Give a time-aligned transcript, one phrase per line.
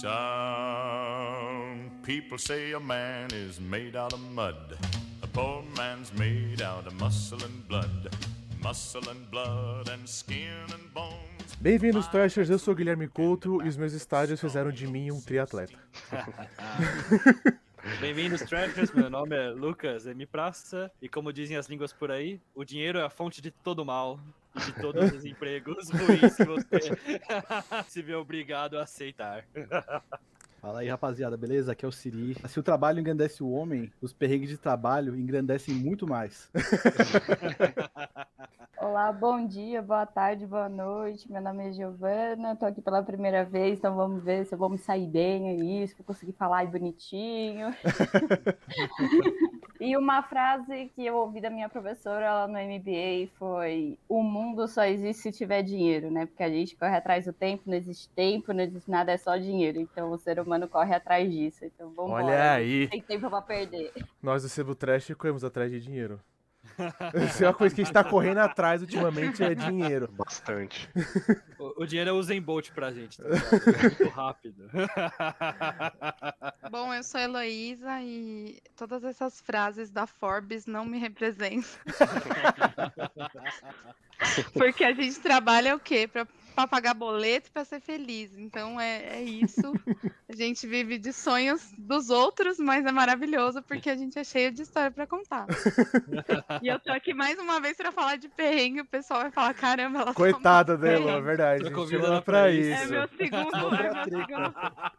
[0.00, 4.76] Some people say a man is made out of mud.
[5.22, 8.10] A poor man's made out of muscle and blood.
[8.60, 11.54] Muscle and blood and skin and bones.
[11.60, 12.50] Bem-vindos, Trashers.
[12.50, 15.78] Eu sou o Guilherme Couto e os meus estádios fizeram de mim um triatleta.
[18.00, 18.90] Bem-vindos, Trashers.
[18.90, 20.26] Meu nome é Lucas M.
[20.26, 23.84] Praça e, como dizem as línguas por aí, o dinheiro é a fonte de todo
[23.84, 24.18] mal
[24.56, 26.90] e de todos os empregos ruins que você
[27.88, 29.44] se vê obrigado a aceitar.
[30.64, 31.72] Fala aí, rapaziada, beleza?
[31.72, 32.34] Aqui é o Siri.
[32.48, 36.50] Se o trabalho engrandece o homem, os perrengues de trabalho engrandecem muito mais.
[38.80, 41.30] Olá, bom dia, boa tarde, boa noite.
[41.30, 44.70] Meu nome é Giovana, tô aqui pela primeira vez, então vamos ver se eu vou
[44.70, 47.74] me sair bem aí, se eu conseguir falar aí bonitinho.
[49.84, 54.66] e uma frase que eu ouvi da minha professora lá no MBA foi: O mundo
[54.66, 56.24] só existe se tiver dinheiro, né?
[56.24, 59.36] Porque a gente corre atrás do tempo, não existe tempo, não existe nada, é só
[59.36, 59.78] dinheiro.
[59.78, 61.64] Então o ser humano corre atrás disso.
[61.66, 62.88] Então vamos Olha aí.
[62.88, 63.92] Tem tempo pra perder.
[64.22, 66.18] Nós do Sebo Trash corremos atrás de dinheiro.
[67.32, 70.08] Se é uma coisa que a gente tá correndo atrás ultimamente é dinheiro.
[70.12, 70.88] Bastante.
[71.58, 73.24] O, o dinheiro é o Zen Bolt pra gente, tá?
[73.28, 74.70] É muito rápido.
[76.70, 81.70] Bom, eu sou Heloísa e todas essas frases da Forbes não me representam.
[84.54, 86.08] Porque a gente trabalha o quê?
[86.08, 88.36] Pra, pra pagar boleto e pra ser feliz.
[88.36, 89.60] Então é, é isso.
[90.28, 94.50] A gente vive de sonhos dos outros, mas é maravilhoso porque a gente é cheio
[94.50, 95.46] de história pra contar.
[96.62, 98.80] E eu tô aqui mais uma vez pra falar de perrengue.
[98.80, 101.64] O pessoal vai falar: caramba, ela Coitada dela, é perrengue." verdade.
[101.64, 102.82] Tô convidando pra pra isso.
[102.82, 104.54] É meu segundo, é meu segundo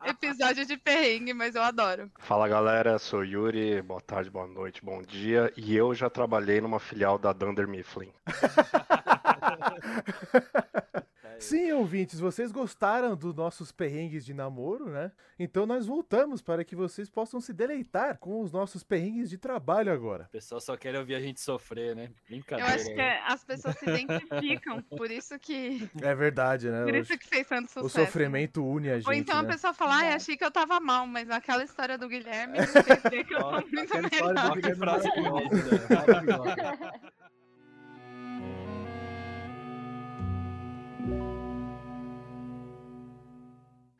[0.05, 2.09] episódio de perrengue, mas eu adoro.
[2.19, 5.51] Fala galera, sou Yuri, boa tarde, boa noite, bom dia.
[5.57, 8.11] E eu já trabalhei numa filial da Dunder Mifflin.
[11.39, 15.11] Sim, ouvintes, vocês gostaram dos nossos perrengues de namoro, né?
[15.37, 19.91] Então nós voltamos para que vocês possam se deleitar com os nossos perrengues de trabalho
[19.91, 20.25] agora.
[20.29, 22.05] O pessoal só quer ouvir a gente sofrer, né?
[22.05, 22.73] Eu Brincadeira.
[22.73, 26.83] acho que é- as pessoas se identificam, por isso que, É verdade, né?
[26.83, 28.05] por isso que fez tanto O sucesso.
[28.05, 29.07] sofrimento une a gente.
[29.07, 29.51] Ou então a né?
[29.51, 32.65] pessoa fala, ai, achei que eu tava mal, mas aquela história do Guilherme me
[33.09, 34.33] ver que eu tô muito melhor.
[34.51, 35.49] Ó, que frase maravilhosa.
[35.49, 35.95] bonita.
[35.95, 37.15] Maravilhosa.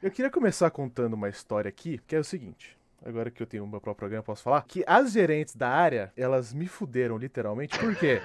[0.06, 2.78] Eu queria começar contando uma história aqui, que é o seguinte.
[3.04, 6.54] Agora que eu tenho meu próprio programa, posso falar que as gerentes da área, elas
[6.54, 8.22] me fuderam literalmente, por quê?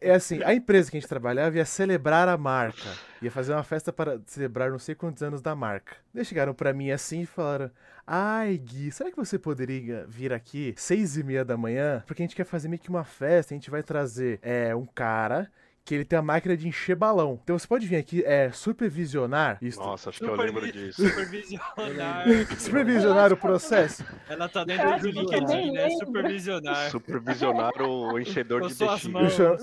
[0.00, 2.88] É assim, a empresa que a gente trabalhava ia celebrar a marca.
[3.20, 5.96] Ia fazer uma festa para celebrar não sei quantos anos da marca.
[6.14, 7.70] Eles chegaram pra mim assim e falaram:
[8.06, 12.02] Ai, Gui, será que você poderia vir aqui seis e meia da manhã?
[12.06, 14.86] Porque a gente quer fazer meio que uma festa, a gente vai trazer é, um
[14.86, 15.50] cara
[15.86, 17.38] que ele tem a máquina de encher balão.
[17.44, 19.78] Então você pode vir aqui é, supervisionar isso.
[19.78, 21.08] Nossa, acho que eu lembro disso.
[21.08, 22.24] Supervisionar.
[22.58, 24.04] Supervisionar o processo.
[24.28, 25.90] Ela tá dentro do LinkedIn, né?
[25.90, 26.90] Supervisionar.
[26.90, 28.84] Supervisionar o enchedor Com de com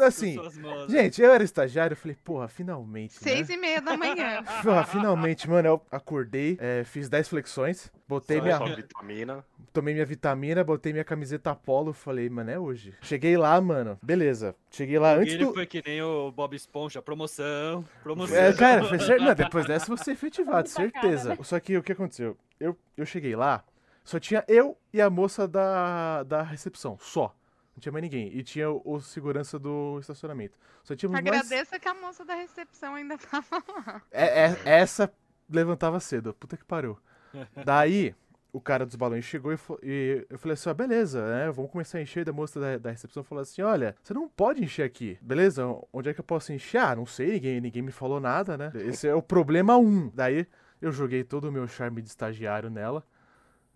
[0.02, 0.90] assim, suas mãos.
[0.90, 3.16] Gente, eu era estagiário, eu falei, porra, finalmente.
[3.16, 3.56] Seis né?
[3.56, 4.42] e meia da manhã.
[4.64, 8.58] Porra, finalmente, mano, eu acordei, é, fiz 10 flexões, botei Só minha.
[8.58, 9.46] Só vitamina.
[9.74, 12.94] Tomei minha vitamina, botei minha camiseta polo, falei, mano, é hoje.
[13.02, 14.56] Cheguei lá, mano, beleza.
[14.74, 15.54] Cheguei lá antes Ele do.
[15.54, 18.36] foi que nem o Bob Esponja, promoção, promoção.
[18.36, 19.22] É, cara, foi cer...
[19.22, 21.38] não, depois dessa você é efetivado, certeza.
[21.44, 22.36] Só que o que aconteceu?
[22.60, 23.64] Eu, eu cheguei lá,
[24.04, 27.36] só tinha eu e a moça da, da recepção, só.
[27.76, 28.36] Não tinha mais ninguém.
[28.36, 30.58] E tinha o, o segurança do estacionamento.
[30.84, 31.28] Só tínhamos nós.
[31.28, 34.02] Agradeça que a moça da recepção ainda tava lá.
[34.12, 35.12] É, é- essa
[35.48, 36.98] levantava cedo, puta que pariu.
[37.64, 38.16] Daí,
[38.54, 41.52] o cara dos balões chegou e, e eu falei assim: ó, beleza, né?
[41.52, 42.24] Vamos começar a encher.
[42.24, 45.66] Da moça da, da recepção falou assim: olha, você não pode encher aqui, beleza?
[45.92, 46.78] Onde é que eu posso encher?
[46.78, 48.72] Ah, não sei, ninguém, ninguém me falou nada, né?
[48.86, 50.10] Esse é o problema um.
[50.14, 50.48] Daí,
[50.80, 53.04] eu joguei todo o meu charme de estagiário nela,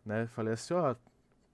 [0.05, 0.27] né?
[0.27, 0.95] Falei assim: ó,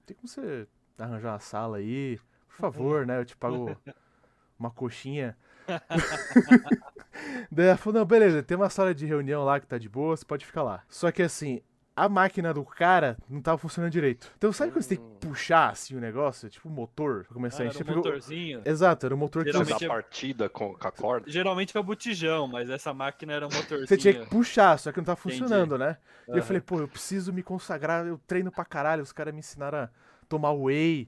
[0.05, 0.67] tem como você
[0.99, 2.19] arranjar uma sala aí?
[2.49, 3.19] Por favor, né?
[3.19, 3.75] Eu te pago
[4.59, 5.37] uma coxinha.
[7.49, 10.17] Daí ela falou, não, beleza, tem uma sala de reunião lá que tá de boa,
[10.17, 10.83] você pode ficar lá.
[10.89, 11.61] Só que assim,
[11.95, 14.31] a máquina do cara não tava funcionando direito.
[14.37, 16.49] Então sabe quando você tem que puxar assim o negócio?
[16.49, 17.83] Tipo o motor, pra começar Ah, a era encher?
[17.83, 18.61] um Porque o- motorzinho.
[18.65, 21.29] Exato, era o motor que Você Geralmente é- partida com, com a corda.
[21.29, 23.87] Geralmente é o botijão, mas essa máquina era um motorzinho.
[23.87, 25.39] você tinha que puxar, só que não tava Entendi.
[25.39, 25.97] funcionando, né?
[26.27, 29.39] E eu falei, pô, eu preciso me consagrar, eu treino pra caralho, os caras me
[29.39, 29.89] ensinaram a
[30.27, 31.07] tomar whey,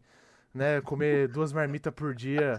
[0.55, 0.81] né?
[0.81, 2.57] Comer duas marmitas por dia.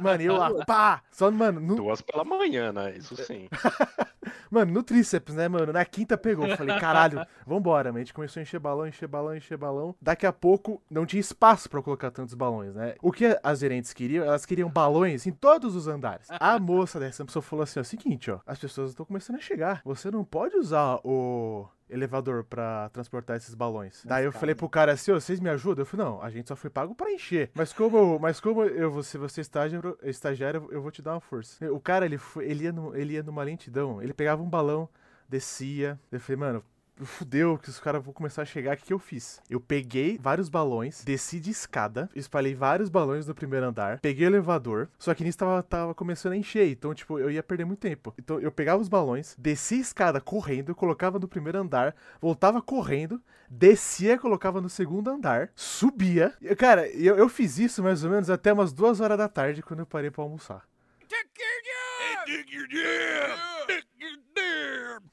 [0.00, 1.02] Mano, eu lá, pá!
[1.10, 2.96] Só, mano, no, Duas pela manhã, né?
[2.96, 3.48] Isso sim.
[4.52, 5.72] Mano, no tríceps, né, mano?
[5.72, 6.46] Na quinta pegou.
[6.46, 7.98] Eu Falei, caralho, vambora, mano.
[7.98, 9.94] A gente começou a encher balão, encher balão, encher balão.
[10.00, 12.94] Daqui a pouco não tinha espaço pra eu colocar tantos balões, né?
[13.00, 16.28] O que as gerentes queriam, elas queriam balões em todos os andares.
[16.30, 19.80] A moça da recepção falou assim: ó, seguinte, ó, as pessoas estão começando a chegar.
[19.86, 21.66] Você não pode usar o.
[21.92, 24.02] elevador pra transportar esses balões.
[24.04, 25.82] Daí eu falei pro cara assim, ô, vocês me ajudam?
[25.82, 27.50] Eu falei, não, a gente só foi pago pra encher.
[27.54, 31.12] Mas como eu, mas como eu, você, você é estagiário, estagiário, eu vou te dar
[31.12, 31.70] uma força.
[31.72, 34.88] O cara, ele, foi, ele, ia no, ele ia numa lentidão, ele pegava um balão,
[35.28, 36.00] descia.
[36.10, 36.64] Eu falei, mano,
[37.00, 39.40] fudeu, que os caras vão começar a chegar, o que, que eu fiz?
[39.48, 44.30] Eu peguei vários balões, desci de escada, espalhei vários balões no primeiro andar, peguei o
[44.30, 47.80] elevador, só que nisso tava, tava começando a encher, então, tipo, eu ia perder muito
[47.80, 48.14] tempo.
[48.18, 53.20] Então, eu pegava os balões, descia a escada correndo, colocava no primeiro andar, voltava correndo,
[53.48, 56.32] descia, colocava no segundo andar, subia.
[56.56, 59.80] Cara, eu, eu fiz isso mais ou menos até umas duas horas da tarde, quando
[59.80, 60.62] eu parei pra almoçar.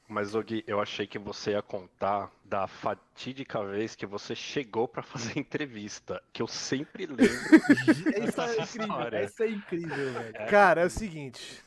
[0.07, 5.03] Mas, Gui, eu achei que você ia contar da fatídica vez que você chegou pra
[5.03, 6.21] fazer entrevista.
[6.33, 7.25] Que eu sempre lembro.
[8.27, 10.49] Isso é incrível, isso é incrível, velho.
[10.49, 11.63] Cara, é o seguinte.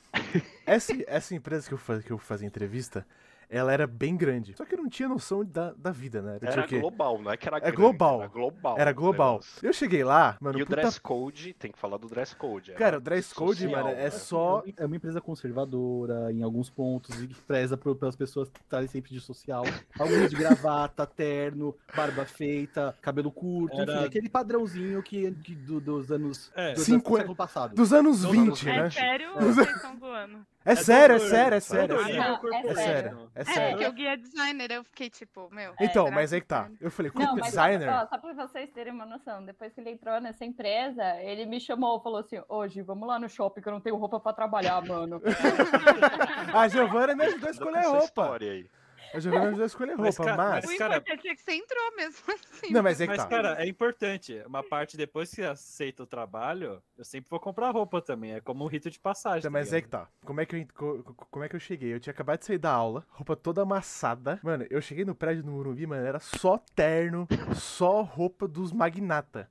[0.67, 3.06] Essa, essa empresa que eu, faz, que eu fazia entrevista,
[3.52, 4.54] ela era bem grande.
[4.56, 6.38] Só que eu não tinha noção da, da vida, né?
[6.40, 6.81] Eu Era o quê?
[6.81, 8.20] global, não é que era É grande, global.
[8.22, 8.78] Era global.
[8.78, 9.32] Era o global.
[9.34, 9.66] negócio.
[9.66, 12.70] Eu cheguei lá, mano, E o puta- dress code, tem que falar do dress code.
[12.70, 14.10] era Cara, o dress code, social, mano, é né?
[14.10, 14.62] só.
[14.76, 18.88] É uma empresa conservadora em alguns pontos e que preza por- pelas pessoas que estarem
[18.88, 19.64] sempre de social.
[19.98, 25.81] Alguns de gravata, terno, barba feita, cabelo curto, Era- enfim, aquele padrãozinho que, que do-
[25.81, 26.72] dos anos É.
[26.72, 27.75] do, do Cinqu- século passado.
[27.75, 28.87] Dos anos Dos 20, anos né?
[28.87, 30.38] É sério vocês estão zoando?
[30.64, 31.97] É sério, é todo- sério, é sério.
[32.00, 32.70] é corporativo.
[32.70, 33.79] É sério, é É, sério.
[33.79, 35.75] que eu guia designer, eu fiquei tipo, meu.
[35.81, 36.62] Então, será mas aí que tá.
[36.62, 36.76] sério?
[36.81, 37.88] Eu falei, Não, como mas designer.
[37.88, 41.59] ó, só pra vocês terem uma noção, depois que ele entrou nessa empresa, ele me
[41.61, 44.81] chamou, falou assim, hoje, vamos lá no shopping que eu não tenho roupa pra trabalhar,
[44.87, 45.20] mano.
[46.55, 48.05] A Giovana me ajudou a escolher roupa.
[48.05, 48.67] história aí.
[49.14, 50.64] A Giovana ajudou a escolher Mas, roupa, cara, mas.
[50.64, 52.73] O cara- importante é que você entrou mesmo assim.
[52.73, 53.29] Não, mas é que Mas, tá.
[53.29, 54.43] cara, é importante.
[54.47, 58.32] Uma parte depois que aceita o trabalho, eu sempre vou comprar roupa também.
[58.35, 59.43] É como um rito de passagem.
[59.43, 60.09] Tá, tá mas é que tá.
[60.25, 61.93] Como é que, eu, como é que eu cheguei?
[61.93, 64.41] Eu tinha acabado de sair da aula, roupa toda amassada.
[64.43, 69.49] Mano, eu cheguei no prédio do Morumbi, mano, era só terno, só roupa dos magnata.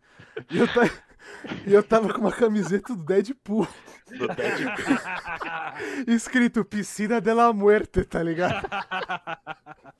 [0.49, 0.89] E eu, ta-
[1.65, 3.67] e eu tava com uma camiseta do Deadpool,
[4.07, 4.97] Do Deadpool.
[6.07, 8.67] escrito Piscina de la Muerte, tá ligado?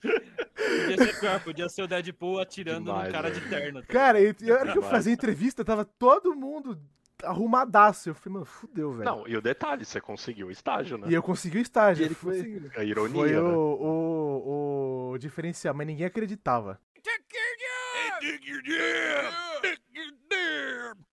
[0.02, 3.42] Podia ser pior, podia ser o Deadpool atirando Demais, no cara velho.
[3.42, 3.82] de terno.
[3.82, 6.80] tá Cara, e, e a hora que eu fazia entrevista, tava todo mundo
[7.24, 8.10] arrumadaço.
[8.10, 9.06] Eu falei, mano, fudeu, velho.
[9.06, 11.08] Não, e o detalhe, você conseguiu o estágio, né?
[11.10, 12.04] E eu consegui o estágio.
[12.04, 12.72] E ele foi conseguiu.
[12.76, 13.40] A ironia, foi né?
[13.40, 16.80] o, o, o diferencial, mas ninguém acreditava.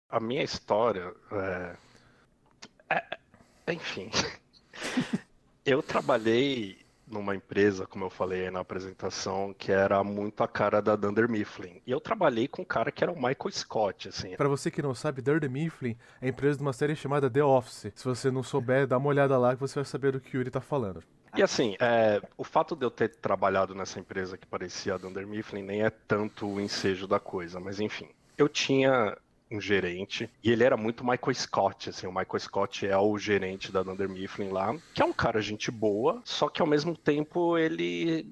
[0.09, 1.77] A minha história é...
[2.91, 4.11] é- Enfim.
[5.65, 6.79] eu trabalhei
[7.11, 11.29] numa empresa, como eu falei aí na apresentação, que era muito a cara da Dunder
[11.29, 11.81] Mifflin.
[11.87, 14.37] E eu trabalhei com um cara que era o Michael Scott, assim.
[14.37, 17.43] Pra você que não sabe, Dunder Mifflin é a empresa de uma série chamada The
[17.43, 17.93] Office.
[17.95, 20.39] Se você não souber, dá uma olhada lá que você vai saber do que o
[20.39, 21.03] Yuri tá falando.
[21.37, 25.27] E assim, é, o fato de eu ter trabalhado nessa empresa que parecia a Dunder
[25.27, 28.09] Mifflin nem é tanto o ensejo da coisa, mas enfim.
[28.37, 29.17] Eu tinha
[29.51, 33.73] um gerente e ele era muito Michael Scott, assim, o Michael Scott é o gerente
[33.73, 37.57] da Dunder Mifflin lá, que é um cara gente boa, só que ao mesmo tempo
[37.57, 38.27] ele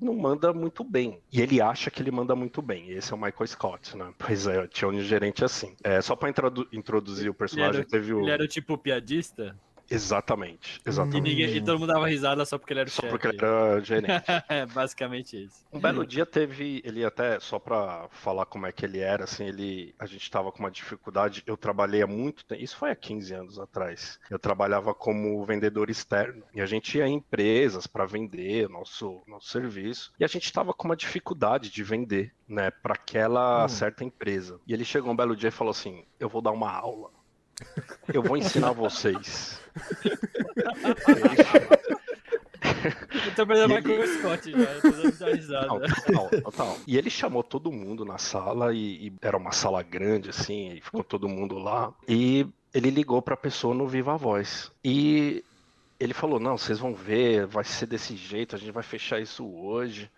[0.00, 1.20] não manda muito bem.
[1.32, 2.90] E ele acha que ele manda muito bem.
[2.90, 4.12] Esse é o Michael Scott, né?
[4.18, 5.74] Pois é, tinha um gerente assim.
[5.82, 8.20] É, só pra introdu- introduzir o personagem, Ele era- teve o.
[8.20, 9.56] Ele era tipo piadista
[9.90, 11.20] Exatamente, e, exatamente.
[11.20, 13.08] ninguém, e todo mundo dava risada só porque ele era Só chefe.
[13.08, 14.24] porque ele era gerente.
[14.48, 15.64] É basicamente isso.
[15.72, 19.44] Um belo dia teve, ele até, só pra falar como é que ele era, assim,
[19.46, 22.96] ele, a gente tava com uma dificuldade, eu trabalhei há muito tempo, isso foi há
[22.96, 28.06] 15 anos atrás, eu trabalhava como vendedor externo, e a gente ia em empresas para
[28.06, 32.94] vender nosso, nosso serviço, e a gente tava com uma dificuldade de vender, né, para
[32.94, 33.68] aquela Hum.
[33.68, 34.60] certa empresa.
[34.66, 37.10] E ele chegou um belo dia e falou assim, eu vou dar uma aula,
[38.12, 39.60] eu vou ensinar vocês.
[43.26, 45.68] Eu tô perdendo E Michael Scott já, eu tô dando risada.
[45.68, 46.76] Total, total.
[46.86, 50.80] E ele chamou todo mundo na sala e, e era uma sala grande assim, e
[50.80, 51.92] ficou todo mundo lá.
[52.08, 54.70] E ele ligou pra pessoa no Viva Voz.
[54.84, 55.44] E
[55.98, 59.46] ele falou: "Não, vocês vão ver, vai ser desse jeito, a gente vai fechar isso
[59.46, 60.10] hoje".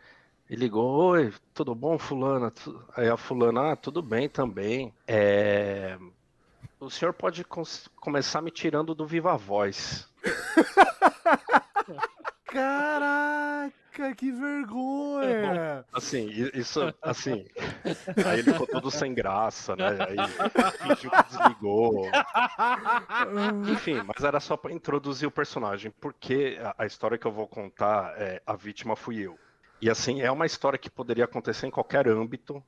[0.49, 2.53] Ele ligou: "Oi, tudo bom, fulana?"
[2.97, 4.93] Aí a fulana: "Ah, tudo bem também.
[5.07, 5.97] É,
[6.85, 7.45] o senhor pode
[7.97, 10.09] começar me tirando do Viva Voz".
[12.45, 15.85] Caraca, que vergonha!
[15.93, 17.47] Assim, i- isso, assim.
[18.27, 19.89] Aí ele ficou todo sem graça, né?
[20.09, 20.17] Aí
[20.79, 22.11] fingiu que desligou.
[23.73, 27.47] Enfim, mas era só pra introduzir o personagem, porque a, a história que eu vou
[27.49, 29.39] contar é a vítima fui eu.
[29.81, 32.63] E assim, é uma história que poderia acontecer em qualquer âmbito,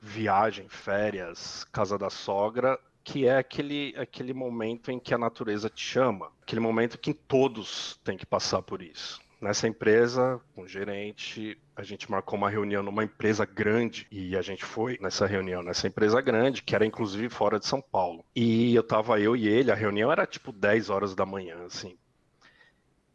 [0.00, 5.84] viagem, férias, casa da sogra, que é aquele, aquele momento em que a natureza te
[5.84, 9.20] chama, aquele momento que todos têm que passar por isso.
[9.40, 14.42] nessa empresa, com o gerente, a gente marcou uma reunião numa empresa grande e a
[14.42, 18.24] gente foi nessa reunião nessa empresa grande, que era inclusive fora de São Paulo.
[18.36, 21.96] E eu tava eu e ele, a reunião era tipo 10 horas da manhã, assim.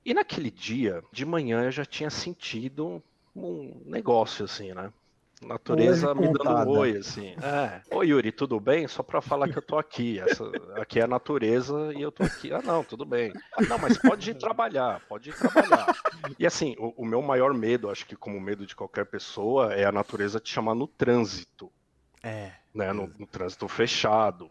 [0.03, 3.01] E naquele dia, de manhã, eu já tinha sentido
[3.35, 4.91] um negócio, assim, né?
[5.41, 7.35] Natureza me dando um oi, assim.
[7.41, 7.81] É.
[7.95, 8.87] Oi, Yuri, tudo bem?
[8.87, 10.19] Só pra falar que eu tô aqui.
[10.19, 10.43] Essa,
[10.75, 12.51] aqui é a natureza e eu tô aqui.
[12.51, 13.31] Ah, não, tudo bem.
[13.55, 15.95] Ah, não, mas pode ir trabalhar, pode ir trabalhar.
[16.39, 19.85] E assim, o, o meu maior medo, acho que como medo de qualquer pessoa, é
[19.85, 21.71] a natureza te chamar no trânsito,
[22.23, 22.53] É.
[22.73, 22.91] né?
[22.91, 24.49] No, no trânsito fechado,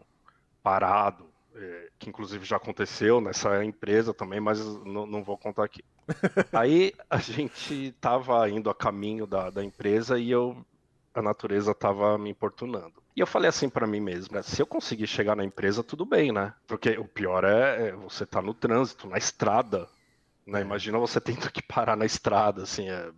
[0.63, 5.83] parado, é, que inclusive já aconteceu nessa empresa também, mas não, não vou contar aqui.
[6.53, 10.55] Aí a gente tava indo a caminho da, da empresa e eu
[11.19, 12.93] a natureza tava me importunando.
[13.15, 14.41] E eu falei assim pra mim mesmo, né?
[14.43, 16.53] Se eu conseguir chegar na empresa, tudo bem, né?
[16.67, 19.87] Porque o pior é, é você tá no trânsito, na estrada,
[20.45, 20.61] né?
[20.61, 23.09] Imagina você tendo que parar na estrada, assim, é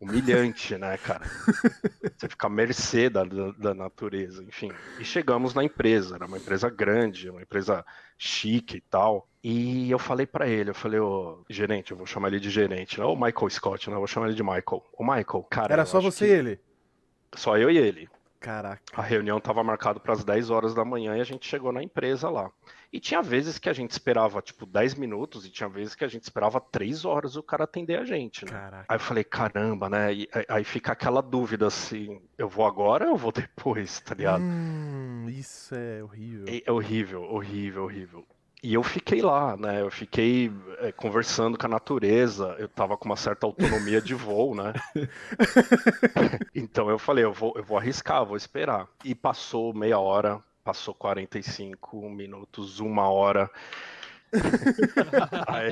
[0.00, 1.24] humilhante, né, cara?
[2.16, 4.70] Você fica à mercê da, da, da natureza, enfim.
[4.98, 7.84] E chegamos na empresa, era uma empresa grande, uma empresa
[8.18, 9.26] chique e tal.
[9.42, 12.98] E eu falei pra ele, eu falei, ô, gerente, eu vou chamar ele de gerente,
[12.98, 14.84] não é o Michael Scott, não, eu vou chamar ele de Michael.
[14.92, 15.72] Ô, Michael, cara.
[15.72, 16.60] Era só você que- e ele.
[17.36, 18.08] Só eu e ele.
[18.40, 18.82] Caraca.
[18.92, 21.82] A reunião estava marcada para as 10 horas da manhã e a gente chegou na
[21.82, 22.50] empresa lá.
[22.92, 26.08] E tinha vezes que a gente esperava, tipo, 10 minutos e tinha vezes que a
[26.08, 28.50] gente esperava 3 horas o cara atender a gente, né?
[28.50, 28.84] Caraca.
[28.86, 30.12] Aí eu falei, caramba, né?
[30.12, 34.42] E aí- fica aquela dúvida assim, eu vou agora ou eu vou depois, tá ligado?
[34.42, 36.44] Hum, isso é horrível.
[36.46, 38.26] É é horrível, horrível, horrível.
[38.64, 39.82] E eu fiquei lá, né?
[39.82, 42.56] Eu fiquei é, conversando com a natureza.
[42.58, 44.72] Eu tava com uma certa autonomia de voo, né?
[46.54, 48.88] então eu falei, eu vou, eu vou arriscar, vou esperar.
[49.04, 53.50] E passou meia hora, passou 45 minutos, uma hora.
[55.46, 55.70] Aí,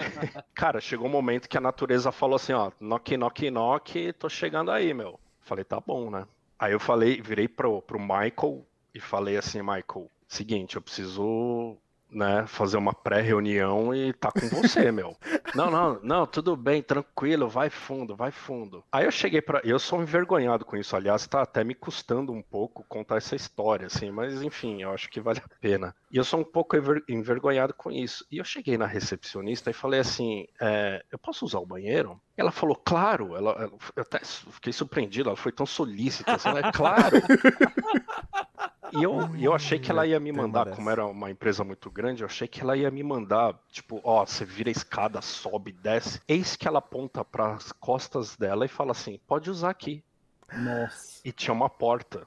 [0.54, 4.70] cara, chegou um momento que a natureza falou assim, ó, knock, knock, knock, tô chegando
[4.70, 5.18] aí, meu.
[5.40, 6.26] Falei, tá bom, né?
[6.58, 11.78] Aí eu falei, virei pro, pro Michael e falei assim, Michael, seguinte, eu preciso,
[12.12, 15.16] né, fazer uma pré-reunião e tá com você, meu.
[15.54, 18.84] Não, não, não, tudo bem, tranquilo, vai fundo, vai fundo.
[18.92, 19.60] Aí eu cheguei pra.
[19.64, 23.86] Eu sou envergonhado com isso, aliás, tá até me custando um pouco contar essa história,
[23.86, 25.94] assim, mas enfim, eu acho que vale a pena.
[26.10, 28.24] E eu sou um pouco enver- envergonhado com isso.
[28.30, 32.20] E eu cheguei na recepcionista e falei assim: é, eu posso usar o banheiro?
[32.36, 33.36] Ela falou, claro.
[33.36, 36.34] Ela, ela- eu até fiquei surpreendido, ela foi tão solícita.
[36.34, 37.16] Assim, é claro.
[38.92, 40.76] E eu, eu achei que ela ia me mandar, dessa.
[40.76, 44.24] como era uma empresa muito grande, eu achei que ela ia me mandar, tipo, ó,
[44.24, 46.20] você vira a escada, sobe, desce.
[46.28, 50.04] Eis que ela aponta para as costas dela e fala assim: pode usar aqui.
[50.52, 51.20] Nossa.
[51.24, 52.26] E tinha uma porta.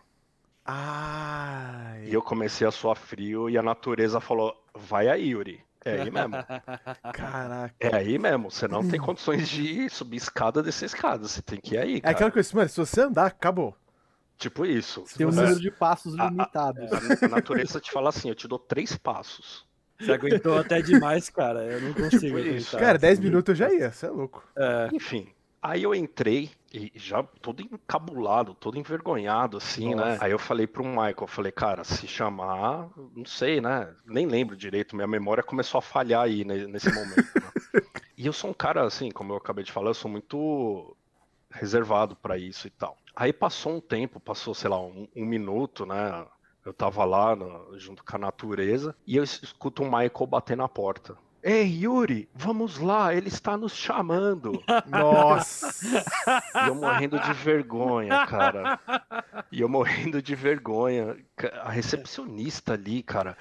[0.66, 2.06] Ai.
[2.08, 5.64] E eu comecei a suar frio e a natureza falou: vai aí, Yuri.
[5.84, 6.34] É aí mesmo.
[7.14, 7.76] Caraca.
[7.80, 8.50] É aí mesmo.
[8.50, 11.28] Você não tem condições de subir escada descer escada.
[11.28, 12.12] Você tem que ir aí, É cara.
[12.16, 13.76] aquela coisa, mano, se você andar, acabou.
[14.38, 15.04] Tipo isso.
[15.18, 15.34] Tem um É.
[15.34, 16.84] número de passos A- a- limitados.
[17.24, 19.66] A natureza te fala assim: eu te dou três passos.
[20.00, 21.64] Você aguentou até demais, cara.
[21.64, 22.76] Eu não consigo isso.
[22.76, 22.80] aguentar.
[22.82, 24.44] Cara, 10 minutos eu já ia, você é louco.
[24.58, 24.90] É.
[24.94, 25.30] Enfim.
[25.62, 30.12] Aí eu entrei e já todo encabulado, todo envergonhado, assim, né?
[30.12, 30.26] Nossa.
[30.26, 33.92] Aí eu falei pro Michael, eu falei, cara, se chamar, não sei, né?
[34.06, 37.16] Nem lembro direito, minha memória começou a falhar aí ne- nesse momento.
[37.16, 37.22] né?
[38.18, 40.96] E eu sou um cara, assim, como eu acabei de falar, eu sou muito
[41.52, 42.96] reservado pra isso e tal.
[43.16, 46.26] Aí passou um tempo, passou, sei lá, um, um minuto, né?
[46.66, 50.58] Eu tava lá no- junto com a natureza e eu es- escuto o Michael bater
[50.58, 51.16] na porta.
[51.44, 54.64] Ei, Yuri, vamos lá, ele está nos chamando.
[54.88, 56.04] Nossa.
[56.64, 58.80] E eu morrendo de vergonha, cara.
[59.52, 61.16] E eu morrendo de vergonha.
[61.62, 63.38] A recepcionista ali, cara.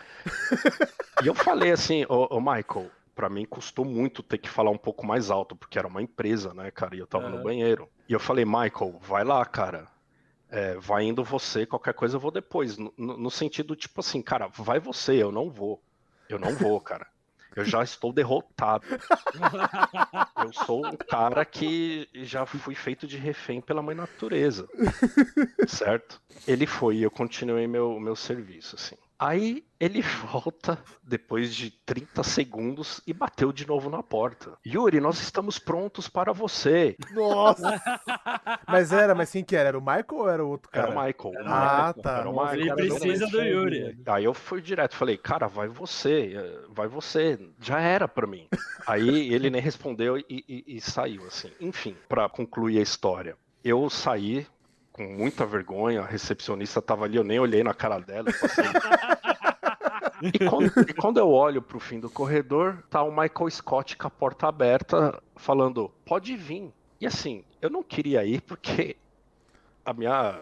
[1.22, 4.78] E eu falei assim, ô, ô Michael, pra mim custou muito ter que falar um
[4.78, 6.96] pouco mais alto, porque era uma empresa, né, cara?
[6.96, 7.44] E eu tava no Aham.
[7.44, 7.90] banheiro.
[8.08, 9.88] E eu falei, Michael, vai lá, cara.
[10.48, 12.76] É, vai indo você, qualquer coisa eu vou depois.
[12.78, 15.82] No, no- no sentido, tipo assim, cara, vai você, eu não vou.
[16.28, 17.06] Eu não vou, cara.
[17.56, 18.84] Eu já estou derrotado.
[20.36, 24.68] Eu sou um cara que já fui feito de refém pela mãe natureza.
[25.66, 26.20] Certo?
[26.46, 28.96] Ele foi e eu continuei meu, meu serviço, assim.
[29.18, 30.02] Aí ele
[30.32, 34.58] volta depois de 30 segundos e bateu de novo na porta.
[34.66, 36.96] Yuri, nós estamos prontos para você.
[37.12, 37.80] Nossa.
[38.66, 39.68] Mas era, mas quem que era?
[39.68, 40.88] Era o Michael ou era o outro cara?
[40.90, 41.34] Era o Michael.
[41.46, 42.18] Ah, Michael, tá.
[42.18, 42.60] Era o Michael.
[42.60, 43.98] Ele precisa do Yuri.
[44.06, 48.48] Aí eu fui direto, falei, cara, vai você, eh, vai você, já era pra mim.
[48.86, 51.50] Aí ele nem respondeu e, e- e saiu, assim.
[51.60, 54.46] Enfim, pra concluir a história, eu saí
[54.94, 58.64] com muita vergonha, a recepcionista tava ali, eu nem olhei na cara dela, passei
[60.22, 64.06] E quando, e quando eu olho pro fim do corredor, tá o Michael Scott com
[64.06, 66.72] a porta aberta, falando, pode vir.
[67.00, 68.96] E assim, eu não queria ir porque
[69.84, 70.40] a minha,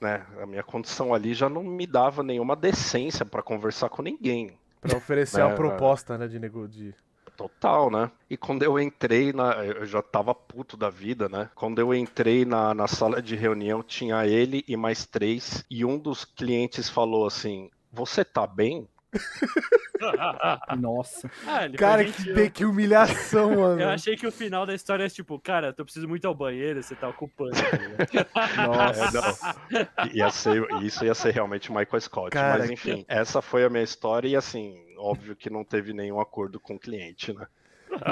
[0.00, 4.56] né, a minha condição ali já não me dava nenhuma decência pra conversar com ninguém.
[4.80, 6.94] Pra oferecer É, uma proposta, né, de nego de.
[7.36, 8.10] Total, né?
[8.30, 9.52] E quando eu entrei na.
[9.64, 11.50] Eu já tava puto da vida, né?
[11.54, 15.64] Quando eu entrei na, na sala de reunião, tinha ele e mais três.
[15.70, 18.88] E um dos clientes falou assim: Você tá bem?
[20.78, 21.30] Nossa.
[21.46, 23.80] Ah, Cara, que, que humilhação, mano.
[23.80, 26.82] Eu achei que o final da história é tipo, cara, eu preciso muito ao banheiro,
[26.82, 27.52] você tá ocupando.
[27.52, 28.48] tá?
[28.66, 29.56] Nossa.
[29.70, 30.12] É, não.
[30.12, 32.30] Ia ser, isso ia ser realmente o Michael Scott.
[32.30, 36.20] Cara, Mas enfim, essa foi a minha história e assim, óbvio que não teve nenhum
[36.20, 37.46] acordo com o cliente, né?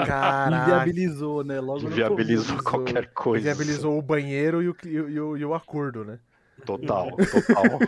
[0.05, 0.49] Caraca.
[0.49, 1.59] Inviabilizou, né?
[1.59, 2.63] Logo Inviabilizou começo.
[2.63, 3.43] qualquer coisa.
[3.43, 6.19] Viabilizou o banheiro e o, e o- e o, e o acordo, né?
[6.65, 7.81] Total, total.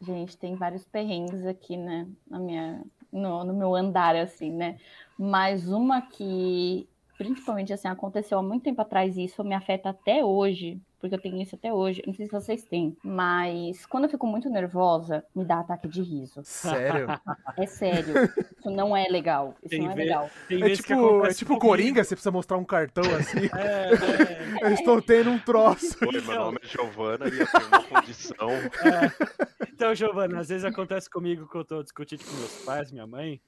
[0.00, 2.08] Gente, tem vários perrengues aqui, né?
[2.28, 2.82] Na minha,
[3.12, 4.78] no, no meu andar, assim, né?
[5.16, 10.24] Mas uma que, principalmente, assim, aconteceu há muito tempo atrás e isso me afeta até
[10.24, 12.00] hoje, porque eu tenho isso até hoje.
[12.06, 16.00] Não sei se vocês têm, mas quando eu fico muito nervosa, me dá ataque de
[16.00, 16.40] riso.
[16.44, 17.08] Sério?
[17.58, 18.14] É sério.
[18.58, 19.54] Isso não é legal.
[19.62, 20.30] Isso Tem não é legal.
[20.48, 21.58] Tem É vezes que tipo, é tipo.
[21.58, 23.50] Coringa, você precisa mostrar um cartão assim.
[23.54, 24.66] É, é.
[24.66, 25.98] Eu estou tendo um troço.
[26.00, 28.48] Oi, meu nome é Giovana e eu tenho uma condição.
[29.74, 33.40] Então, Giovana, às vezes acontece comigo que eu tô discutindo com meus pais, minha mãe.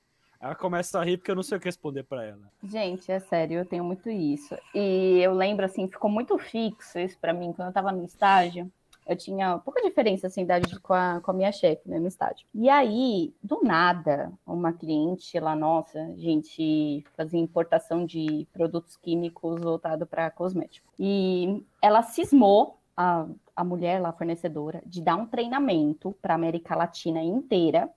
[0.45, 2.53] Ela começa a rir porque eu não sei o que responder pra ela.
[2.63, 4.55] Gente, é sério, eu tenho muito isso.
[4.75, 8.71] E eu lembro, assim, ficou muito fixo isso pra mim quando eu tava no estágio.
[9.07, 12.09] Eu tinha pouca diferença, assim, da idade com a, com a minha chefe, né, no
[12.09, 12.47] estágio.
[12.55, 19.59] E aí, do nada, uma cliente lá nossa, a gente fazia importação de produtos químicos
[19.63, 20.87] voltado para cosmético.
[20.99, 27.23] E ela cismou, a, a mulher lá, fornecedora, de dar um treinamento para América Latina
[27.23, 27.91] inteira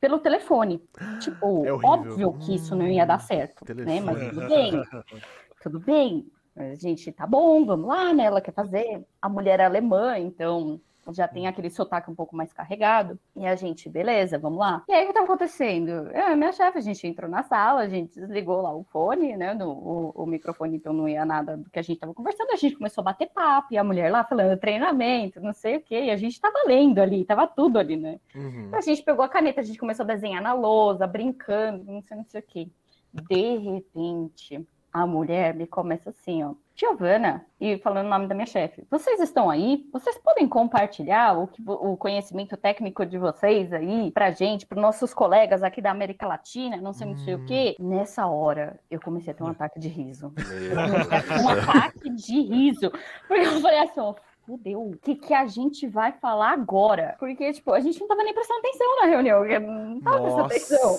[0.00, 0.82] pelo telefone.
[1.20, 4.00] Tipo, É óbvio que isso não ia dar certo, né?
[4.00, 4.30] Mas Telefone.
[4.30, 4.82] tudo bem.
[5.60, 6.26] Tudo bem.
[6.56, 8.24] A gente, tá bom, vamos lá, né?
[8.24, 9.04] Ela quer fazer.
[9.20, 10.80] A mulher é alemã, então
[11.12, 13.18] já tem aquele sotaque um pouco mais carregado.
[13.36, 14.82] E a gente, beleza, vamos lá.
[14.88, 16.08] E aí, o que tá acontecendo?
[16.12, 19.54] É, minha chefe, a gente entrou na sala, a gente desligou lá o fone, né?
[19.54, 22.50] No, o, o microfone, então não ia nada do que a gente tava conversando.
[22.52, 25.80] A gente começou a bater papo, e a mulher lá falando treinamento, não sei o
[25.80, 26.04] quê.
[26.04, 28.20] E a gente tava lendo ali, tava tudo ali, né?
[28.34, 28.70] Uhum.
[28.72, 32.16] A gente pegou a caneta, a gente começou a desenhar na lousa, brincando, não sei,
[32.16, 32.68] não sei o quê.
[33.12, 36.54] De repente, a mulher me começa assim, ó.
[36.78, 39.84] Giovana, e falando o nome da minha chefe, vocês estão aí?
[39.92, 45.12] Vocês podem compartilhar o, que, o conhecimento técnico de vocês aí pra gente, pros nossos
[45.12, 47.74] colegas aqui da América Latina, não sei, não sei o quê?
[47.80, 50.32] Nessa hora, eu comecei a ter um ataque de riso.
[51.42, 52.92] Um ataque de riso.
[53.26, 54.14] Porque eu falei assim, ó,
[54.46, 57.16] fudeu, o que, que a gente vai falar agora?
[57.18, 60.98] Porque, tipo, a gente não tava nem prestando atenção na reunião, não tava prestando atenção.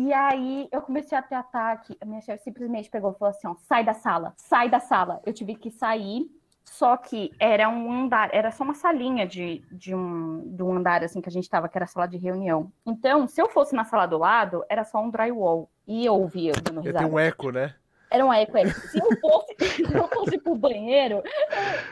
[0.00, 1.94] E aí eu comecei a ter ataque.
[2.00, 5.20] A minha chefe simplesmente pegou e falou assim: ó, sai da sala, sai da sala.
[5.26, 6.26] Eu tive que sair.
[6.64, 11.02] Só que era um andar, era só uma salinha de, de, um, de um andar
[11.02, 12.72] assim que a gente tava, que era a sala de reunião.
[12.86, 15.68] Então, se eu fosse na sala do lado, era só um drywall.
[15.86, 17.04] E eu ouvia dando risada.
[17.04, 17.74] tenho um eco, né?
[18.10, 18.56] Era um eco.
[18.58, 18.70] eco.
[18.88, 19.54] Se eu fosse,
[19.86, 21.22] se eu fosse pro banheiro,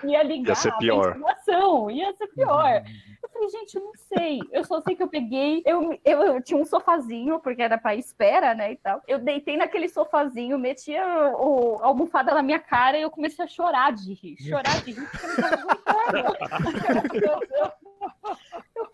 [0.02, 1.12] eu ia ligar Ia ser a pior.
[1.14, 2.82] ventilação, ia ser pior.
[3.22, 4.40] Eu falei, gente, eu não sei.
[4.52, 7.94] Eu só sei que eu peguei, eu, eu, eu tinha um sofazinho, porque era pra
[7.94, 9.02] espera, né, e tal.
[9.06, 11.04] Eu deitei naquele sofazinho, metia
[11.36, 14.36] o, a almofada na minha cara e eu comecei a chorar de rir.
[14.40, 17.72] Chorar de rir, porque eu não tava aguentando.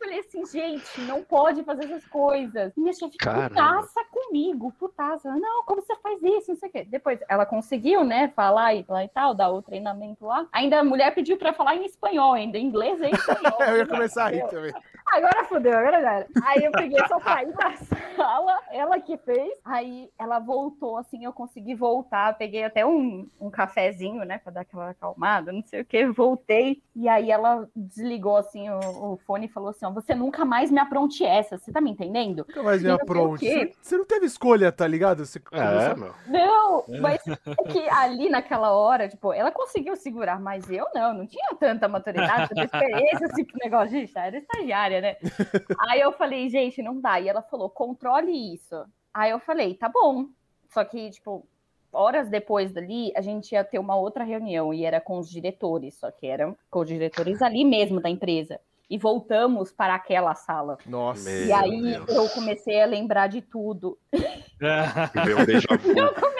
[0.04, 2.72] Eu falei assim, gente, não pode fazer essas coisas.
[2.76, 5.34] Minha chefe putaça comigo, putaça.
[5.36, 6.50] Não, como você faz isso?
[6.50, 6.84] Não sei o quê.
[6.84, 10.46] Depois ela conseguiu, né, falar e, lá e tal, dar o treinamento lá.
[10.52, 13.56] Ainda a mulher pediu pra falar em espanhol, ainda em inglês e espanhol.
[13.66, 14.74] Eu ia começar a rir também.
[15.06, 16.26] Agora fodeu, agora já.
[16.44, 17.72] Aí eu peguei só saí da
[18.16, 19.52] sala, ela que fez.
[19.64, 22.36] Aí ela voltou, assim, eu consegui voltar.
[22.36, 26.06] Peguei até um, um cafezinho, né, pra dar aquela acalmada, não sei o que.
[26.06, 26.82] Voltei.
[26.96, 30.70] E aí ela desligou, assim, o, o fone e falou assim: ó, você nunca mais
[30.70, 32.44] me apronte essa, você tá me entendendo?
[32.48, 33.46] Nunca mais me apronte.
[33.46, 35.24] Você, você não teve escolha, tá ligado?
[35.24, 36.14] Você É, meu.
[36.26, 41.26] Não, mas é que ali naquela hora, tipo, ela conseguiu segurar, mas eu não, não
[41.26, 45.16] tinha tanta maturidade, tanta experiência, assim, pro negócio, gente, era estagiária, né?
[45.88, 47.20] Aí eu falei, gente, não dá.
[47.20, 48.84] E ela falou, controle isso.
[49.12, 50.26] Aí eu falei, tá bom.
[50.68, 51.46] Só que, tipo,
[51.94, 55.94] horas depois dali, a gente ia ter uma outra reunião e era com os diretores,
[55.94, 58.60] só que eram com os diretores ali mesmo da empresa.
[58.88, 60.78] E voltamos para aquela sala.
[60.86, 61.30] Nossa.
[61.30, 62.08] E aí Deus.
[62.08, 63.98] eu comecei a lembrar de tudo.
[64.14, 65.94] Um déjà vu.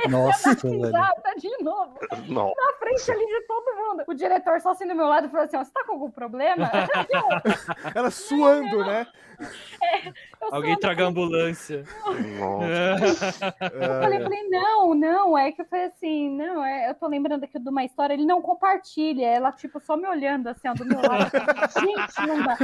[0.09, 0.85] Nossa, velho.
[0.85, 1.99] Risada de novo.
[2.29, 2.53] Não.
[2.57, 4.05] na frente ali de todo mundo.
[4.07, 6.71] O diretor só assim do meu lado falou assim: ó, você tá com algum problema?
[7.95, 9.07] Ela suando, né?
[10.41, 11.85] Eu Alguém traga a ambulância.
[12.39, 13.55] Nossa.
[13.61, 17.09] Eu falei, eu falei, não, não, é que eu falei assim, não, é, eu tô
[17.09, 20.75] lembrando aqui de uma história, ele não compartilha, ela, tipo, só me olhando, assim, ó,
[20.75, 21.31] do meu lado,
[21.81, 22.57] gente, não dá.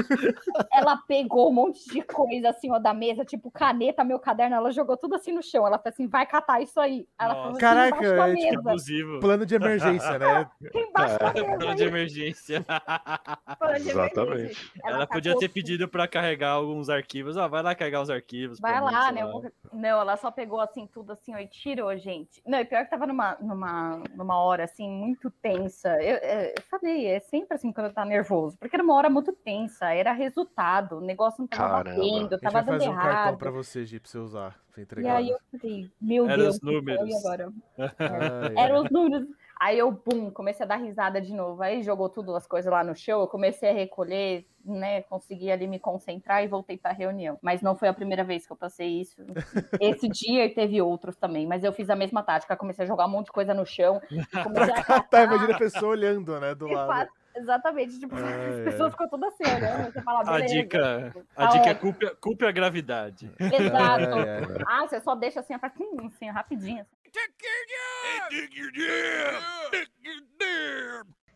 [0.73, 4.71] Ela pegou um monte de coisa, assim, ó, da mesa, tipo, caneta, meu caderno, ela
[4.71, 7.07] jogou tudo assim no chão, ela falou assim, vai catar isso aí.
[7.19, 9.21] Ela falou assim, Caraca, é, tipo, Inclusive.
[9.21, 10.51] Plano de emergência, né?
[10.75, 12.65] embaixo da mesa Plano de emergência.
[13.59, 14.33] plano de Exatamente.
[14.33, 14.71] emergência.
[14.85, 17.37] Ela podia ter pedido pra carregar alguns arquivos.
[17.37, 18.59] Ó, vai lá carregar os arquivos.
[18.61, 19.23] Vai mim, lá, sei né?
[19.23, 22.41] eu vou- Não, ela só pegou assim tudo assim, ó, e tirou, gente.
[22.47, 25.91] Não, e pior que tava numa, numa, numa hora assim, muito tensa.
[26.03, 29.33] Eu, é, eu falei, é sempre assim quando tá nervoso, porque era uma hora muito
[29.33, 31.91] tensa, era resultado, o negócio não tava Caramba.
[31.97, 33.39] batendo, A gente tava vai dando fazer um cartão errado.
[33.39, 34.57] pra você, Gi, pra você usar.
[34.91, 37.15] Pra E aí eu falei, meu Era Deus, os do céu, números.
[37.25, 37.53] agora?
[37.99, 39.29] Ai, Eram os números.
[39.61, 41.63] Aí eu, pum, comecei a dar risada de novo.
[41.63, 45.03] Aí jogou tudo as coisas lá no chão, eu comecei a recolher, né?
[45.03, 47.39] Consegui ali me concentrar e voltei pra reunião.
[47.43, 49.17] Mas não foi a primeira vez que eu passei isso.
[49.79, 52.57] Esse dia e teve outros também, mas eu fiz a mesma tática.
[52.57, 54.01] Comecei a jogar um monte de coisa no chão.
[54.43, 56.87] Comecei a Tá, imagina a pessoa olhando, né, do e lado.
[56.87, 59.85] fa- Exatamente, tipo, as pessoas ficam todas assim olhando.
[59.93, 63.31] Você fala, A dica, a Tá dica é culpe, culpe a gravidade.
[63.39, 64.17] Exato.
[64.17, 64.65] Ai.
[64.67, 66.29] Ah, você só deixa assim, aperta, hum, assim,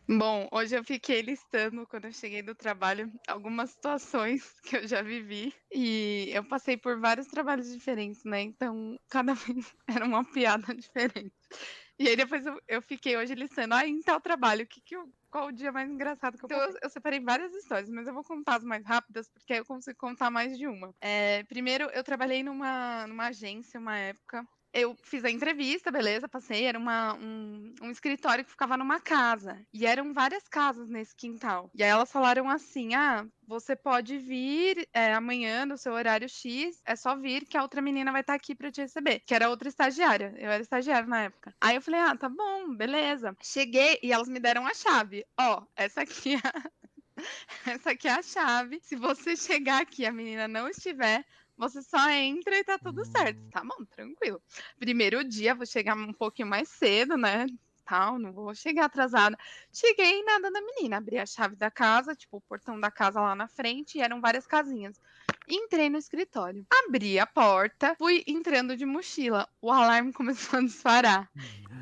[0.07, 5.01] Bom, hoje eu fiquei listando, quando eu cheguei do trabalho, algumas situações que eu já
[5.01, 5.51] vivi.
[5.71, 8.41] E eu passei por vários trabalhos diferentes, né?
[8.41, 11.33] Então, cada vez era uma piada diferente.
[11.97, 14.95] E aí depois eu, eu fiquei hoje listando, ah, em tal trabalho, o que que
[14.95, 18.05] eu, qual o dia mais engraçado que eu Então, eu, eu separei várias histórias, mas
[18.05, 20.93] eu vou contar as mais rápidas, porque aí eu consigo contar mais de uma.
[21.01, 24.45] É, primeiro, eu trabalhei numa, numa agência uma época.
[24.77, 26.65] Eu fiz a entrevista, beleza, passei.
[26.65, 29.65] Era uma, um, um escritório que ficava numa casa.
[29.73, 31.71] E eram várias casas nesse quintal.
[31.73, 36.81] E aí elas falaram assim: ah, você pode vir é, amanhã no seu horário X,
[36.85, 39.21] é só vir que a outra menina vai estar aqui pra te receber.
[39.25, 40.35] Que era outra estagiária.
[40.37, 41.55] Eu era estagiária na época.
[41.61, 43.33] Aí eu falei: ah, tá bom, beleza.
[43.41, 45.25] Cheguei e elas me deram a chave.
[45.39, 46.85] Ó, essa aqui é.
[47.65, 48.79] Essa aqui é a chave.
[48.83, 51.23] Se você chegar aqui e a menina não estiver,
[51.57, 53.39] você só entra e tá tudo certo.
[53.51, 54.41] Tá bom, tranquilo.
[54.77, 57.45] Primeiro dia, vou chegar um pouquinho mais cedo, né?
[57.85, 59.37] Tal, não vou chegar atrasada.
[59.71, 60.97] Cheguei nada da menina.
[60.97, 64.19] Abri a chave da casa, tipo, o portão da casa lá na frente, e eram
[64.19, 64.99] várias casinhas.
[65.47, 66.65] Entrei no escritório.
[66.87, 69.47] Abri a porta, fui entrando de mochila.
[69.61, 71.29] O alarme começou a disparar.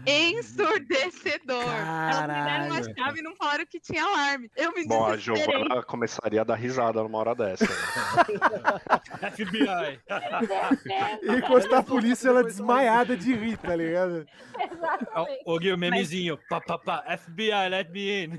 [0.05, 1.63] Ensurdecedor.
[1.63, 2.95] Elas me deram uma Caralho.
[2.97, 4.49] chave e não falaram que tinha alarme.
[4.57, 5.15] Eu me Bom, a.
[5.17, 7.65] Giovana começaria a dar risada numa hora dessa.
[7.65, 7.71] Né?
[9.31, 10.01] FBI.
[11.23, 14.25] E encostar a polícia, ela desmaiada de rir, tá ligado?
[14.59, 15.41] Exatamente.
[15.45, 16.37] Ô, Gui, o memezinho.
[16.49, 18.31] Pá, pá, pá, FBI, let me in.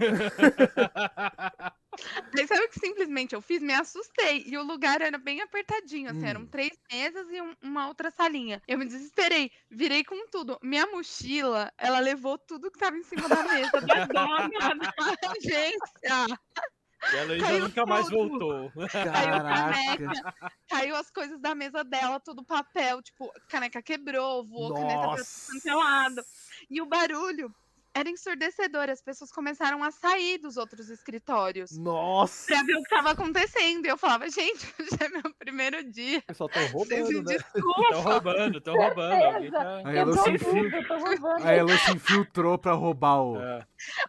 [2.37, 3.63] Aí sabe o que simplesmente eu fiz?
[3.63, 4.45] Me assustei.
[4.47, 6.29] E o lugar era bem apertadinho, assim, Hum.
[6.29, 8.63] eram três mesas e um- uma outra salinha.
[8.67, 10.59] Eu me desesperei, virei com tudo.
[10.63, 16.39] Minha mochila, ela levou tudo que tava em cima da mesa da dona da agência.
[17.13, 18.39] E a Luísa Caiu nunca mais tudo.
[18.39, 18.73] voltou.
[18.89, 20.35] Caiu caneca,
[20.71, 25.53] caiu as coisas da mesa dela, tudo papel, tipo, caneca quebrou, voou caneta pra Nossa.
[25.69, 26.23] é lado.
[26.71, 27.55] E o barulho
[27.95, 31.79] era ensurdecedor, as pessoas começaram a sair dos outros escritórios.
[31.79, 32.47] Nossa!
[32.53, 33.87] pra ver o que tava acontecendo.
[33.87, 36.19] E eu falava, gente, hoje é meu primeiro dia.
[36.19, 37.37] O pessoal tá Vocês me roubando, né?
[37.37, 39.51] Estão roubando, estão roubando.
[39.53, 39.83] Tá...
[39.85, 41.47] Aí ela se Quebrou infil- tudo, tô roubando.
[41.47, 43.41] Aí ela se infiltrou pra roubar o.
[43.41, 43.67] É.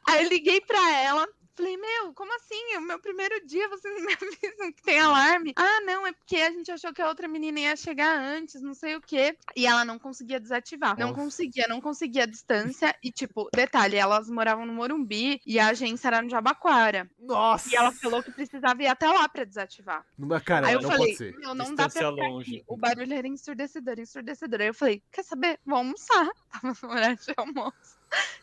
[0.08, 1.28] Aí eu liguei pra ela.
[1.56, 2.74] Falei, meu, como assim?
[2.74, 5.54] É o meu primeiro dia, vocês me avisam que tem alarme.
[5.56, 8.74] Ah, não, é porque a gente achou que a outra menina ia chegar antes, não
[8.74, 9.38] sei o quê.
[9.56, 10.98] E ela não conseguia desativar.
[11.00, 11.22] Não Nossa.
[11.22, 12.94] conseguia, não conseguia a distância.
[13.02, 17.10] E, tipo, detalhe, elas moravam no Morumbi e a agência era no Jabaquara.
[17.20, 17.70] Nossa!
[17.72, 20.06] E ela falou que precisava ir até lá pra desativar.
[20.18, 21.38] Não, Cara, Aí eu não falei, pode ser.
[21.38, 22.56] meu, não dá pra Distância ficar longe.
[22.58, 22.64] aqui.
[22.68, 24.62] O barulho era ensurdecedor, ensurdecedor.
[24.62, 25.60] Aí eu falei, quer saber?
[25.66, 26.30] Vou almoçar.
[26.52, 27.95] Tava no horário de almoço.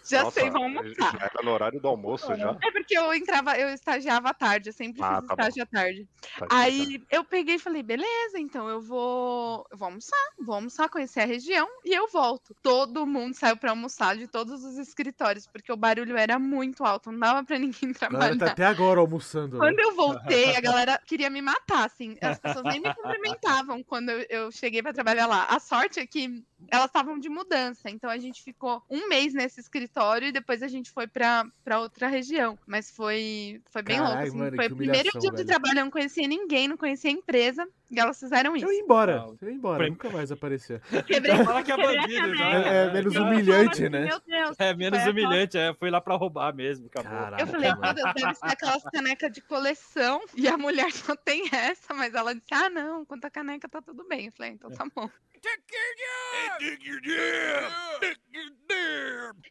[0.04, 1.12] Já Nossa, sei, vou almoçar.
[1.12, 2.56] Já era no horário do almoço já.
[2.62, 5.42] É porque eu entrava, eu estagiava à tarde, eu sempre Ah, fiz tá bom.
[5.42, 6.08] estágio à tarde.
[6.38, 10.54] Tá, tá, Aí eu peguei e falei, beleza, então eu vou, eu vou almoçar, vou
[10.56, 12.54] almoçar, conhecer a região e eu volto.
[12.62, 17.12] Todo mundo saiu pra almoçar de todos os escritórios, porque o barulho era muito alto,
[17.12, 18.46] não dava pra ninguém A galera tá trabalhar.
[18.52, 19.56] até agora almoçando.
[19.56, 19.60] né?
[19.60, 22.16] Quando eu voltei, a galera queria me matar, assim.
[22.20, 25.44] As pessoas nem me cumprimentavam quando eu, eu cheguei pra trabalhar lá.
[25.46, 29.60] A sorte é que elas estavam de mudança, então a gente ficou um mês nesse
[29.60, 32.58] escritório e depois a gente foi pra, pra outra região.
[32.66, 34.28] Mas foi, foi bem Caralho, louco.
[34.28, 34.38] assim.
[34.38, 35.46] mano, foi o primeiro dia de velho.
[35.46, 37.66] trabalho, eu não conhecia ninguém, não conhecia a empresa.
[37.92, 38.64] E elas fizeram isso.
[38.64, 39.26] Eu ia embora.
[39.40, 40.80] Eu ia embora, Pra- nunca mais aparecer.
[41.06, 42.44] Quebrei, Fala que é bandido já.
[42.46, 44.06] É, é menos humilhante, né?
[44.06, 44.56] Meu Deus.
[44.58, 45.74] É menos Foi humilhante, é.
[45.74, 47.10] Fui lá pra roubar mesmo, acabou.
[47.12, 47.82] Caraca, Eu falei, mano.
[47.82, 50.22] meu Deus, deve ser aquelas canecas de coleção.
[50.34, 53.82] E a mulher só tem essa, mas ela disse: ah, não, quanto a caneca tá
[53.82, 54.26] tudo bem.
[54.26, 55.10] Eu falei, então tá bom.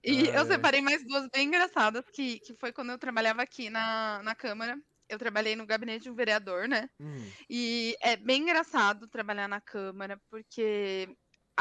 [0.03, 3.69] E Ah, eu separei mais duas bem engraçadas, que, que foi quando eu trabalhava aqui
[3.69, 4.77] na, na Câmara.
[5.11, 6.89] Eu trabalhei no gabinete de um vereador, né?
[6.99, 11.09] Hum, E é bem engraçado trabalhar na Câmara, porque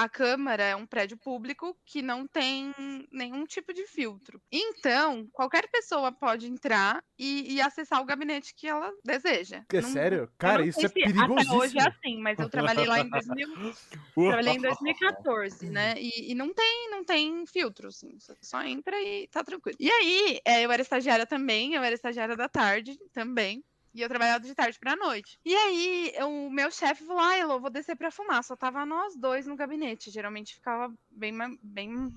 [0.01, 2.73] a Câmara é um prédio público que não tem
[3.13, 4.41] nenhum tipo de filtro.
[4.51, 9.63] Então, qualquer pessoa pode entrar e, e acessar o gabinete que ela deseja.
[9.71, 10.33] É Não- sério?
[10.39, 13.49] Cara, isso é se Até hoje é assim, mas eu trabalhei lá em 2000,
[14.17, 15.95] trabalhei em 2014, né?
[15.99, 18.19] E, e não tem, não tem filtro, assim.
[18.19, 19.77] Você só entra e tá tranquilo.
[19.79, 23.63] E aí, é, eu era estagiária também, eu era estagiária da tarde também.
[23.93, 25.39] E eu trabalhava de tarde pra noite.
[25.45, 28.43] E aí, o meu chefe falou: Ah, Elo, vou descer pra fumar.
[28.45, 30.11] Só tava nós dois no gabinete.
[30.11, 32.13] Geralmente ficava bem, bem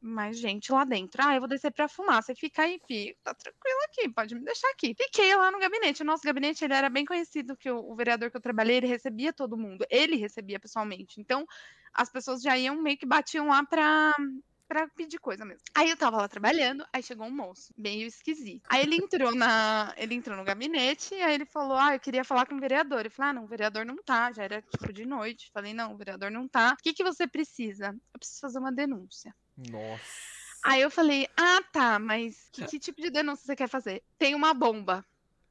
[0.00, 1.20] mais gente lá dentro.
[1.24, 2.22] Ah, eu vou descer pra fumar.
[2.22, 3.16] Você fica aí, fi.
[3.24, 4.94] Tá tranquilo aqui, pode me deixar aqui.
[4.94, 6.02] Fiquei lá no gabinete.
[6.02, 8.86] O nosso gabinete, ele era bem conhecido, que o, o vereador que eu trabalhei, ele
[8.86, 9.84] recebia todo mundo.
[9.90, 11.20] Ele recebia pessoalmente.
[11.20, 11.44] Então,
[11.92, 14.14] as pessoas já iam meio que batiam lá pra,
[14.68, 15.62] pra pedir coisa mesmo.
[15.74, 18.66] Aí eu tava lá trabalhando, aí chegou um moço, meio esquisito.
[18.68, 19.94] Aí ele entrou na.
[19.96, 23.04] Ele entrou no gabinete, e aí ele falou: Ah, eu queria falar com o vereador.
[23.04, 24.32] Eu falei, ah, não, o vereador não tá.
[24.32, 25.50] Já era tipo de noite.
[25.52, 26.76] Falei, não, o vereador não tá.
[26.78, 27.96] O que, que você precisa?
[28.12, 29.34] Eu preciso fazer uma denúncia.
[29.56, 30.36] Nossa.
[30.64, 34.02] Aí eu falei, ah, tá, mas que, que tipo de denúncia você quer fazer?
[34.18, 35.04] Tem uma bomba.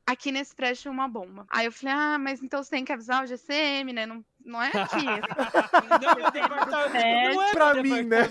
[0.06, 1.48] Aqui nesse prédio uma bomba.
[1.50, 4.06] Aí eu falei, ah, mas então você tem que avisar o GCM, né?
[4.06, 5.06] Não, não é aqui.
[6.06, 6.96] Não, meu departamento.
[6.98, 8.30] É, Não é pra mim, né?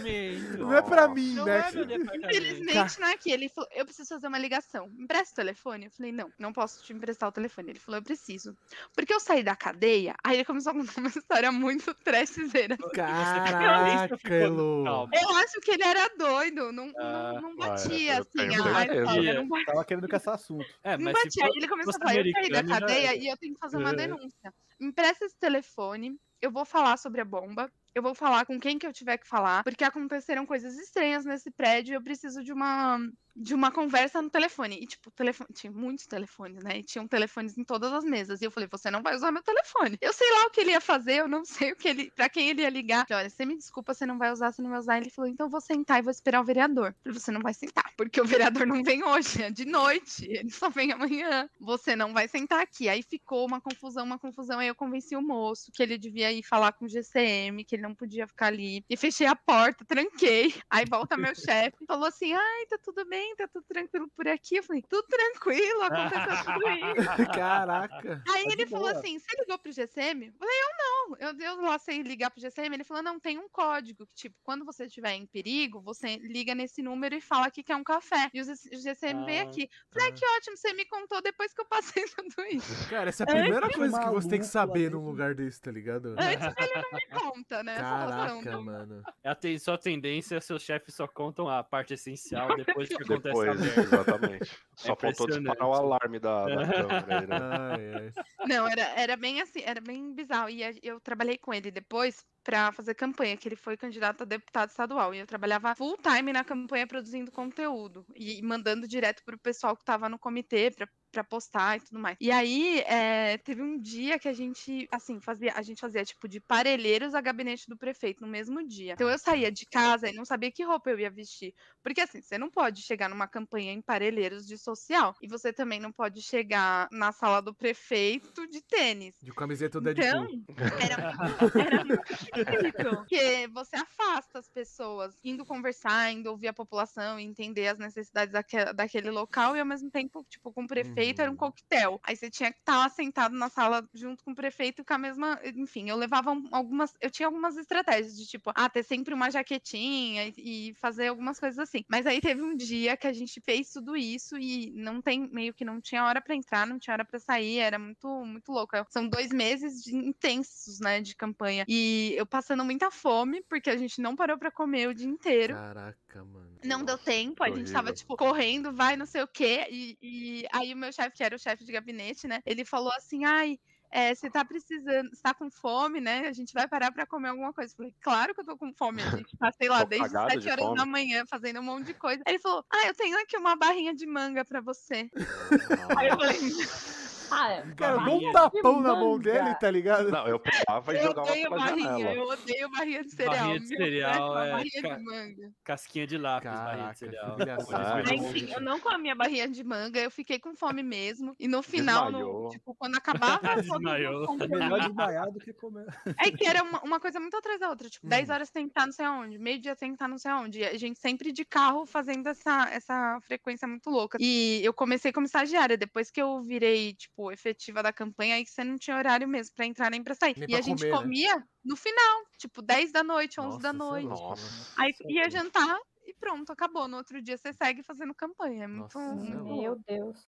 [0.58, 1.58] Não é pra mim, Não né?
[1.60, 2.16] é.
[2.16, 3.30] Infelizmente não é aqui.
[3.30, 4.88] Ele falou, eu preciso fazer uma ligação.
[4.88, 5.86] Me Empresta o telefone?
[5.86, 7.70] Eu falei, não, não posso te emprestar o telefone.
[7.70, 8.56] Ele falou, eu preciso.
[8.94, 12.76] Porque eu saí da cadeia, aí ele começou a contar uma história muito trashzeira.
[12.94, 14.18] Caraca.
[14.18, 15.10] Calma.
[15.12, 18.52] Eu acho que ele era doido, não, Ah, não, não ah, batia, eu assim, a
[18.52, 19.66] história não batia.
[19.66, 20.64] Tava querendo caçar assunto.
[20.82, 21.44] É, Não batia.
[21.44, 21.44] for...
[21.44, 23.16] Aí ele começou a falar, eu saí da já cadeia era.
[23.16, 23.94] e eu tenho que fazer uma É.
[23.96, 24.54] denúncia.
[24.80, 28.86] Empresta esse telefone, eu vou falar sobre a bomba, eu vou falar com quem que
[28.86, 32.98] eu tiver que falar, porque aconteceram coisas estranhas nesse prédio e eu preciso de uma
[33.36, 34.78] de uma conversa no telefone.
[34.80, 36.78] E, tipo, telefone, tinha muitos telefones, né?
[36.78, 38.40] E tinham telefones em todas as mesas.
[38.40, 39.98] E eu falei, você não vai usar meu telefone.
[40.00, 42.28] Eu sei lá o que ele ia fazer, eu não sei o que ele, pra
[42.28, 43.06] quem ele ia ligar.
[43.06, 44.98] Falei, olha, você me desculpa, você não vai usar, você não vai usar.
[44.98, 46.94] Ele falou, então vou sentar e vou esperar o vereador.
[47.04, 50.24] Eu falei, você não vai sentar, porque o vereador não vem hoje, é de noite.
[50.26, 51.48] Ele só vem amanhã.
[51.60, 52.88] Você não vai sentar aqui.
[52.88, 54.60] Aí ficou uma confusão, uma confusão.
[54.60, 57.82] Aí eu convenci o moço que ele devia ir falar com o GCM, que ele
[57.84, 58.84] não podia ficar ali.
[58.90, 60.54] E fechei a porta, tranquei.
[60.68, 64.56] Aí volta meu chefe, falou assim: ai, tá tudo bem, tá tudo tranquilo por aqui.
[64.56, 67.04] Eu falei, tudo tranquilo, aconteceu tudo isso.
[67.34, 68.22] Caraca.
[68.28, 68.98] Aí Tá ele falou boa.
[68.98, 70.26] assim: você ligou pro GCM?
[70.26, 71.16] Eu falei, eu não.
[71.18, 72.74] Eu, eu lá sei ligar pro GCM.
[72.74, 76.54] Ele falou: não, tem um código que, tipo, quando você estiver em perigo, você liga
[76.54, 78.30] nesse número e fala que quer um café.
[78.32, 79.68] E o GCM veio Ah, aqui.
[79.92, 82.88] Falei, ah, que ótimo, você me contou depois que eu passei tudo isso.
[82.88, 85.60] Cara, essa é a primeira Antes coisa que você tem que saber num lugar desse,
[85.60, 86.14] tá ligado?
[86.18, 87.73] Antes ele não me conta, né?
[87.74, 89.02] Essa situação Caraca, mano.
[89.22, 93.14] É a ten- sua tendência, seus chefes só contam a parte essencial depois que acontece
[93.48, 93.80] a Depois, merda.
[93.82, 94.58] exatamente.
[94.76, 97.38] Só faltou disparar o alarme da, da câmera aí, né?
[97.40, 98.46] Ai, ai.
[98.46, 100.48] Não, era, era bem assim, era bem bizarro.
[100.50, 104.26] E a- eu trabalhei com ele depois pra fazer campanha, que ele foi candidato a
[104.26, 105.14] deputado estadual.
[105.14, 109.84] E eu trabalhava full time na campanha produzindo conteúdo e mandando direto pro pessoal que
[109.84, 112.16] tava no comitê pra, pra postar e tudo mais.
[112.20, 116.28] E aí, é, teve um dia que a gente, assim, fazia, a gente fazia tipo
[116.28, 118.92] de parelheiros a gabinete do prefeito no mesmo dia.
[118.92, 121.54] Então eu saía de casa e não sabia que roupa eu ia vestir.
[121.82, 125.14] Porque assim, você não pode chegar numa campanha em parelheiros de social.
[125.22, 129.14] E você também não pode chegar na sala do prefeito de tênis.
[129.22, 130.44] De camiseta do Então, Deadpool.
[130.82, 132.96] era, muito- era muito esquisito.
[132.96, 138.72] Porque você afasta as pessoas indo conversar, indo ouvir a população, entender as necessidades daque-
[138.74, 141.38] daquele local e ao mesmo tempo, tipo, com o prefeito era um Uhum.
[141.38, 142.00] coquetel.
[142.02, 145.40] Aí você tinha que estar sentado na sala junto com o prefeito com a mesma.
[145.56, 146.92] Enfim, eu levava um- algumas.
[147.00, 151.38] Eu tinha algumas estratégias de tipo, ah, ter sempre uma jaquetinha e, e fazer algumas
[151.38, 151.84] coisas assim.
[151.88, 155.54] Mas aí teve um dia que a gente fez tudo isso e não tem, meio
[155.54, 158.74] que não tinha hora pra entrar, não tinha hora pra sair, era muito, muito louco.
[158.90, 161.64] São dois meses de- intensos, né, de campanha.
[161.68, 165.54] E eu passando muita fome, porque a gente não parou pra comer o dia inteiro.
[165.54, 166.58] Caraca, mano.
[166.64, 169.66] Não deu Nossa, tempo, a gente tava, tipo, correndo, vai, não sei o quê.
[169.70, 172.40] E, e aí o meu chefe, que era o chefe de gabinete, né?
[172.46, 173.58] Ele falou assim: ai.
[173.90, 176.26] é, você tá precisando, você tá com fome, né?
[176.26, 177.72] A gente vai parar pra comer alguma coisa.
[177.72, 179.00] Eu falei, claro que eu tô com fome.
[179.00, 180.76] A gente passei lá Tô desde cagado 7 de horas fome.
[180.78, 182.20] da manhã fazendo um monte de coisa.
[182.26, 185.08] Ele falou, ah, eu tenho aqui uma barrinha de manga pra você.
[185.96, 186.38] Aí eu falei,
[187.30, 190.10] Ah, Cara, eu dou um tapão na mão dele, tá ligado?
[190.10, 192.14] Não, eu pegava e eu jogava odeio pela barrinha, janela.
[192.14, 193.34] eu odeio barrinha de cereal.
[193.36, 195.52] Barrinha de cereal, é, barrinha ca- de manga.
[195.64, 197.34] Casquinha de lápis, barrinha de Caraca, cereal.
[197.34, 197.76] humilhação.
[197.76, 201.34] Ah, enfim, eu não comi a barrinha de manga, eu fiquei com fome mesmo.
[201.38, 204.36] E no final, no- tipo, quando acabava a fome Desmaiou.
[204.36, 205.86] do É melhor desmaiar do que comer.
[206.18, 207.88] É que era uma, uma coisa muito atrás da outra.
[207.88, 208.32] Tipo, 10 Hum.
[208.32, 210.60] horas tem que estar não sei aonde, meio-dia tem que estar não sei aonde.
[210.60, 214.18] E a gente sempre de carro fazendo essa, essa frequência muito louca.
[214.20, 218.50] E eu comecei como estagiária, depois que eu virei, tipo, efetiva da campanha, aí que
[218.50, 220.34] você não tinha horário mesmo pra entrar nem pra sair.
[220.36, 220.98] Nem e pra a gente comer, né?
[220.98, 224.20] comia no final, tipo, 10 da noite, 11 da Nossa, cê é noite.
[224.20, 224.42] Nossa.
[224.42, 224.66] mano.
[224.78, 226.88] Aí ia jantar e pronto, acabou.
[226.88, 228.64] No outro dia você segue fazendo campanha.
[228.64, 228.98] É muito.
[228.98, 229.44] Nossa, é muito.
[229.44, 230.26] Meu Deus.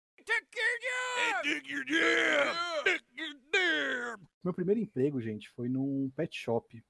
[4.43, 6.83] Meu primeiro emprego, gente, foi num pet shop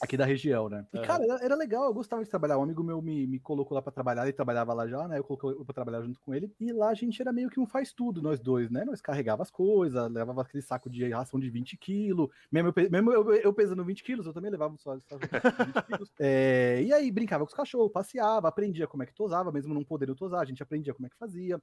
[0.00, 0.86] aqui da região, né?
[0.92, 1.06] E, Aham.
[1.06, 2.58] cara, era, era legal, eu gostava de trabalhar.
[2.58, 5.18] Um amigo meu me, me colocou lá pra trabalhar, ele trabalhava lá já, né?
[5.18, 6.52] Eu coloquei pra trabalhar junto com ele.
[6.60, 8.84] E lá a gente era meio que um faz tudo, nós dois, né?
[8.84, 12.28] Nós carregava as coisas, levava aquele saco de ração de 20 quilos.
[12.50, 15.30] Mesmo, eu, mesmo eu, eu pesando 20 quilos, eu também levava só só 20
[15.86, 16.12] quilos.
[16.18, 19.84] É, e aí brincava com os cachorros, passeava, aprendia como é que tosava, mesmo não
[19.84, 21.60] podendo tosar, a gente aprendia como é que fazia.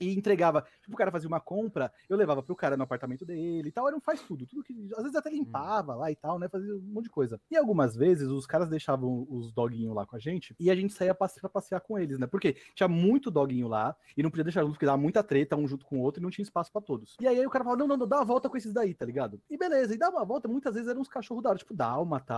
[0.00, 3.68] E entregava, tipo, o cara fazia uma compra, eu levava pro cara no apartamento dele
[3.68, 6.38] e tal, era um faz tudo, tudo que, às vezes até limpava lá e tal,
[6.38, 7.40] né, fazia um monte de coisa.
[7.50, 10.92] E algumas vezes os caras deixavam os doguinhos lá com a gente e a gente
[10.94, 14.44] saía passe- pra passear com eles, né, porque tinha muito doguinho lá e não podia
[14.44, 16.72] deixar junto, porque dava muita treta um junto com o outro e não tinha espaço
[16.72, 17.16] pra todos.
[17.20, 19.04] E aí o cara falava, não, não, não, dá uma volta com esses daí, tá
[19.04, 19.40] ligado?
[19.50, 22.34] E beleza, e dava uma volta, muitas vezes eram uns cachorros da hora, tipo Dálmata,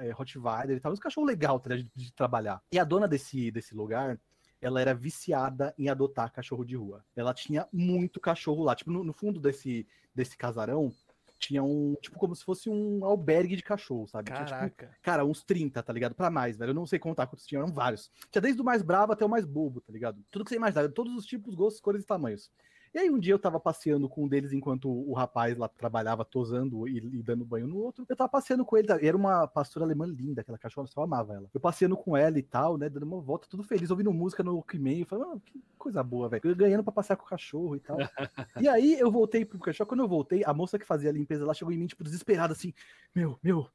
[0.00, 2.62] é, Rottweiler e tal, uns cachorros legais, tá ligado, de, de trabalhar.
[2.72, 4.20] E a dona desse, desse lugar,
[4.60, 7.04] ela era viciada em adotar cachorro de rua.
[7.14, 8.74] Ela tinha muito cachorro lá.
[8.74, 10.92] Tipo, no, no fundo desse, desse casarão,
[11.38, 14.30] tinha um, tipo, como se fosse um albergue de cachorro, sabe?
[14.30, 14.96] Tinha, tipo, Caraca.
[15.02, 16.14] cara, uns 30, tá ligado?
[16.14, 16.70] Pra mais, velho.
[16.70, 18.10] Eu não sei contar quantos tinham, eram vários.
[18.30, 20.24] Tinha desde o mais bravo até o mais bobo, tá ligado?
[20.30, 22.50] Tudo que você imaginar, todos os tipos, gostos, cores e tamanhos.
[22.96, 26.24] E aí um dia eu tava passeando com um deles enquanto o rapaz lá trabalhava
[26.24, 28.06] tosando e, e dando banho no outro.
[28.08, 31.50] Eu tava passeando com ele, era uma pastora alemã linda, aquela cachorra, eu amava ela.
[31.52, 34.54] Eu passeando com ela e tal, né, dando uma volta, tudo feliz, ouvindo música no
[34.54, 36.56] Walkman, falando, "Ah, que coisa boa, velho.
[36.56, 37.98] Ganhando pra passear com o cachorro e tal.
[38.64, 41.44] e aí eu voltei pro cachorro, quando eu voltei, a moça que fazia a limpeza
[41.44, 42.72] lá chegou em mim, tipo, desesperada, assim,
[43.14, 43.68] meu, meu,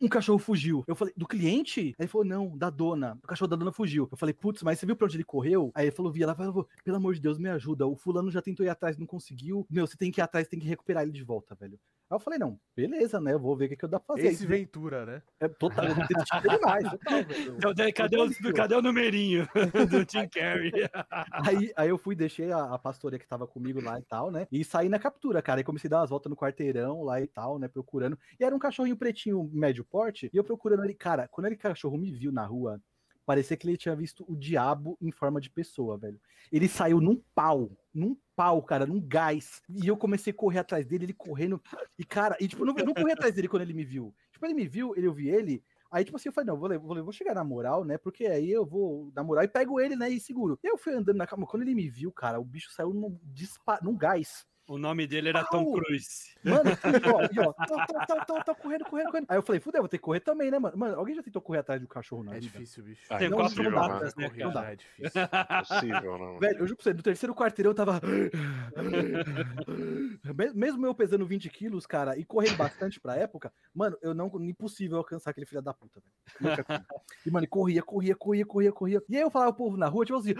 [0.00, 0.84] um- cachorro fugiu.
[0.86, 1.80] Eu falei, do cliente?
[1.98, 3.18] Aí ele falou, não, da dona.
[3.22, 4.08] O cachorro da dona fugiu.
[4.10, 5.70] Eu falei, putz, mas você viu pra onde ele correu?
[5.74, 6.22] Aí ele falou, vi.
[6.22, 7.86] Ela falou, pelo amor de Deus, me ajuda.
[7.86, 9.66] O fulano já tentou ir atrás, não conseguiu.
[9.68, 11.78] Meu, você tem que ir atrás, tem que recuperar ele de volta, velho.
[12.10, 13.32] Aí eu falei, não, beleza, né?
[13.32, 14.28] Eu vou ver o que, que eu dá pra fazer.
[14.28, 15.22] Esse Ventura, né?
[15.40, 17.58] É total, eu detetive demais, total, velho.
[17.58, 19.48] Cadê, cadê, o, cadê o numerinho
[19.90, 20.70] do Tim Carrey?
[21.32, 24.46] Aí, aí eu fui, deixei a, a pastoria que tava comigo lá e tal, né?
[24.52, 25.60] E saí na captura, cara.
[25.60, 27.68] E comecei a dar umas voltas no quarteirão lá e tal, né?
[27.68, 28.18] Procurando.
[28.38, 30.30] E era um cachorrinho pretinho, médio porte.
[30.32, 30.94] E eu procurando ele.
[30.94, 32.80] Cara, quando aquele cachorro me viu na rua,
[33.24, 36.20] parecia que ele tinha visto o diabo em forma de pessoa, velho.
[36.52, 37.70] Ele saiu num pau.
[37.92, 39.62] Num pau, cara, num gás.
[39.68, 41.60] E eu comecei a correr atrás dele, ele correndo.
[41.98, 44.14] E, cara, e tipo, eu não, eu não corri atrás dele quando ele me viu.
[44.32, 45.62] Tipo, ele me viu, ele, eu vi ele.
[45.90, 47.96] Aí, tipo assim, eu falei, não, vou, vou, vou chegar na moral, né?
[47.96, 50.10] Porque aí eu vou na moral e pego ele, né?
[50.10, 50.58] E seguro.
[50.62, 51.46] E eu fui andando na cama.
[51.46, 54.44] Quando ele me viu, cara, o bicho saiu num, dispa, num gás.
[54.66, 55.70] O nome dele era Tom!
[55.72, 56.34] Cruise.
[56.42, 59.26] Mano, e ó, e ó, tô, tô, tô, tô, tô correndo, correndo, correndo.
[59.28, 60.76] Aí eu falei, fudeu, vou ter que correr também, né, mano?
[60.76, 63.02] Mano, alguém já tentou correr atrás de um cachorro na É difícil, bicho.
[63.10, 64.66] Ah, Tem não, quatro impossível, datas, né, Correr não cara?
[64.66, 65.20] já é difícil.
[65.50, 66.38] Impossível, não.
[66.38, 68.00] Velho, eu juro pra você, no terceiro quarteirão eu tava.
[70.34, 74.30] Me- Mesmo eu pesando 20 quilos, cara, e correndo bastante pra época, mano, eu não.
[74.44, 76.02] Impossível alcançar aquele filho da puta,
[76.40, 76.64] velho.
[77.24, 79.02] E, mano, corria, corria, corria, corria, corria.
[79.08, 80.34] E aí eu falava pro povo na rua, tipo assim,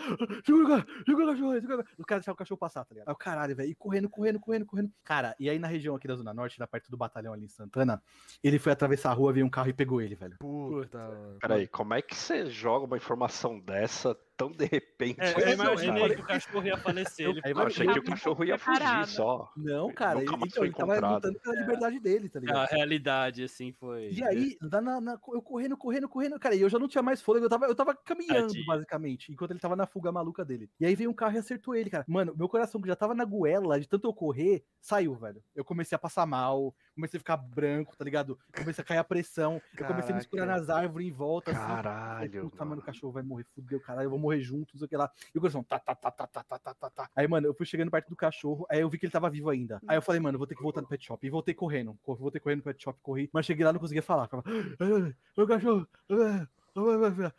[0.45, 1.97] segura o cara, segura o cachorro, segura o cachorro.
[1.99, 3.09] Os caras deixavam o cachorro passar, tá ligado?
[3.09, 4.93] Aí o caralho, velho, e correndo, correndo, correndo, correndo.
[5.03, 7.49] Cara, e aí na região aqui da Zona Norte, na perto do batalhão ali em
[7.49, 8.03] Santana,
[8.43, 10.37] ele foi atravessar a rua, veio um carro e pegou ele, velho.
[10.39, 11.37] Puta.
[11.41, 15.21] Peraí, como é que você joga uma informação dessa tão de repente?
[15.21, 17.29] É, eu assim, imaginei que o cachorro ia falecer.
[17.29, 19.51] Ele Eu achei que o cachorro ia fugir só.
[19.57, 22.57] Não, cara, ele, então, ele tava lutando pela liberdade dele, tá ligado?
[22.57, 24.11] A realidade, assim, foi.
[24.11, 27.03] E aí, na- na- na- eu correndo, correndo, correndo, cara, e eu já não tinha
[27.03, 28.67] mais fôlego, eu tava, eu tava caminhando, Tadinho.
[28.67, 30.71] basicamente, enquanto ele tava na fuga maluca dele.
[30.79, 32.05] E aí veio um carro e acertou ele, cara.
[32.09, 35.43] Mano, meu coração que já tava na goela, de tanto eu correr, saiu, velho.
[35.55, 38.39] Eu comecei a passar mal, comecei a ficar branco, tá ligado?
[38.57, 40.61] Comecei a cair a pressão, eu comecei a me escurar Caraca.
[40.61, 41.61] nas árvores em volta, assim.
[41.61, 42.51] Caralho.
[42.51, 44.89] Puta, mano, o cachorro vai morrer, fudeu, caralho, eu vou morrer junto, não sei o
[44.89, 45.11] que lá.
[45.35, 47.11] E o coração, tá, tá, tá, tá, tá, tá, tá, tá, tá.
[47.17, 49.51] Aí, mano, eu fui chegando perto do cachorro, aí eu vi que ele tava vivo
[49.51, 49.81] ainda.
[49.87, 51.27] Aí eu falei, mano, vou ter que voltar no pet shop.
[51.27, 53.29] E voltei correndo, cor- voltei correndo no pet shop, corri.
[53.33, 54.25] Mas cheguei lá, não conseguia falar.
[54.25, 54.45] Ficava,
[54.81, 56.47] "Ah, meu cachorro, ah,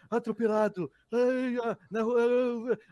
[0.09, 1.17] atropelado, ah,
[1.63, 1.77] ah,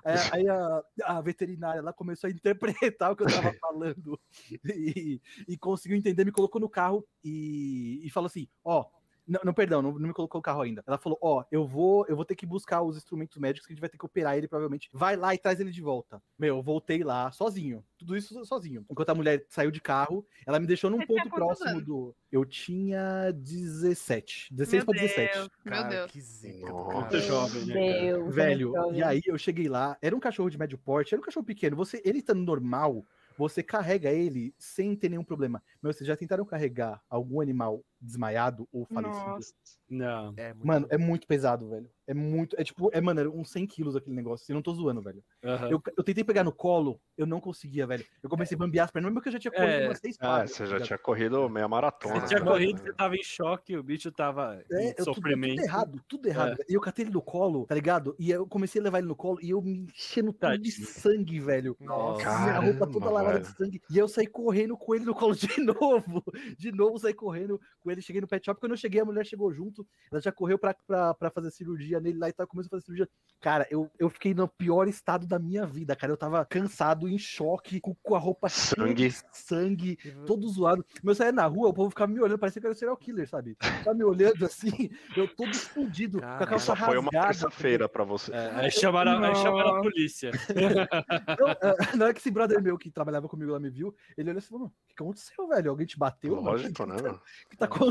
[0.06, 4.20] ah." Aí, aí a, a veterinária lá começou a interpretar o que eu tava falando
[4.66, 8.86] e, e conseguiu entender, me colocou no carro e, e falou assim: Ó,
[9.28, 10.84] não, não, perdão, não, não me colocou o carro ainda.
[10.86, 13.76] Ela falou: Ó, eu vou eu vou ter que buscar os instrumentos médicos que a
[13.76, 14.90] gente vai ter que operar ele, provavelmente.
[14.94, 16.22] Vai lá e traz ele de volta.
[16.38, 17.84] Meu, eu voltei lá sozinho.
[17.98, 18.86] Tudo isso sozinho.
[18.90, 21.86] Enquanto a mulher saiu de carro, ela me deixou num Você ponto próximo anos?
[21.86, 22.16] do.
[22.32, 24.48] Eu tinha 17.
[24.52, 25.34] 16 Meu pra 17.
[25.34, 26.12] Deus, meu Cara, Deus.
[26.12, 27.20] que zica do cara.
[27.20, 28.02] Jovem, né, cara?
[28.02, 31.24] Deus, Velho, e aí eu cheguei lá, era um cachorro de médio porte, era um
[31.24, 31.76] cachorro pequeno.
[31.78, 33.06] Você, ele estando normal,
[33.38, 35.62] você carrega ele sem ter nenhum problema.
[35.82, 39.26] Mas vocês já tentaram carregar algum animal desmaiado ou falecido?
[39.26, 39.54] Nossa.
[39.90, 40.34] Não.
[40.38, 41.90] É muito Mano, é muito pesado, velho.
[42.08, 42.56] É muito.
[42.60, 44.52] É tipo, é, mano, era uns 100 quilos aquele negócio.
[44.52, 45.24] Eu não tô zoando, velho.
[45.70, 48.04] Eu, eu tentei pegar no colo, eu não conseguia, velho.
[48.22, 49.88] Eu comecei a bambear as pernas, mesmo que eu já tinha corrido É.
[49.88, 52.22] umas seis Ah, você tá já tinha corrido meia maratona.
[52.22, 52.46] Você tinha né?
[52.46, 55.56] corrido, você tava em choque, o bicho tava É, em eu tudo, sofrimento.
[55.56, 56.62] tudo errado, tudo errado.
[56.62, 56.66] É.
[56.70, 58.16] E eu catei ele no colo, tá ligado?
[58.20, 61.40] E eu comecei a levar ele no colo e eu me enchendo tudo de sangue,
[61.40, 61.78] velho.
[61.80, 62.40] Nossa.
[62.40, 63.82] Minha roupa toda Caramba, lavada de sangue.
[63.90, 66.24] E eu saí correndo com ele no colo de novo.
[66.58, 67.93] De novo, saí correndo com ele.
[68.02, 68.60] Cheguei no pet shop.
[68.60, 69.86] Quando eu cheguei, a mulher chegou junto.
[70.12, 72.48] Ela já correu pra, pra, pra fazer cirurgia nele lá e tal.
[72.48, 73.10] Começou a fazer cirurgia.
[73.40, 76.12] Cara, eu, eu fiquei no pior estado da minha vida, cara.
[76.12, 79.10] Eu tava cansado, em choque, com, com a roupa Sangue.
[79.10, 80.86] de sangue, todo zoado.
[81.04, 82.98] Mas eu saía na rua, o povo ficava me olhando, parecia que eu era serial
[82.98, 83.56] killer, sabe?
[83.84, 87.28] Tava me olhando assim, eu todo explodido, com a Cara, calça Só foi uma rasgada.
[87.28, 88.32] terça-feira pra você.
[88.34, 90.32] É, aí, chamaram, aí chamaram a polícia.
[91.40, 94.30] Não, é, na hora que esse brother meu que trabalhava comigo lá me viu, ele
[94.30, 95.70] olhou assim, mano, o que aconteceu, velho?
[95.72, 96.36] Alguém te bateu?
[96.36, 96.48] mano?
[96.52, 96.96] Lógico, né?
[97.02, 97.22] mano?
[97.46, 97.83] O que tá acontecendo,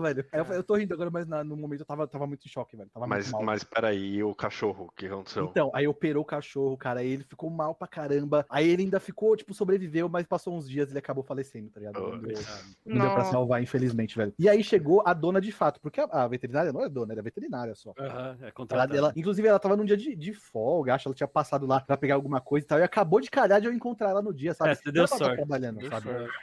[0.00, 0.24] velho?
[0.32, 2.46] Aí eu, falei, eu tô rindo agora, mas na- no momento eu tava, tava muito
[2.46, 2.90] em choque, velho.
[2.92, 3.42] Tava Mas, muito mal.
[3.44, 5.44] mas peraí, o cachorro, o que aconteceu?
[5.46, 8.44] Então, aí operou o cachorro, cara, aí ele ficou mal pra caramba.
[8.48, 11.80] Aí ele ainda ficou, tipo, sobreviveu, mas passou uns dias e ele acabou falecendo, tá
[11.80, 11.96] ligado?
[12.02, 12.38] Oh, Não deu,
[12.86, 14.34] não deu pra salvar, infelizmente, velho.
[14.38, 17.22] E aí chegou a dona de fato, porque a, a veterinária não é dona, era
[17.22, 17.92] veterinária só.
[17.98, 21.14] Aham, é Ela, ela- inclusive, ela tava num dia de, de folga, acho que ela
[21.14, 23.72] tinha passado lá pra pegar alguma coisa e tal, e acabou de calhar de eu
[23.72, 24.72] encontrar ela no dia, sabe?
[24.72, 25.36] É, você deu sorte.
[25.36, 26.02] trabalhando, Deu sabe?
[26.04, 26.34] sorte.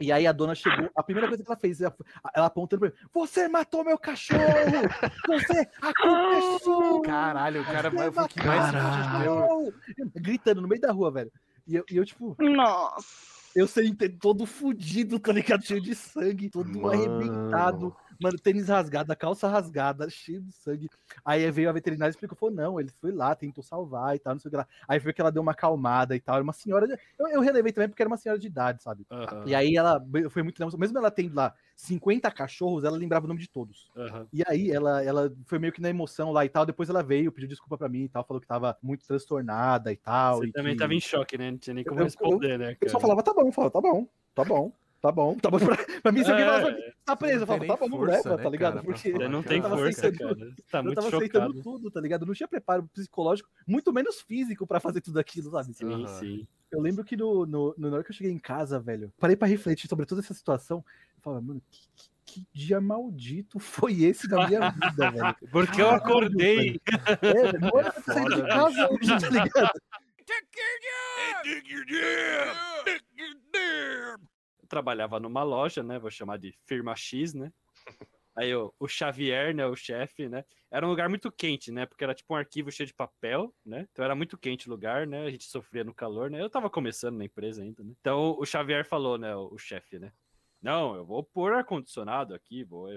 [0.00, 1.80] E aí a dona chegou, a primeira coisa que ela fez,
[2.34, 4.42] ela, apontando pra mim, você matou meu cachorro!
[5.26, 7.02] Você, a culpa é sua!
[7.02, 8.72] Caralho, o cara vai- foi o que mais.
[10.16, 11.32] Gritando no meio da rua, velho.
[11.66, 13.06] E eu, e eu, tipo, Nossa.
[13.54, 15.62] eu sentei todo fudido, tá ligado?
[15.64, 16.88] Cheio de sangue, todo Mano.
[16.90, 17.96] arrebentado.
[18.20, 20.88] Mano, tênis rasgado, a calça rasgada, cheio de sangue.
[21.24, 24.34] Aí veio a veterinária e explicou, falou, não, ele foi lá, tentou salvar e tal,
[24.34, 24.66] não sei o que lá.
[24.88, 26.34] Aí foi que ela deu uma acalmada e tal.
[26.36, 29.06] Era uma senhora, de- eu, eu relevei também porque era uma senhora de idade, sabe?
[29.10, 30.00] Aham, E aí ela
[30.30, 33.88] foi muito, mesmo ela tendo lá 50 cachorros, ela lembrava o nome de todos.
[33.96, 34.26] aham.
[34.32, 36.66] E aí ela, ela foi meio que na emoção lá e tal.
[36.66, 39.96] Depois ela veio, pediu desculpa pra mim e tal, falou que tava muito transtornada e
[39.96, 40.40] tal.
[40.40, 40.78] Você e também que...
[40.78, 41.50] tava em choque, né?
[41.50, 42.74] Não tinha nem como Eu- eu- responder, né?
[42.80, 43.02] Eu só cara?
[43.02, 45.58] falava, tá bom, falava, tá bom, tá bom, tá bom, tá bom.
[45.58, 48.36] Pra, pra mim, se alguém É, falava, tá preso, eu tem tá bom, força, leva,
[48.36, 48.72] né, tá ligado?
[48.74, 49.48] cara, pra Porque falar, não cara.
[49.48, 50.54] tem Eu tava força, aceitando- cara.
[50.70, 51.24] Tá eu muito tava chocado.
[51.38, 52.22] aceitando tudo, tá ligado?
[52.22, 55.72] Eu não tinha preparo psicológico, muito menos físico pra fazer tudo aquilo, sabe?
[55.74, 56.06] Sim, Aham.
[56.18, 56.46] sim.
[56.70, 59.36] Eu lembro que no, no, no- na hora que eu cheguei em casa, velho, parei
[59.36, 60.84] pra refletir sobre toda essa situação.
[61.16, 65.36] Eu falava, mano, que, que- que dia maldito foi esse na minha vida, velho?
[65.50, 66.78] Porque eu acordei.
[67.22, 69.70] É, não era pra ter saído de casa hoje, tá ligado?
[73.16, 74.37] Eu
[74.68, 75.98] trabalhava numa loja, né?
[75.98, 77.52] Vou chamar de firma X, né?
[78.36, 80.44] Aí eu, o Xavier, né, o chefe, né?
[80.70, 81.86] Era um lugar muito quente, né?
[81.86, 83.88] Porque era tipo um arquivo cheio de papel, né?
[83.90, 85.26] Então era muito quente o lugar, né?
[85.26, 86.40] A gente sofria no calor, né?
[86.40, 87.92] Eu tava começando na empresa ainda, né?
[88.00, 90.12] Então o Xavier falou, né, o, o chefe, né?
[90.62, 92.88] Não, eu vou pôr ar-condicionado aqui, vou,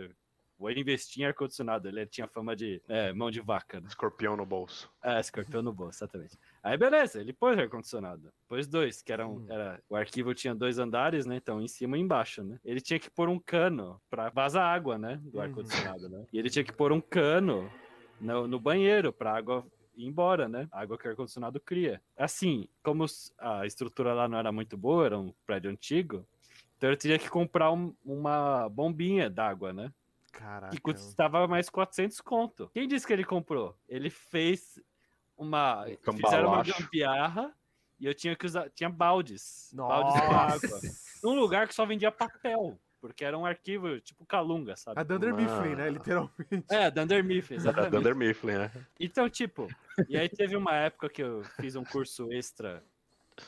[0.62, 1.88] vou investir em ar-condicionado.
[1.88, 3.88] Ele tinha fama de é, mão de vaca, né?
[3.88, 4.90] Escorpião no bolso.
[5.04, 6.38] É, escorpião no bolso, exatamente.
[6.64, 8.32] Aí beleza, ele pôs ar-condicionado.
[8.48, 9.38] Pôs dois, que eram.
[9.38, 9.46] Hum.
[9.50, 11.36] Era, o arquivo tinha dois andares, né?
[11.36, 12.60] Então, em cima e embaixo, né?
[12.64, 15.20] Ele tinha que pôr um cano pra vazar água, né?
[15.24, 15.44] Do Uhum.
[15.44, 16.26] ar-condicionado, né?
[16.32, 17.72] E ele tinha que pôr um cano
[18.20, 20.68] no, no banheiro pra água ir embora, né?
[20.72, 22.00] A água que o ar-condicionado cria.
[22.16, 23.06] Assim, como
[23.40, 26.26] a estrutura lá não era muito boa, era um prédio antigo,
[26.78, 29.92] então eu teria que comprar um- uma bombinha d'água, né?
[30.32, 30.72] Caraca.
[30.72, 32.70] que custava mais 400 conto.
[32.74, 33.78] Quem disse que ele comprou?
[33.88, 34.80] Ele fez
[35.38, 35.86] uma.
[35.86, 37.54] Um Fizeram uma gambiarra
[38.00, 38.70] e eu tinha que usar.
[38.72, 39.72] Tinha baldes.
[39.74, 40.70] Baldes com água.
[40.70, 40.92] Nossa.
[41.24, 42.80] Num lugar que só vendia papel.
[43.00, 45.00] Porque era um arquivo tipo Calunga, sabe?
[45.00, 45.90] A Dunder Mifflin, né?
[45.90, 46.66] Literalmente.
[46.70, 47.92] É, Dunder Mifflin, exatamente.
[47.92, 48.72] Dunder Mifflin, né?
[49.00, 49.68] Então, tipo,
[50.08, 52.84] e aí teve uma época que eu fiz um curso extra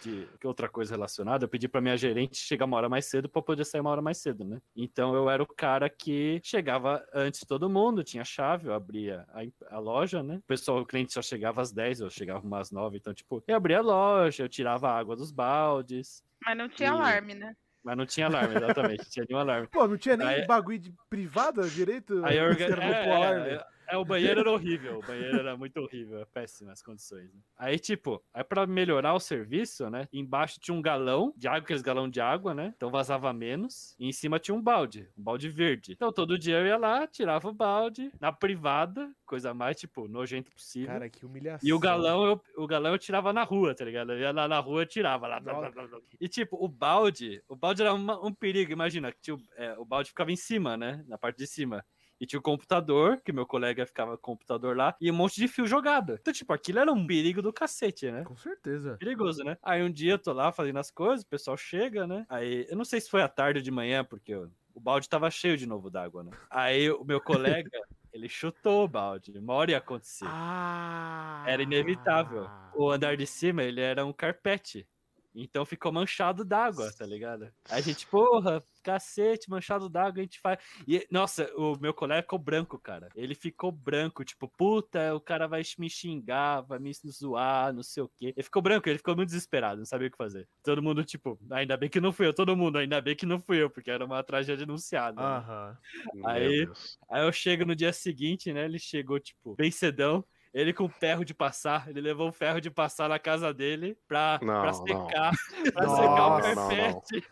[0.01, 3.27] de que outra coisa relacionada, eu pedi pra minha gerente chegar uma hora mais cedo
[3.29, 4.59] pra poder sair uma hora mais cedo, né?
[4.75, 9.25] Então eu era o cara que chegava antes de todo mundo, tinha chave, eu abria
[9.29, 10.37] a, a loja, né?
[10.37, 13.55] O pessoal, o cliente só chegava às 10, eu chegava umas 9, então tipo, eu
[13.55, 17.55] abria a loja, eu tirava a água dos baldes, Mas não tinha E- alarme, né?
[17.83, 19.67] mas não tinha alarme, exatamente, tinha nenhum alarme.
[19.67, 22.23] Pô, não tinha nem Aí- bagulho de privada direito?
[22.25, 22.69] Aí eu Os orga...
[22.69, 23.49] caras vão é, alarme.
[23.49, 27.33] é, É, o banheiro era horrível, o banheiro era muito horrível, é péssimas condições.
[27.33, 27.39] né?
[27.57, 30.07] Aí, tipo, aí pra melhorar o serviço, né?
[30.11, 32.73] Embaixo tinha um galão de água, aqueles galão de água, né?
[32.75, 33.95] Então vazava menos.
[33.99, 35.91] E em cima tinha um balde, um balde verde.
[35.93, 40.51] Então todo dia eu ia lá, tirava o balde, na privada, coisa mais, tipo, nojento
[40.51, 40.87] possível.
[40.93, 41.67] Cara, que humilhação.
[41.67, 44.13] E o galão, eu, o galão eu tirava na rua, tá ligado?
[44.13, 45.39] Eu ia lá na rua, eu tirava lá.
[45.39, 45.99] blá, blá, blá.
[46.19, 49.85] E tipo, o balde, o balde era uma- um perigo, imagina, que tinha, é, o
[49.85, 51.03] balde ficava em cima, né?
[51.07, 51.83] Na parte de cima.
[52.23, 55.35] E tinha o computador, que meu colega ficava com o computador lá, e um monte
[55.35, 56.13] de fio jogado.
[56.13, 58.23] Então, tipo, aquilo era um perigo do cacete, né?
[58.23, 58.95] Com certeza.
[58.97, 59.57] Perigoso, né?
[59.61, 62.25] Aí um dia eu tô lá fazendo as coisas, o pessoal chega, né?
[62.29, 65.09] Aí, eu não sei se foi à tarde ou de manhã, porque o, o balde
[65.09, 66.31] tava cheio de novo d'água, né?
[66.49, 67.69] Aí o meu colega,
[68.13, 69.37] ele chutou o balde.
[69.37, 70.25] Uma hora ia acontecer.
[70.25, 71.43] Ah.
[71.45, 72.49] Era inevitável.
[72.73, 74.87] O andar de cima, ele era um carpete.
[75.35, 77.51] Então ficou manchado d'água, tá ligado?
[77.69, 80.59] Aí a gente, porra, cacete, manchado d'água, a gente faz.
[80.87, 83.09] E, nossa, o meu colega ficou branco, cara.
[83.15, 88.03] Ele ficou branco, tipo, puta, o cara vai me xingar, vai me zoar, não sei
[88.03, 88.33] o quê.
[88.35, 90.47] Ele ficou branco, ele ficou muito desesperado, não sabia o que fazer.
[90.63, 93.39] Todo mundo, tipo, ainda bem que não fui eu, todo mundo, ainda bem que não
[93.39, 95.17] fui eu, porque era uma tragédia anunciada.
[95.17, 95.23] né?
[95.27, 95.77] Aham.
[96.13, 96.67] Meu Aí-.
[97.09, 98.65] Aí eu chego no dia seguinte, né?
[98.65, 100.25] Ele chegou, tipo, bem cedão.
[100.53, 104.37] Ele com ferro de passar, ele levou um ferro de passar na casa dele pra,
[104.41, 104.73] Não, pra não.
[104.73, 105.31] secar,
[105.73, 106.69] pra Nossa, secar o não, não, não.
[106.69, 107.27] carpete.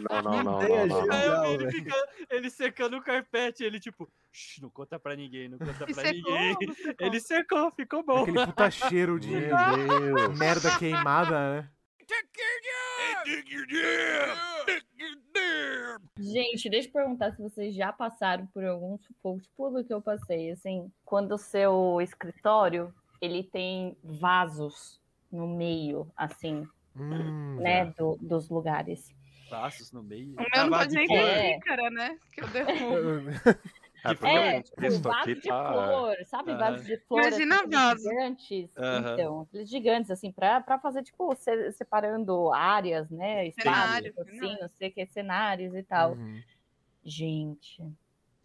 [0.00, 1.42] Não, não, não, não, não, não.
[1.44, 5.58] Aí ele, fica- ele secando o carpete, ele tipo, "Shh, não conta pra ninguém, não
[5.58, 6.56] conta E pra secou, ninguém.
[6.66, 7.06] não secou?
[7.06, 8.22] Ele secou, ficou bom.
[8.22, 9.30] aquele puta cheiro de
[10.36, 11.70] merda queimada, né?
[16.18, 20.00] Gente, deixa eu perguntar se vocês já passaram por algum sufoco, tipo do que eu
[20.02, 26.66] passei, assim, quando o seu escritório, ele tem vasos no meio, assim,
[26.96, 29.14] Hum, né, do- dos lugares.
[29.48, 30.34] Passos no meio.
[30.36, 32.18] O meu não pode nem ter xícara, né?
[32.32, 33.24] Que eu derrubo.
[34.04, 35.72] É, porque É, o tipo, contexto vaso aqui de tá.
[35.72, 36.50] flor, sabe?
[36.52, 36.58] Aham.
[36.60, 37.20] Vasos de flor.
[37.26, 38.02] Imagina assim, vaso.
[38.02, 38.76] gigantes.
[38.76, 39.12] Aham.
[39.12, 43.46] Então, aqueles gigantes, assim, pra, pra fazer, tipo, se- separando áreas, né?
[43.48, 46.12] Espaços, assim, não sei o que, cenários e tal.
[46.14, 46.40] Uhum.
[47.04, 47.82] Gente,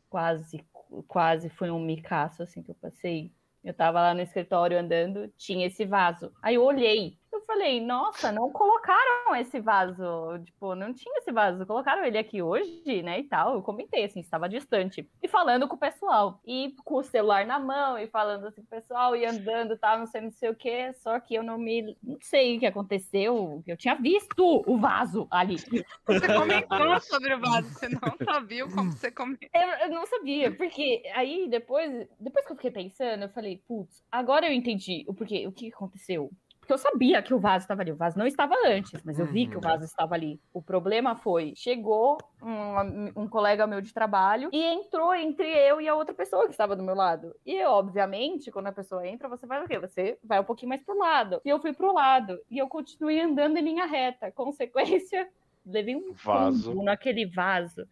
[0.09, 0.65] quase,
[1.07, 3.31] quase foi um micaço, assim, que eu passei.
[3.63, 6.31] Eu tava lá no escritório andando, tinha esse vaso.
[6.41, 10.03] Aí eu olhei, falei, nossa, não colocaram esse vaso.
[10.43, 11.65] Tipo, não tinha esse vaso.
[11.65, 13.19] Colocaram ele aqui hoje, né?
[13.19, 13.55] E tal.
[13.55, 15.09] Eu comentei, assim, estava distante.
[15.21, 16.39] E falando com o pessoal.
[16.45, 19.99] E com o celular na mão, e falando assim com o pessoal, e andando, tal,
[19.99, 20.93] não sei, não sei o quê.
[20.95, 21.97] Só que eu não me.
[22.03, 23.63] Não sei o que aconteceu.
[23.65, 25.57] Eu tinha visto o vaso ali.
[26.05, 29.49] Você comentou sobre o vaso, você não sabia como você comentou.
[29.53, 34.03] Eu, eu não sabia, porque aí depois, depois que eu fiquei pensando, eu falei, putz,
[34.11, 36.31] agora eu entendi o porquê, o que aconteceu.
[36.65, 37.91] Porque eu sabia que o vaso estava ali.
[37.91, 40.41] O vaso não estava antes, mas eu vi que o vaso estava ali.
[40.51, 45.87] O problema foi, chegou um, um colega meu de trabalho e entrou entre eu e
[45.87, 47.35] a outra pessoa que estava do meu lado.
[47.45, 49.77] E, obviamente, quando a pessoa entra, você faz o quê?
[49.77, 51.39] Você vai um pouquinho mais pro lado.
[51.45, 52.41] E eu fui pro lado.
[52.49, 54.31] E eu continuei andando em linha reta.
[54.31, 55.29] Consequência,
[55.65, 56.73] levei um Vaso.
[56.83, 57.87] naquele vaso.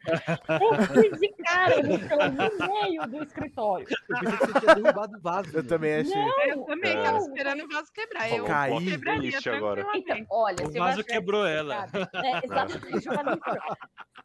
[0.62, 3.88] Eu fui de cara no meio do escritório.
[4.10, 5.50] Eu pensei que você tinha derrubado o vaso.
[5.58, 5.70] Eu né?
[5.70, 6.52] também achei.
[6.52, 7.02] Eu também É.
[7.04, 8.26] tava esperando o vaso quebrar.
[8.28, 8.72] Eu Rolou Caí.
[8.74, 9.88] um quebraria agora.
[9.96, 11.88] Então, olha, O se vaso quebrou ela.
[12.14, 13.06] É, exatamente.
[13.08, 13.76] eu falei, "Pô,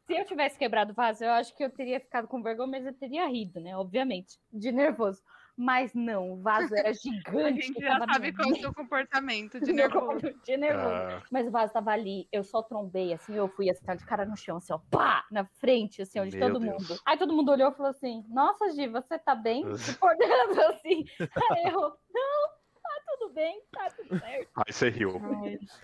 [0.06, 2.86] Se eu tivesse quebrado o vaso, eu acho que eu teria ficado com vergonha, mas
[2.86, 3.76] eu teria rido, né?
[3.76, 5.20] Obviamente, de nervoso.
[5.60, 7.60] Mas não, o vaso era A gigante.
[7.62, 10.20] gente eu já sabe qual é o seu comportamento de nervoso.
[10.44, 10.94] de nervoso.
[10.94, 14.04] Ah, Mas o vaso tava ali, eu só trombei, assim, eu fui assim, ó, de
[14.04, 16.72] cara no chão, assim, ó, pá, na frente, assim, ó, de Meu todo Deus.
[16.80, 16.96] mundo.
[17.04, 19.64] Aí todo mundo olhou e falou assim, nossa, Gi, você tá bem?
[20.00, 21.04] Olhando assim.
[21.50, 22.48] Aí eu, não,
[22.80, 24.48] tá tudo bem, tá tudo certo.
[24.64, 25.20] Aí você riu.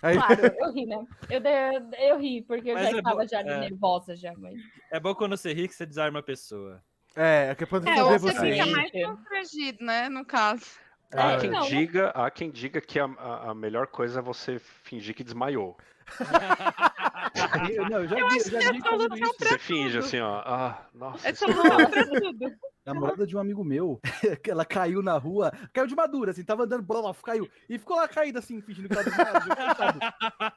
[0.03, 1.05] Aí, Claro, eu ri, né?
[1.29, 3.59] Eu, dei- eu ri, porque eu Mas já é estava bom- já é.
[3.59, 4.55] nervosa já, mas...
[4.93, 6.81] É bom quando você ri que você desarma a pessoa.
[7.17, 8.53] É, é que é pra É, ver ou você você.
[8.53, 10.09] fica mais constrangido, né?
[10.09, 10.65] No caso.
[11.12, 14.23] Há É, quem, não, diga, há quem diga que a, a- a melhor coisa é
[14.23, 15.77] você fingir que desmaiou.
[17.75, 18.23] Eu, não, eu já vi,
[18.55, 19.49] eu já vi que é.
[19.49, 20.43] Você finge assim, ó.
[20.45, 21.29] Ah, nossa.
[21.29, 22.53] É solução pra tudo.
[22.85, 23.99] Namorada de um amigo meu,
[24.47, 27.97] ela caiu na rua, caiu de madura, assim, tava andando, blá, blá, caiu, e ficou
[27.97, 29.99] lá caída, assim, fingindo que de coitado.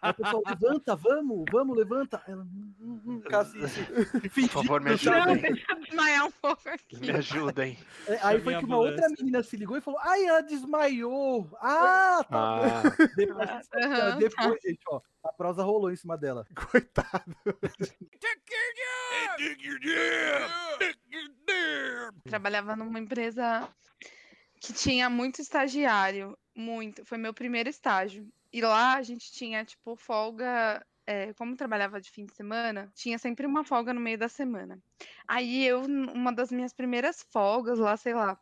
[0.01, 2.21] Aí o pessoal, levanta, vamos, vamos, levanta.
[2.27, 3.85] Ela, hum, hum, hum, assim, assim,
[4.29, 4.89] fingindo, Por favor, me?
[4.89, 5.41] Não, ajudem.
[5.87, 6.99] desmaiar um pouco aqui.
[6.99, 7.77] Me ajudem.
[8.07, 11.49] É, Aí foi que uma outra menina se ligou e falou, ai, ela desmaiou.
[11.61, 12.37] Ah, tá.
[12.37, 12.83] Ah,
[13.15, 14.17] Depois, Aham.
[14.17, 16.45] depois, gente, ó, a prosa rolou em cima dela.
[16.53, 17.35] Coitado.
[22.23, 23.67] Trabalhava numa empresa
[24.59, 27.05] que tinha muito estagiário, muito.
[27.05, 28.27] Foi meu primeiro estágio.
[28.51, 33.17] E lá a gente tinha, tipo, folga é, como trabalhava de fim de semana, tinha
[33.17, 34.77] sempre uma folga no meio da semana.
[35.25, 38.37] Aí eu, uma das minhas primeiras folgas lá, sei lá,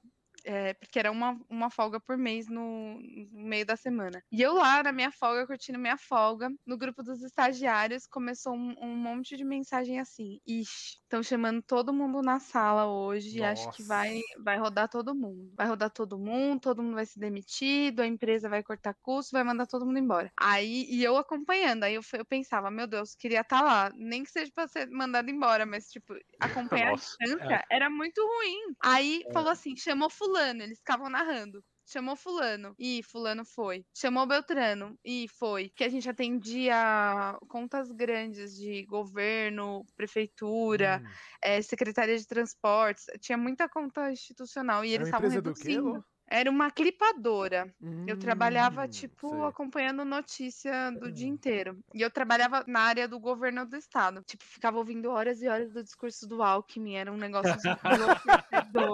[0.45, 2.99] é, porque era uma, uma folga por mês no,
[3.31, 4.23] no, meio da semana.
[4.31, 8.75] E eu lá, na minha folga, curtindo minha folga, no grupo dos estagiários, começou um,
[8.79, 13.83] um monte de mensagem assim: Ixi, estão chamando todo mundo na sala hoje, acho que
[13.83, 15.51] vai, vai rodar todo mundo.
[15.55, 19.43] Vai rodar todo mundo, todo mundo vai ser demitido, a empresa vai cortar custo, vai
[19.43, 20.31] mandar todo mundo embora.
[20.37, 24.23] Aí, e eu acompanhando, aí eu, eu pensava: Meu Deus, queria estar tá lá, nem
[24.23, 27.75] que seja pra ser mandado embora, mas, tipo, acompanhar a distância é.
[27.75, 28.75] era muito ruim.
[28.83, 29.33] Aí é.
[29.33, 31.63] falou assim: chamou Fulano fulano, eles ficavam narrando.
[31.88, 33.86] Chamou fulano e fulano foi.
[33.95, 35.69] Chamou Beltrano e foi.
[35.75, 41.09] Que a gente atendia contas grandes de governo, prefeitura, hum.
[41.43, 43.05] é, secretaria de transportes.
[43.21, 46.03] Tinha muita conta institucional e eles estavam reduzindo.
[46.28, 47.71] Era uma clipadora.
[47.80, 49.43] Hum, eu trabalhava, hum, tipo, sei.
[49.43, 51.78] acompanhando notícia do dia inteiro.
[51.93, 54.23] E eu trabalhava na área do governo do estado.
[54.23, 56.95] Tipo, ficava ouvindo horas e horas do discurso do Alckmin.
[56.95, 57.53] Era um negócio
[57.86, 58.89] enlouquecedor.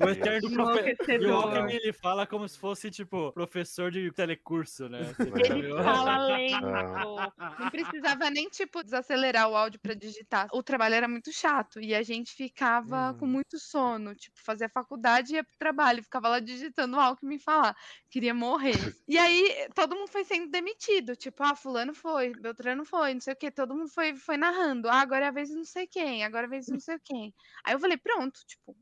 [0.00, 1.20] o eterno professor.
[1.20, 5.14] o Alckmin, ele fala como se fosse, tipo, professor de telecurso, né?
[5.20, 6.66] Ele fala lento.
[7.60, 10.48] Não precisava nem, tipo, desacelerar o áudio pra digitar.
[10.52, 11.80] O trabalho era muito chato.
[11.80, 13.18] E a gente ficava hum.
[13.18, 14.16] com muito sono.
[14.16, 17.76] Tipo, fazia faculdade e ia pro trabalho trabalho, ficava lá digitando algo que me falar,
[18.10, 18.72] queria morrer.
[19.08, 23.34] E aí todo mundo foi sendo demitido, tipo, ah, fulano foi, Beltrano foi, não sei
[23.34, 26.24] o que, todo mundo foi, foi narrando, ah, agora é a vez não sei quem,
[26.24, 27.34] agora é a vez não sei quem.
[27.64, 28.74] Aí eu falei, pronto, tipo,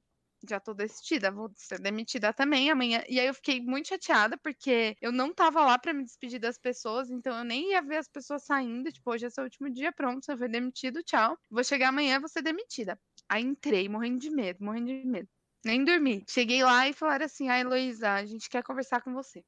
[0.49, 3.03] já tô decidida, vou ser demitida também amanhã.
[3.09, 6.59] E aí eu fiquei muito chateada, porque eu não tava lá para me despedir das
[6.59, 8.93] pessoas, então eu nem ia ver as pessoas saindo.
[8.93, 11.37] Tipo, hoje é seu último dia, pronto, você foi demitido, tchau.
[11.51, 12.99] Vou chegar amanhã, vou ser demitida.
[13.29, 15.29] Aí entrei, morrendo de medo, morrendo de medo.
[15.65, 16.25] Nem dormi.
[16.29, 19.45] Cheguei lá e falaram assim: ah, Heloísa, a gente quer conversar com você.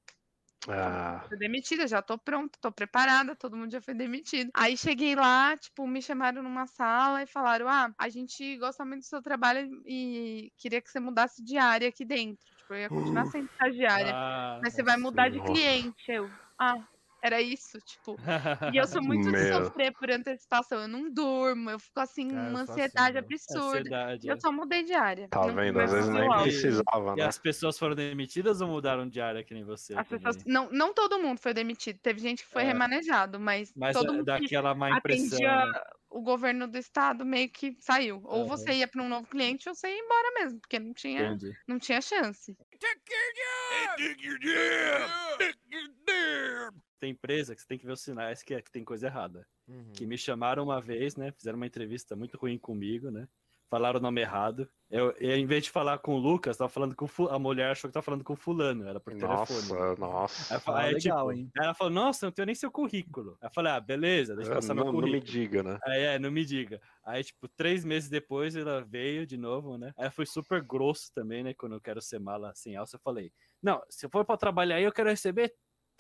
[0.69, 1.33] Ah.
[1.33, 4.51] Fui demitida, já tô pronta, tô preparada, todo mundo já foi demitido.
[4.55, 9.01] Aí cheguei lá, tipo, me chamaram numa sala e falaram: Ah, a gente gosta muito
[9.03, 12.45] do seu trabalho e queria que você mudasse de área aqui dentro.
[12.57, 14.15] Tipo, eu ia continuar sendo estagiária.
[14.15, 16.11] Ah, mas você vai mudar de cliente.
[16.11, 16.75] Eu, ah,
[17.23, 18.17] era isso, tipo.
[18.75, 19.41] E eu sou muito Meu.
[19.41, 20.83] de sofrer por antecipação.
[20.83, 23.79] Eu não durmo, eu fico assim, Cara, uma ansiedade assim, absurda.
[23.79, 24.41] Ansiedade, eu é.
[24.41, 25.29] só mudei de área.
[25.29, 25.81] Tá não, vendo?
[25.81, 27.19] Às vezes nem precisava, e, né?
[27.19, 29.95] E as pessoas foram demitidas ou mudaram de área que nem você?
[29.95, 31.99] As pessoas, não, não todo mundo foi demitido.
[32.01, 32.67] Teve gente que foi é.
[32.67, 33.73] remanejado, mas.
[33.77, 35.39] Mas todo é, mundo daquela má impressão.
[35.39, 35.73] Né?
[36.11, 38.21] O governo do estado meio que saiu.
[38.25, 41.39] Ou você ia para um novo cliente ou você ia embora mesmo, porque não tinha,
[41.67, 42.55] não tinha chance.
[42.81, 44.09] Take your job!
[44.09, 45.39] Take your job!
[45.39, 46.92] Take your job!
[47.03, 49.45] Tem empresa que você tem que ver os sinais que, é, que tem coisa errada.
[49.67, 49.91] Uhum.
[49.93, 51.33] Que me chamaram uma vez, né?
[51.33, 53.27] Fizeram uma entrevista muito ruim comigo, né?
[53.69, 54.71] Falaram o nome errado.
[54.89, 57.89] Eu, eu em vez de falar com o Lucas, tava falando com a mulher achou
[57.89, 59.81] que tava falando com o fulano, era por nossa, telefone.
[59.81, 60.63] Nossa, nossa.
[60.67, 61.51] ah, é, legal, tipo, hein?
[61.57, 63.37] ela falou, nossa, não tenho nem seu currículo.
[63.41, 65.17] Aí eu falei, ah, beleza, deixa eu passar não, meu currículo.
[65.17, 65.79] Não me diga, né?
[65.85, 66.81] Aí, é, não me diga.
[67.03, 69.93] Aí, tipo, três meses depois ela veio de novo, né?
[69.97, 71.55] Aí foi super grosso também, né?
[71.55, 74.77] Quando eu quero ser mala sem alça, eu falei, não, se eu for pra trabalhar
[74.77, 75.53] aí, eu quero receber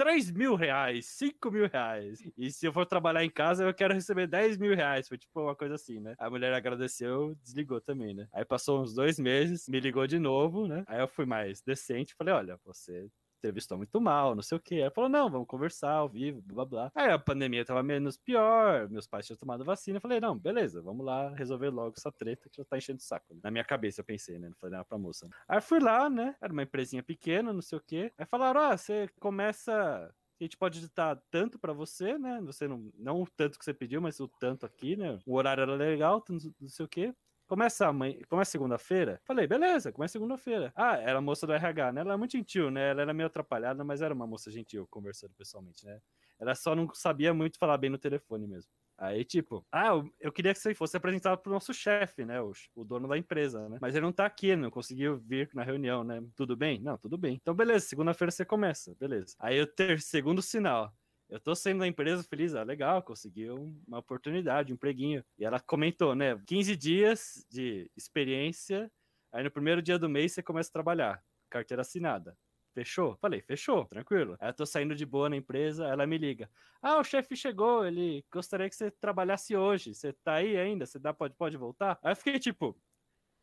[0.03, 2.19] 3 mil reais, 5 mil reais.
[2.37, 5.07] E se eu for trabalhar em casa, eu quero receber 10 mil reais.
[5.07, 6.17] Foi tipo uma coisa assim, né?
[6.19, 8.27] A mulher agradeceu, desligou também, né?
[8.33, 10.83] Aí passou uns dois meses, me ligou de novo, né?
[10.89, 13.09] Aí eu fui mais decente, falei, olha, você
[13.43, 14.83] entrevistou muito mal, não sei o que.
[14.83, 16.93] Aí falou, não, vamos conversar ao vivo, blá blá.
[16.95, 19.97] Aí a pandemia tava menos pior, meus pais tinham tomado vacina.
[19.97, 23.03] Eu falei, não, beleza, vamos lá resolver logo essa treta que já tá enchendo o
[23.03, 23.37] saco.
[23.43, 24.49] Na minha cabeça eu pensei, né?
[24.49, 25.29] Não falei nada pra moça.
[25.49, 26.37] Aí fui lá, né?
[26.41, 28.13] Era uma empresinha pequena, não sei o que.
[28.17, 32.41] Aí falaram, ah, você começa a gente pode editar tanto para você, né?
[32.43, 35.21] Você não, não o tanto que você pediu, mas o tanto aqui, né?
[35.25, 37.15] O horário era legal, não sei o quê.
[37.53, 39.21] Começa amanhã, começa segunda-feira?
[39.27, 40.73] Falei, beleza, começa segunda-feira.
[40.75, 42.01] Ah, era moça do RH, né?
[42.01, 42.89] Ela é muito gentil, né?
[42.89, 46.01] Ela era meio atrapalhada, mas era uma moça gentil, conversando pessoalmente, né?
[46.41, 48.71] Ela só não sabia muito falar bem no telefone mesmo.
[48.97, 52.41] Aí, tipo, ah, eu queria que você fosse apresentado pro nosso chefe, né?
[52.41, 53.77] O, o, dono da empresa, né?
[53.83, 56.23] Mas ele não tá aqui, não conseguiu vir na reunião, né?
[56.35, 56.81] Tudo bem?
[56.81, 57.35] Não, tudo bem.
[57.35, 59.37] Então, beleza, segunda-feira você começa, beleza.
[59.39, 60.91] Aí o segundo sinal
[61.33, 65.25] eu tô saindo da empresa feliz, ah, legal, conseguiu uma oportunidade, um empreguinho.
[65.39, 68.93] E ela comentou, né, 15 dias de experiência,
[69.33, 72.37] aí no primeiro dia do mês você começa a trabalhar, carteira assinada.
[72.75, 73.17] Fechou?
[73.17, 74.37] Falei, fechou, tranquilo.
[74.41, 76.51] Aí eu tô saindo de boa na empresa, ela me liga.
[76.83, 79.95] Ah, o chefe chegou, ele gostaria que você trabalhasse hoje.
[79.95, 80.85] Você tá aí ainda?
[80.87, 81.99] Você dá, pode, pode voltar?
[82.03, 82.79] Aí eu fiquei tipo,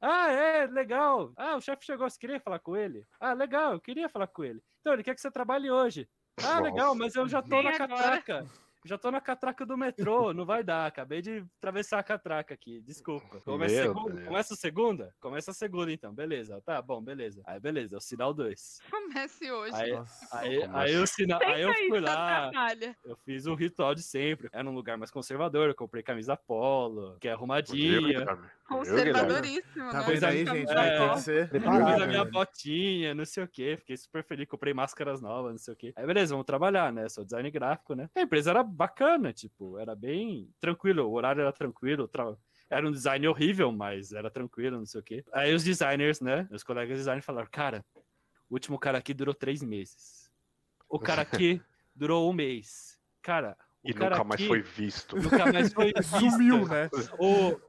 [0.01, 1.33] ah, é, legal.
[1.35, 3.05] Ah, o chefe chegou, você queria falar com ele?
[3.19, 4.61] Ah, legal, eu queria falar com ele.
[4.79, 6.09] Então, ele quer que você trabalhe hoje.
[6.43, 8.45] Ah, legal, mas eu já tô na catraca.
[8.85, 10.85] Já tô na catraca do metrô, não vai dar.
[10.85, 13.41] Acabei de atravessar a catraca aqui, desculpa.
[13.41, 14.27] Começa, Meu segunda, Deus.
[14.27, 15.15] começa a segunda?
[15.19, 16.61] Começa a segunda, então, beleza.
[16.61, 17.41] Tá bom, beleza.
[17.45, 18.79] Aí, beleza, é o sinal 2.
[18.89, 19.75] Comece hoje.
[19.75, 19.91] Aí,
[20.31, 22.51] aí, aí, o sinal, aí eu fui lá,
[23.03, 24.47] eu fiz um ritual de sempre.
[24.51, 28.25] Era num lugar mais conservador, eu comprei camisa polo, que é arrumadinha.
[28.69, 30.05] Conservadoríssimo, Tá né?
[30.05, 30.71] vendo aí, gente?
[30.71, 31.33] é, Vai ter que ser.
[31.43, 32.31] Eu fiz Preparado, a minha velho.
[32.31, 35.93] botinha, não sei o que, fiquei super feliz, comprei máscaras novas, não sei o que.
[35.95, 37.09] Aí beleza, vamos trabalhar, né?
[37.09, 38.09] Sou design gráfico, né?
[38.15, 42.35] A empresa era bacana, tipo, era bem tranquilo, o horário era tranquilo, tra-
[42.69, 45.23] era um design horrível, mas era tranquilo, não sei o que.
[45.33, 46.47] Aí os designers, né?
[46.49, 47.83] Meus colegas designers falaram, cara,
[48.49, 50.29] o último cara aqui durou três meses.
[50.87, 51.61] O cara aqui
[51.95, 52.97] durou um mês.
[53.21, 55.15] Cara, o E cara nunca mais aqui foi visto.
[55.15, 56.69] nunca mais foi Sumiu, visto.
[56.71, 56.89] né?
[57.19, 57.59] O,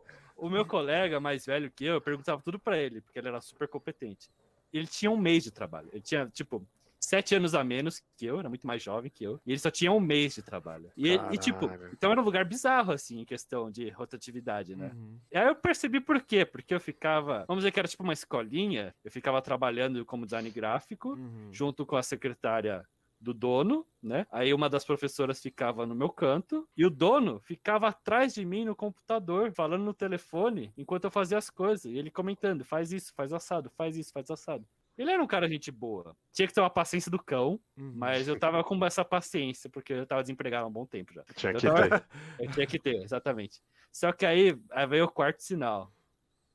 [0.41, 3.41] o meu colega mais velho que eu, eu perguntava tudo pra ele, porque ele era
[3.41, 4.29] super competente.
[4.73, 5.89] Ele tinha um mês de trabalho.
[5.93, 6.65] Ele tinha, tipo,
[6.99, 9.41] sete anos a menos que eu, era muito mais jovem que eu.
[9.47, 10.93] E ele só tinha um mês de trabalho.
[10.97, 14.93] E, ele- e, tipo, então era um lugar bizarro, assim, em questão de rotatividade, né?
[14.95, 15.19] Uhum.
[15.33, 16.45] E aí eu percebi por quê.
[16.45, 20.49] Porque eu ficava, vamos dizer que era tipo uma escolinha, eu ficava trabalhando como design
[20.51, 21.49] gráfico, Uhum.
[21.51, 22.87] junto com a secretária
[23.21, 24.27] do dono, né?
[24.33, 28.65] Aí uma das professoras ficava no meu canto e o dono ficava atrás de mim
[28.65, 31.85] no computador, falando no telefone enquanto eu fazia as coisas.
[31.85, 34.67] E ele comentando: faz isso, faz assado, faz isso, faz assado.
[34.97, 36.15] Ele era um cara gente boa.
[36.33, 37.93] Tinha que ter uma paciência do cão, Uhum.
[37.95, 41.23] mas eu tava com essa paciência, porque eu tava desempregado há um bom tempo já.
[41.35, 42.07] Tinha Eu que tava- ter.
[42.41, 43.63] Eu tinha que ter, exatamente.
[43.93, 45.91] Só que aí, aí veio o quarto sinal.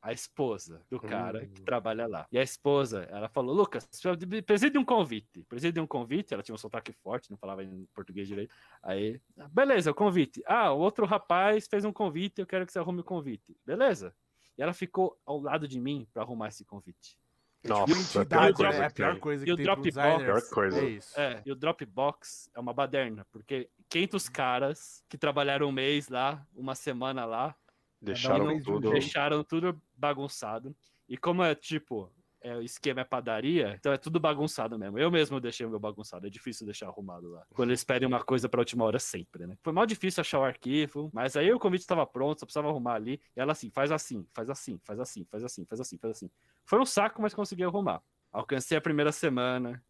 [0.06, 1.66] A esposa do cara que Hum.
[1.66, 2.28] trabalha lá.
[2.32, 3.90] E a esposa, ela falou: Lucas,
[4.46, 5.44] precisa de um convite.
[5.50, 6.32] Precisa de um convite.
[6.32, 8.54] Ela tinha um sotaque forte, não falava em português direito.
[8.84, 9.20] Aí,
[9.52, 10.44] beleza, o convite.
[10.46, 13.58] Ah, o outro rapaz fez um convite, eu quero que você arrume o convite.
[13.66, 14.14] Beleza.
[14.56, 17.18] E ela ficou ao lado de mim pra arrumar esse convite.
[17.64, 18.74] Nossa, é a pior coisa?
[18.78, 20.50] É a que pior coisa E que o tem pro Dropbox?
[20.54, 20.80] coisa.
[20.80, 21.20] É isso.
[21.20, 26.46] É, e o Dropbox é uma baderna, porque 500 caras que trabalharam um mês lá,
[26.56, 27.56] uma semana lá,
[28.06, 28.90] Deixaram tudo.
[28.92, 30.76] deixaram tudo bagunçado.
[31.08, 32.12] E como é tipo,
[32.46, 35.00] é, o esquema é padaria, então é tudo bagunçado mesmo.
[35.00, 37.44] Eu mesmo deixei o meu bagunçado, é difícil deixar arrumado lá.
[37.56, 39.58] Quando eles pedem uma coisa pra última hora sempre, né?
[39.64, 42.94] Foi mal difícil achar o arquivo, mas aí o convite estava pronto, só precisava arrumar
[42.94, 43.20] ali.
[43.36, 46.30] E ela assim, faz assim, faz assim, faz assim, faz assim, faz assim, faz assim.
[46.64, 48.00] Foi um saco, mas consegui arrumar.
[48.32, 49.84] Alcancei a primeira semana,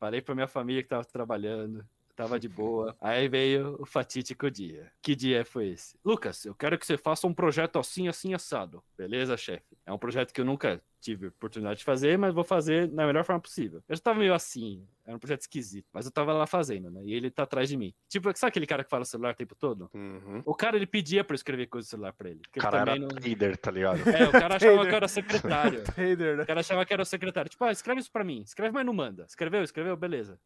[0.00, 1.86] falei pra minha família que tava trabalhando.
[2.14, 2.96] Tava de boa.
[3.00, 4.90] Aí veio o fatídico dia.
[5.00, 5.98] Que dia foi esse?
[6.04, 8.82] Lucas, eu quero que você faça um projeto assim, assim, assado.
[8.96, 9.76] Beleza, chefe?
[9.86, 13.24] É um projeto que eu nunca tive oportunidade de fazer, mas vou fazer da melhor
[13.24, 13.82] forma possível.
[13.88, 17.02] Eu já tava meio assim, era um projeto esquisito, mas eu tava lá fazendo, né?
[17.04, 17.92] E ele tá atrás de mim.
[18.08, 19.90] Tipo, sabe aquele cara que fala celular o tempo todo?
[19.92, 20.42] Uhum.
[20.44, 22.38] O cara, ele pedia pra eu escrever coisa no celular pra ele.
[22.38, 23.08] O ele cara também era não...
[23.08, 24.08] trader, tá ligado?
[24.08, 25.82] É, o cara achava que eu era secretário.
[25.92, 26.42] Trader, né?
[26.44, 27.50] O cara achava que era o secretário.
[27.50, 28.42] Tipo, ah, escreve isso pra mim.
[28.42, 29.24] Escreve, mas não manda.
[29.24, 30.38] Escreveu, escreveu, beleza.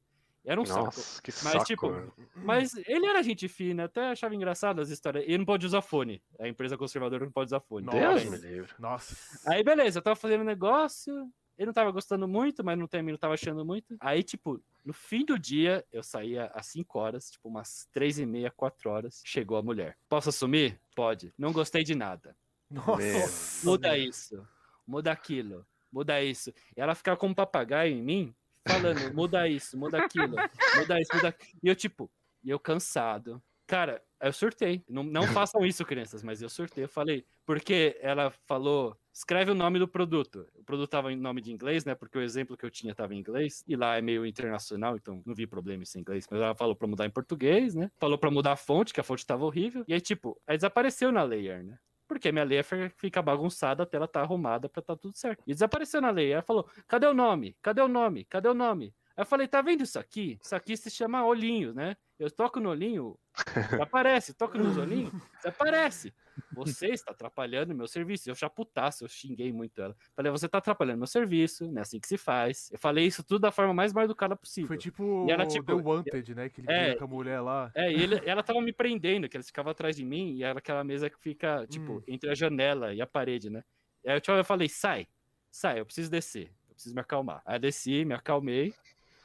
[0.46, 0.84] Era um saco.
[0.84, 1.64] Nossa, que Mas, saco.
[1.64, 2.12] tipo, velho.
[2.36, 5.24] Mas ele era gente fina, até achava engraçado as histórias.
[5.24, 6.22] E ele não pode usar fone.
[6.38, 7.86] A empresa conservadora não pode usar fone.
[7.86, 7.98] Nossa.
[7.98, 8.72] Deus me livre.
[8.78, 9.16] Nossa.
[9.50, 11.28] Aí, beleza, eu tava fazendo negócio,
[11.58, 13.96] ele não tava gostando muito, mas no termino tava achando muito.
[13.98, 18.26] Aí, tipo, no fim do dia, eu saía às 5 horas, tipo, umas 3 e
[18.26, 19.98] meia, 4 horas, chegou a mulher.
[20.08, 20.80] Posso assumir?
[20.94, 21.34] Pode.
[21.36, 22.36] Não gostei de nada.
[22.70, 23.64] Nossa.
[23.64, 24.46] Muda isso,
[24.86, 26.52] muda aquilo, muda isso.
[26.76, 28.34] E ela ficava como um papagaio em mim,
[28.66, 30.36] falando, muda isso, muda aquilo,
[30.76, 31.60] muda isso, muda aquilo.
[31.62, 32.10] E eu, tipo,
[32.42, 33.42] e eu cansado.
[33.66, 34.84] Cara, eu surtei.
[34.88, 36.84] Não, não façam isso, crianças, mas eu surtei.
[36.84, 40.46] Eu falei, porque ela falou, escreve o nome do produto.
[40.54, 41.94] O produto tava em nome de inglês, né?
[41.94, 43.64] Porque o exemplo que eu tinha tava em inglês.
[43.66, 46.26] E lá é meio internacional, então não vi problema em inglês.
[46.30, 47.90] Mas ela falou pra mudar em português, né?
[47.96, 49.84] Falou pra mudar a fonte, que a fonte tava horrível.
[49.88, 51.78] E aí, tipo, aí desapareceu na layer, né?
[52.08, 55.42] Porque minha fi- fica bagunçada até ela tá arrumada pra tá tudo certo.
[55.46, 56.34] E desapareceu na layer.
[56.34, 57.56] Ela falou: cadê o nome?
[57.62, 58.24] Cadê o nome?
[58.26, 58.94] Cadê o nome?
[59.16, 60.38] Aí eu falei, tá vendo isso aqui?
[60.42, 61.96] Isso aqui se chama olhinho, né?
[62.18, 63.18] Eu toco no olhinho,
[63.78, 64.34] aparece.
[64.34, 65.12] Toco nos olhinhos,
[65.42, 66.14] desaparece.
[66.52, 68.30] Você está atrapalhando meu serviço.
[68.30, 69.96] Eu já putasse, eu xinguei muito ela.
[70.16, 72.70] Falei, você tá atrapalhando meu serviço, não é assim que se faz.
[72.72, 74.68] Eu falei isso tudo da forma mais mal educada possível.
[74.68, 76.48] Foi tipo E ela, tipo, The Wanted, né?
[76.50, 77.74] Que ele é, com a mulher lá.
[77.74, 80.58] É, e ele- ela tava me prendendo, que eles ficavam atrás de mim, e era
[80.58, 82.04] aquela mesa que fica, tipo, Hum.
[82.06, 83.62] entre a janela e a parede, né?
[84.06, 85.06] Aí eu, tipo, eu falei, sai,
[85.50, 87.42] sai, eu preciso descer, eu preciso me acalmar.
[87.46, 88.76] Aí eu desci, me acalmei,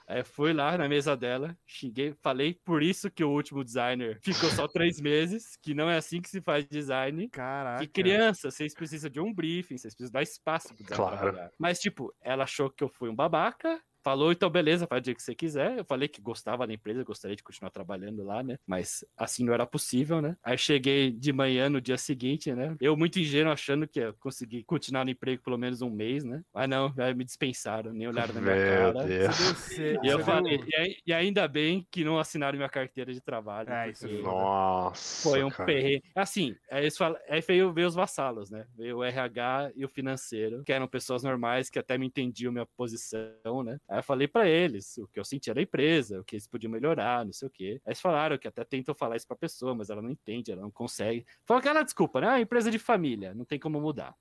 [0.08, 4.50] aí fui lá na mesa dela, xinguei, falei, por isso que o último designer ficou
[4.50, 7.30] só três meses, que não é assim que se faz design.
[7.30, 7.80] Caraca.
[7.80, 11.50] Que criança, vocês precisam de um briefing, vocês precisam dar espaço pro design Claro.
[11.58, 15.16] Mas, tipo, ela achou que eu fui um babaca, falou, então beleza, faz o dia
[15.16, 15.78] que você quiser.
[15.80, 18.58] Eu falei que gostava da empresa, gostaria de continuar trabalhando lá, né?
[18.66, 20.36] Mas assim não era possível, né?
[20.44, 22.76] Aí cheguei de manhã no dia seguinte, né?
[22.80, 26.42] Eu muito ingênuo achando que ia conseguir continuar no emprego pelo menos um mês, né?
[26.54, 29.06] Mas não, aí me dispensaram, nem olharam na minha Meu cara.
[29.08, 29.78] Deus.
[29.78, 33.70] E eu falei, e, ai- e ainda bem que não assinaram minha carteira de trabalho.
[33.72, 34.10] Ah, isso é.
[34.10, 35.30] Nossa.
[35.30, 35.66] Foi um cara.
[35.66, 36.04] perrengue.
[36.16, 38.66] Assim, aí, eles falam, aí veio, veio os vassalos, né?
[38.76, 42.66] Veio o RH e o financeiro, que eram pessoas normais que até me entendiam minha
[42.78, 43.78] posição, né?
[43.92, 46.72] Aí eu falei pra eles o que eu sentia da empresa, o que eles podiam
[46.72, 47.82] melhorar, não sei o quê.
[47.86, 50.62] Aí eles falaram que até tentam falar isso pra pessoa, mas ela não entende, ela
[50.62, 51.26] não consegue.
[51.46, 52.30] Falou aquela desculpa, né?
[52.30, 54.16] Ah, empresa de família, não tem como mudar.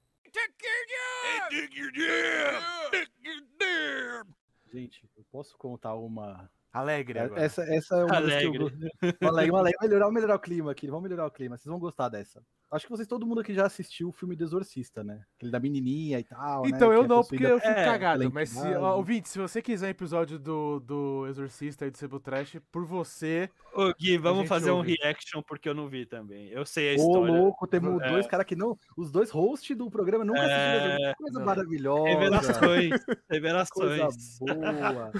[4.72, 6.50] Gente, eu posso contar uma.
[6.72, 7.40] Alegre agora.
[7.42, 8.90] Essa, essa é uma das que eu Alegre.
[9.22, 9.78] alegre, alegre.
[9.82, 10.86] Melhorar, vamos melhorar o clima aqui.
[10.86, 11.56] Vamos melhorar o clima.
[11.56, 12.40] Vocês vão gostar dessa.
[12.72, 15.22] Acho que vocês, todo mundo aqui já assistiu o filme do Exorcista, né?
[15.36, 16.62] Aquele da menininha e tal.
[16.62, 18.30] né, Então que eu é não, porque possuída- eu fico É, cagado.
[18.32, 22.58] Mas, se, ó, ouvinte, se você quiser episódio do, do Exorcista e do Sebo Trash,
[22.70, 23.50] por você.
[23.74, 24.94] Ô, Gui, vamos fazer um ouve.
[25.02, 26.46] reaction, porque eu não vi também.
[26.50, 27.32] Eu sei a Ô, história.
[27.32, 28.08] louco, temos É.
[28.08, 28.78] dois caras que não.
[28.96, 30.86] Os dois hosts do programa nunca assistiram.
[30.86, 31.46] É, essa Coisa não.
[31.46, 32.04] maravilhosa.
[32.08, 34.38] Revelações, Coisa revelações.
[34.38, 35.10] boa.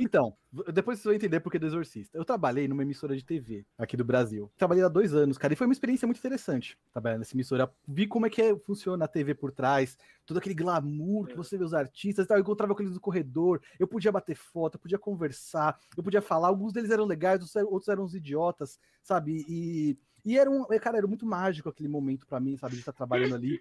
[0.00, 0.34] Então,
[0.72, 2.16] depois vocês vão entender porque do Exorcista.
[2.16, 4.50] Eu trabalhei numa emissora de TV aqui do Brasil.
[4.56, 7.70] Trabalhei há dois anos, cara, e foi uma experiência muito interessante trabalhar nessa emissora.
[7.86, 11.56] Vi como é que é- funciona a TV por trás, todo aquele glamour que você
[11.56, 12.36] vê os artistas e tal.
[12.36, 16.20] Eu encontrava com eles no corredor, eu podia bater foto, eu podia conversar, eu podia
[16.22, 16.48] falar.
[16.48, 19.44] Alguns deles eram legais, outros eram- uns idiotas, sabe?
[19.48, 22.74] E, e era um, cara, era muito mágico aquele momento pra mim, sabe?
[22.74, 23.60] De estar trabalhando ali.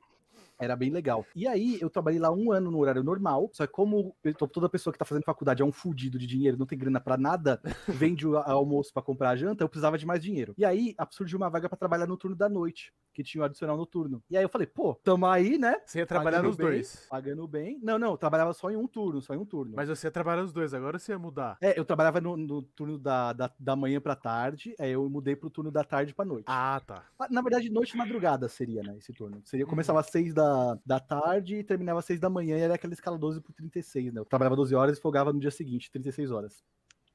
[0.60, 1.26] Era bem legal.
[1.36, 3.50] E aí, eu trabalhei lá um ano no horário normal.
[3.54, 4.16] Só que como
[4.52, 7.18] toda pessoa que tá fazendo faculdade é um fudido de dinheiro, não tem grana pra
[7.18, 10.54] nada, vende o almoço pra comprar a janta, eu precisava de mais dinheiro.
[10.58, 13.78] E aí, surgiu uma vaga pra trabalhar no turno da noite, que tinha o adicional
[13.78, 14.24] noturno.
[14.30, 15.76] E aí eu falei, pô, tamo aí, né?
[15.86, 17.08] Você ia trabalhar Pagando nos bem, dois.
[17.10, 17.80] Pagando bem.
[17.82, 19.74] Não, não, eu trabalhava só em um turno, só em um turno.
[19.76, 21.58] Mas você ia trabalhar nos dois, agora você ia mudar.
[21.62, 25.36] É, eu trabalhava no, no turno da, da, da manhã pra tarde, aí eu mudei
[25.36, 26.46] pro turno da tarde pra noite.
[26.48, 27.04] Ah, tá.
[27.20, 29.42] Ah, Na verdade, noite e madrugada seria, né, esse turno.
[29.46, 30.45] Seria, começava às 6 da,
[30.86, 34.14] da tarde e terminava às 6 da manhã, e era aquela escala 12 por 36,
[34.14, 34.22] né?
[34.22, 36.64] Eu trabalhava 12 horas e folgava no dia seguinte, 36 horas.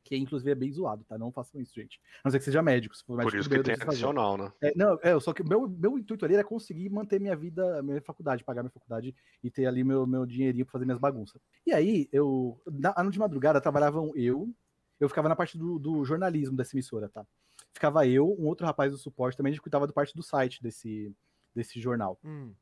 [0.03, 1.18] Que inclusive é bem zoado, tá?
[1.18, 2.01] Não façam isso, gente.
[2.18, 2.97] A não ser que seja médico.
[2.97, 4.53] Se for médico, Por isso que eu tem adicional, né?
[4.61, 7.83] É, não, é, só que o meu, meu intuito ali era conseguir manter minha vida,
[7.83, 11.41] minha faculdade, pagar minha faculdade e ter ali meu, meu dinheirinho pra fazer minhas bagunças.
[11.66, 14.53] E aí, eu, na, de madrugada, trabalhavam eu,
[14.99, 17.26] eu ficava na parte do, do jornalismo dessa emissora, tá?
[17.72, 20.62] Ficava eu, um outro rapaz do suporte também, a gente cuidava da parte do site
[20.62, 21.14] desse,
[21.55, 22.18] desse jornal.
[22.24, 22.53] Hum.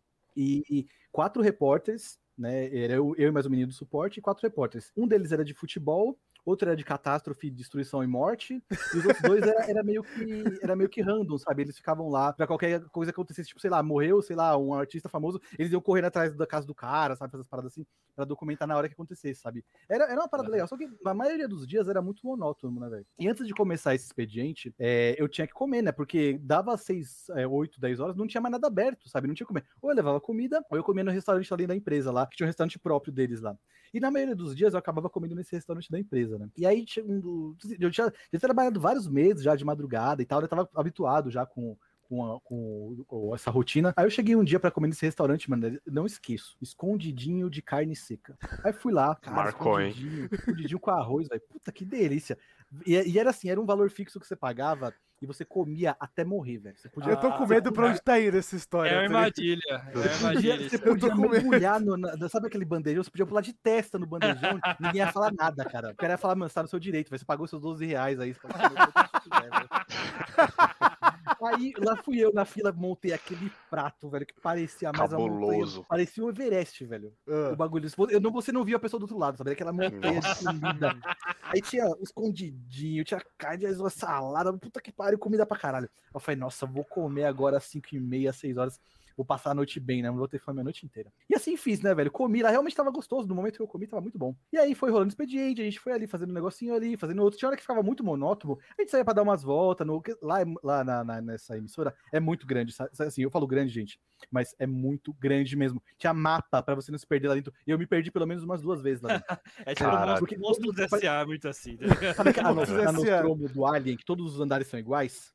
[0.41, 2.67] E, quatro repórteres, né?
[2.77, 4.93] Era eu, eu e mais um menino do suporte, e quatro repórteres.
[4.97, 6.19] Um deles era de futebol,
[6.49, 10.59] outro era de catástrofe, destruição e morte, e os outros dois era, era meio que
[10.63, 11.63] era meio que random, sabe?
[11.63, 14.75] Eles ficavam lá pra qualquer coisa que acontecesse, tipo, sei lá, morreu, sei lá, um
[14.75, 17.35] artista famoso, eles iam correndo atrás da casa do cara, sabe?
[17.35, 19.65] Essas paradas assim, pra documentar na hora que acontecesse, sabe?
[19.89, 22.89] Era, era uma parada legal, só que na maioria dos dias era muito monótono, né,
[22.89, 23.07] velho?
[23.19, 25.93] E antes de começar esse expediente, é, eu tinha que comer, né?
[25.93, 29.29] Porque dava 6, é, 8, 10 horas, não tinha mais nada aberto, sabe?
[29.29, 29.65] Não tinha que comer.
[29.81, 32.47] Ou eu levava comida, ou eu comia no restaurante dentro da empresa lá, que tinha
[32.47, 33.57] um restaurante próprio deles lá.
[33.93, 36.49] E na maioria dos dias eu acabava comendo nesse restaurante da empresa, né?
[36.57, 40.27] E aí um do- eu tinha, já tinha trabalhado vários meses já de madrugada e
[40.27, 41.77] tal, eu tava habituado já com,
[42.09, 43.93] com, a- com o- essa rotina.
[43.97, 47.95] Aí eu cheguei um dia pra comer nesse restaurante, mano, não esqueço, escondidinho de carne
[47.95, 48.37] seca.
[48.65, 49.91] Aí fui lá, cara, Marcou, hein?
[49.91, 51.43] escondidinho, escondidinho com arroz, velho.
[51.51, 52.39] Puta que delícia.
[52.87, 56.25] E, e era assim, era um valor fixo que você pagava e você comia até
[56.25, 56.77] morrer, velho.
[56.79, 58.91] Você podia Eu tô com Ah, medo pra onde tá indo essa história.
[58.91, 59.17] É tá ligado?
[59.17, 59.61] armadilha.
[59.69, 60.71] É você podia, armadilha.
[60.71, 63.03] você podia mergulhar no, na- sabe aquele bandejão?
[63.03, 65.91] Você podia pular de testa no bandejão, ninguém ia falar nada, cara.
[65.91, 67.85] O cara ia falar, mano, você tá no seu direito, velho, você pagou seus 12
[67.85, 68.33] reais aí.
[68.33, 68.55] Você fala,
[71.43, 75.11] Aí lá fui eu na fila, montei aquele prato, velho, que parecia mais.
[75.11, 75.85] Cabuloso.
[75.89, 77.13] Parecia um Everest, velho.
[77.29, 77.51] Ah.
[77.53, 77.89] O bagulho.
[78.11, 79.53] Eu não, você não via a pessoa do outro lado, sabe?
[79.53, 80.97] Aquela montanha de comida.
[81.43, 85.89] Aí tinha escondidinho, tinha carne, uma salada, puta que pariu, comida pra caralho.
[86.13, 88.81] Eu falei, nossa, vou comer agora às 5 e meia, 6 horas.
[89.19, 90.09] Vou passar a noite bem, né?
[90.09, 91.13] Não vou ter fome a noite inteira.
[91.29, 92.09] E assim fiz, né, velho?
[92.09, 93.27] Comi lá, realmente tava gostoso.
[93.27, 94.33] No momento que eu comi, tava muito bom.
[94.53, 97.37] E aí foi rolando expediente, a gente foi ali fazendo um negocinho ali, fazendo outro.
[97.37, 98.57] Tinha hora que ficava muito monótono.
[98.79, 99.85] A gente saía pra dar umas voltas.
[99.85, 100.01] No...
[100.23, 102.73] Lá, lá na, na- nessa emissora é muito grande.
[102.73, 102.91] sabe?
[103.01, 103.99] Assim, eu falo grande, gente,
[104.31, 105.83] mas é muito grande mesmo.
[105.99, 107.53] Tinha mapa pra você não se perder lá dentro.
[107.67, 109.27] E eu me perdi pelo menos umas duas vezes lá dentro.
[109.67, 110.21] É tipo Caraca.
[110.21, 111.73] do SA, muito assim.
[111.73, 112.15] ligado?
[112.15, 112.93] Sabe aquela Monstros a S.A.
[112.93, 115.35] Nostromo do Alien, que todos os andares são iguais?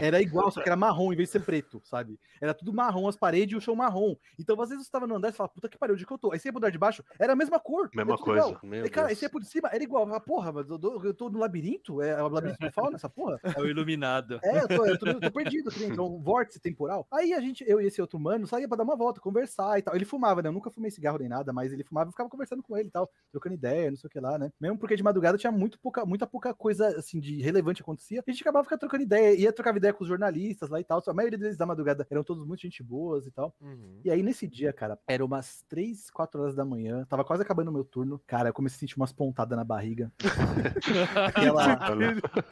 [0.00, 2.18] Era igual, só que era marrom em vez de ser preto, sabe?
[2.40, 4.14] Era tudo marrom as paredes e o chão marrom.
[4.38, 6.12] Então, às vezes você tava no andar e você fala, puta que pariu, onde que
[6.12, 6.32] eu tô?
[6.32, 7.88] Aí você ia pro andar de baixo, era a mesma cor.
[7.94, 8.42] Mesma coisa.
[8.84, 10.12] Aí, cara, aí você ia por cima, era igual.
[10.14, 12.02] Ah, porra, mas eu, tô- eu tô no labirinto?
[12.02, 13.40] É o labirinto de fauna, essa porra?
[13.42, 14.38] É o iluminado.
[14.42, 17.06] É, eu tô, eu tô, eu tô perdido, entrou um vórtice temporal.
[17.10, 19.82] Aí a gente, eu e esse outro mano, saía pra dar uma volta, conversar e
[19.82, 19.94] tal.
[19.96, 20.48] Ele fumava, né?
[20.48, 22.90] Eu nunca fumei cigarro nem nada, mas ele fumava e ficava conversando com ele e
[22.90, 24.50] tal, trocando ideia, não sei o que lá, né?
[24.60, 28.22] Mesmo porque de madrugada tinha muito pouca, muita pouca coisa, assim, de relevante acontecia.
[28.26, 31.02] A gente acabava ficando trocando ideia, ia trocar ideia com os jornalistas lá e tal.
[31.06, 32.82] A maioria deles da madrugada eram todos muito gente
[33.14, 33.54] boas e tal.
[33.60, 34.00] Uhum.
[34.04, 37.68] E aí, nesse dia, cara, era umas 3, 4 horas da manhã, tava quase acabando
[37.68, 38.20] o meu turno.
[38.26, 40.12] Cara, eu comecei a sentir umas pontadas na barriga.
[41.24, 41.72] Aquela,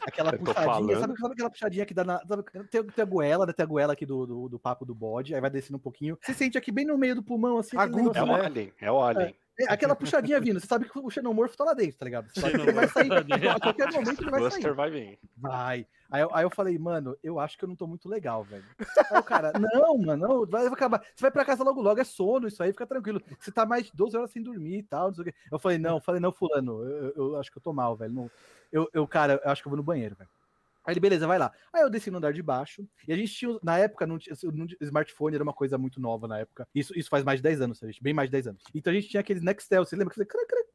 [0.01, 2.19] aquela Eu tô puxadinha, sabe, sabe aquela puxadinha que dá na.
[2.25, 3.53] Sabe, tem, tem a goela, né?
[3.53, 6.17] Tem a goela aqui do, do, do papo do bode, aí vai descendo um pouquinho.
[6.21, 8.45] Você sente aqui bem no meio do pulmão, assim, Agudo, É negócio, o?
[8.45, 9.35] Alien, é o Alien.
[9.59, 10.59] É, aquela puxadinha vindo.
[10.59, 12.29] Você sabe que o xenomorfo tá lá dentro, tá ligado?
[12.29, 13.11] Você sabe que ele vai sair.
[13.49, 14.49] A qualquer momento ele vai sair.
[14.49, 15.19] Buster vai vir.
[15.37, 15.87] Vai.
[16.11, 18.63] Aí eu, aí eu falei, mano, eu acho que eu não tô muito legal, velho.
[19.11, 20.99] Aí o cara, não, mano, não, vai acabar.
[21.15, 23.21] Você vai pra casa logo logo, é sono, isso aí, fica tranquilo.
[23.39, 25.33] Você tá mais de 12 horas sem dormir e tal, não sei o quê.
[25.51, 28.13] Eu falei, não, falei, não, fulano, eu, eu- eu acho que eu tô mal, velho.
[28.13, 28.31] Não,
[28.71, 30.29] eu, eu, cara, eu acho que eu vou no banheiro, velho.
[30.85, 31.51] Aí ele, beleza, vai lá.
[31.73, 32.87] Aí eu desci no andar de baixo.
[33.07, 34.35] E a gente tinha, na época, não tinha,
[34.81, 36.67] smartphone era uma coisa muito nova na época.
[36.73, 38.63] Isso, isso faz mais de 10 anos, gente, bem mais de 10 anos.
[38.73, 40.27] Então a gente tinha aqueles Nextel, você lembra que você.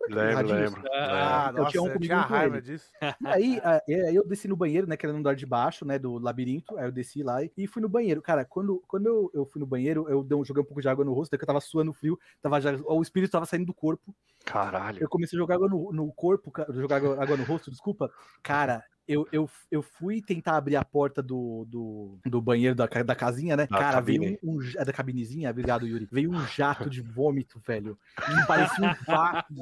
[0.09, 0.83] Lembro, lembro.
[0.93, 2.91] Ah, Eu nossa, tinha um eu comigo tinha raiva disso.
[3.21, 4.97] E aí, aí eu desci no banheiro, né?
[4.97, 5.99] Que era no andar de baixo, né?
[5.99, 6.79] Do labirinto.
[6.79, 8.23] Aí eu desci lá e, fui no banheiro.
[8.23, 10.89] Cara, quando, quando eu, eu fui no banheiro, eu dei um, joguei um pouco de
[10.89, 13.67] água no rosto, daí que eu tava suando frio, tava já, o espírito tava saindo
[13.67, 14.15] do corpo.
[14.45, 14.99] Caralho.
[15.03, 18.11] Eu comecei a jogar água no, no corpo, jogar água no rosto, desculpa.
[18.43, 23.15] Cara, eu, eu, eu fui tentar abrir a porta do, do, do banheiro da, da
[23.17, 23.67] casinha, né?
[23.67, 24.27] Da Cara, cabine.
[24.27, 26.07] veio um, um ja- da cabinezinha, obrigado, Yuri.
[26.13, 27.99] Veio um jato de vômito, velho.
[28.19, 29.55] E parecia um vape.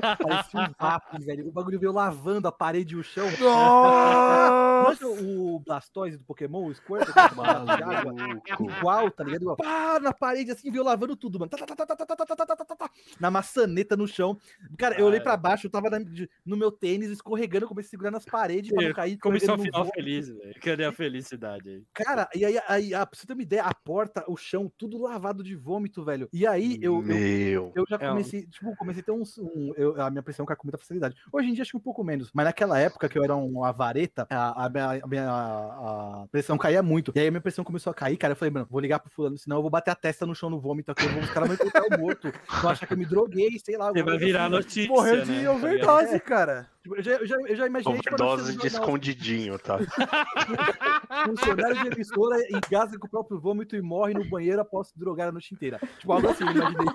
[0.00, 1.48] Parecia um vape, velho.
[1.48, 3.26] O bagulho veio lavando a parede e o chão.
[3.40, 5.06] Nossa!
[5.06, 9.42] O Blastoise do Pokémon, o Squirtle, é igual, tá ligado?
[9.42, 11.48] Igual, pá, na parede, assim, veio lavando tudo, mano.
[11.50, 12.90] Tá, tá, tá, tá, tá, tá, tá, tá, tá, tá, tá, tá.
[13.20, 14.38] Na maçaneta no chão.
[14.78, 17.90] Cara, eu olhei pra baixo, eu tava na- de- no meu tênis, escorregando, comecei a
[17.90, 19.18] segurar nas paredes pra não cair.
[19.18, 19.94] Comissão final vômito.
[19.94, 20.54] feliz, velho.
[20.60, 21.82] Cadê a felicidade aí?
[21.94, 25.00] Cara, e aí, aí ah, pra você ter uma ideia, a porta, o chão, tudo
[25.00, 26.28] lavado de vômito, velho.
[26.32, 27.72] E aí eu, eu, Meu.
[27.74, 30.44] eu já É um- comecei, tipo, comecei a ter uns, um, eu- a minha pressão
[30.46, 31.14] cai com muita facilidade.
[31.32, 33.58] Hoje em dia acho que um pouco menos, mas naquela época que eu era um-
[33.58, 37.12] uma vareta, a, a minha, a minha- a pressão caía muito.
[37.14, 38.32] E aí a minha pressão começou a cair, cara.
[38.32, 40.50] Eu falei, mano, vou ligar pro fulano, senão eu vou bater a testa no chão
[40.50, 41.04] no vômito aqui.
[41.04, 42.32] eu vou- Os caras vão encontrar o morto.
[42.60, 43.90] Vão achar que eu me droguei, sei lá.
[43.92, 44.50] Você vai virar assim.
[44.54, 44.88] notícia.
[44.88, 45.38] Morreu de né?
[45.38, 45.56] Ligado?
[45.56, 46.68] overdose, cara.
[46.82, 49.78] Tipo, eu, já, eu, já, eu já imaginei Overdose do de escondidinho, tá?
[51.24, 55.32] Funcionário de emissora engasga com o próprio vômito e morre no banheiro após drogar a
[55.32, 55.78] noite inteira.
[55.98, 56.86] Tipo, algo assim, eu imaginei.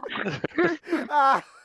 [1.09, 1.41] Ah,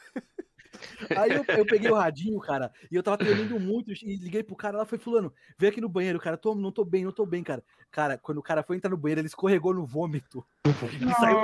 [1.17, 4.57] Aí eu, eu peguei o radinho, cara, e eu tava tremendo muito, e liguei pro
[4.57, 7.25] cara lá, foi fulano, vem aqui no banheiro, cara, tô, não tô bem, não tô
[7.27, 7.63] bem, cara.
[7.91, 10.45] Cara, quando o cara foi entrar no banheiro, ele escorregou no vômito.
[11.11, 11.39] E saiu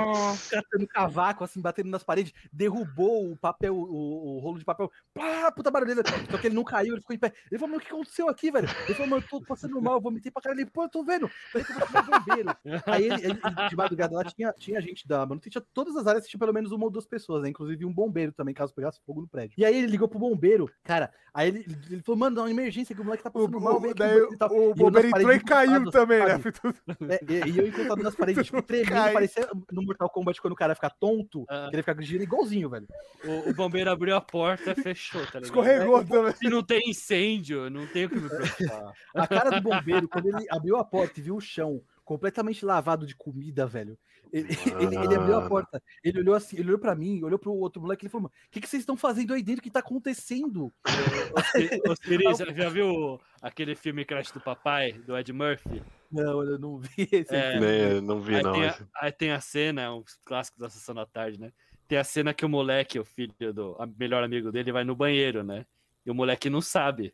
[0.49, 5.51] catando cavaco, assim, batendo nas paredes, derrubou o papel, o, o rolo de papel, pá,
[5.51, 6.01] puta barulheira.
[6.29, 7.33] Só que ele não caiu, ele ficou em pé.
[7.51, 8.67] Ele falou, mano, o que aconteceu aqui, velho?
[8.67, 10.61] Ele falou, mano, eu tô passando mal, eu vomitei pra caralho.
[10.61, 11.27] Ele, pô, eu tô vendo.
[11.51, 12.49] Falei que eu vou chamar bombeiro.
[12.85, 16.05] Aí ele, ele- ele, de madrugada lá, tinha, tinha gente da manutenção, tinha todas as
[16.07, 17.49] áreas, tinha pelo menos uma ou duas pessoas, né?
[17.49, 19.48] Inclusive um bombeiro também, caso pegasse fogo no prédio.
[19.57, 22.95] E aí ele ligou pro bombeiro, cara, aí ele, ele falou, mano, dá uma emergência
[22.95, 24.37] que o moleque tá o, passando mal, vem o, daí, o E
[24.69, 26.41] eu bombeiro entrou e caiu também, né?
[27.09, 29.13] É, e, e eu encostado nas paredes, tipo, tremendo, Cai.
[29.13, 31.67] parecia no Mortal Kombat quando o cara fica tonto, Ah.
[31.69, 32.87] que ele fica girando igualzinho, velho.
[33.23, 35.43] O, o bombeiro abriu a porta, fechou, tá ligado?
[35.45, 36.33] Escorregou também.
[36.35, 38.93] Se não tem incêndio, não tem o que me preocupar.
[39.15, 43.05] A cara do bombeiro, quando ele abriu a porta e viu o chão completamente lavado
[43.05, 43.95] de comida, velho.
[44.33, 44.47] Ele,
[44.81, 45.47] ele, ele abriu a Mano.
[45.47, 48.23] porta, ele olhou assim, ele olhou pra mim, olhou pro outro moleque e ele falou,
[48.23, 49.59] mano, o que, que vocês estão fazendo aí dentro?
[49.59, 50.73] O que tá acontecendo?
[51.85, 55.83] Ô, Siri- você já viu aquele filme Crash do Papai, do Ed Murphy?
[56.11, 57.35] Não, eu não vi esse.
[57.35, 58.53] É, Nem- não vi, Aí não.
[58.53, 61.53] tem, a, aí tem a cena, é um clássico da sessão da tarde, né?
[61.87, 64.95] Tem a cena que o moleque, o filho do a- melhor amigo dele, vai no
[64.95, 65.63] banheiro, né?
[66.03, 67.13] E o moleque não sabe.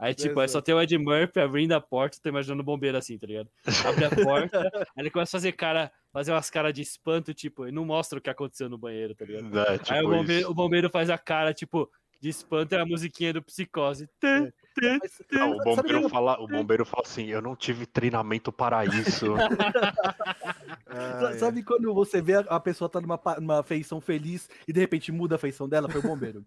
[0.00, 2.96] Aí, tipo, aí só tem o Ed Murphy abrindo a porta, tô imaginando o bombeiro
[2.96, 3.50] assim, tá ligado?
[3.86, 4.58] Abre a porta,
[4.96, 8.18] aí ele começa a fazer cara, fazer umas caras de espanto, tipo, e não mostra
[8.18, 9.58] o que aconteceu no banheiro, tá ligado?
[9.58, 10.50] É, aí tipo o bombeiro, isso.
[10.50, 11.90] o bombeiro faz a cara, tipo,
[12.20, 14.08] de espanto é a musiquinha do psicose.
[14.22, 19.26] Ah, o, bombeiro fala, o bombeiro fala assim: Eu não tive treinamento para isso.
[20.92, 21.38] Ah, é.
[21.38, 25.36] Sabe quando você vê a- pessoa tá numa, numa feição feliz e de repente muda
[25.36, 25.88] a feição dela?
[25.88, 26.44] Foi o bombeiro.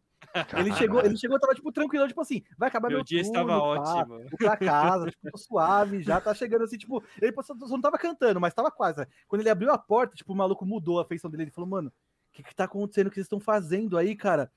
[0.58, 3.40] Ele chegou, ele chegou, tava tipo tranquilo, tipo assim, vai acabar Meu meu, dia turno,
[3.40, 4.18] estava pá, ótimo.
[4.30, 7.98] Vou pra casa, tipo, tô suave, já tá chegando assim, tipo, ele só, não tava
[7.98, 9.00] cantando, mas tava quase.
[9.00, 9.08] né?
[9.28, 11.92] Quando ele abriu a porta, tipo, o maluco mudou a feição dele, ele falou, mano,
[12.34, 13.08] que, que tá acontecendo?
[13.08, 14.52] O que vocês estão fazendo aí, cara?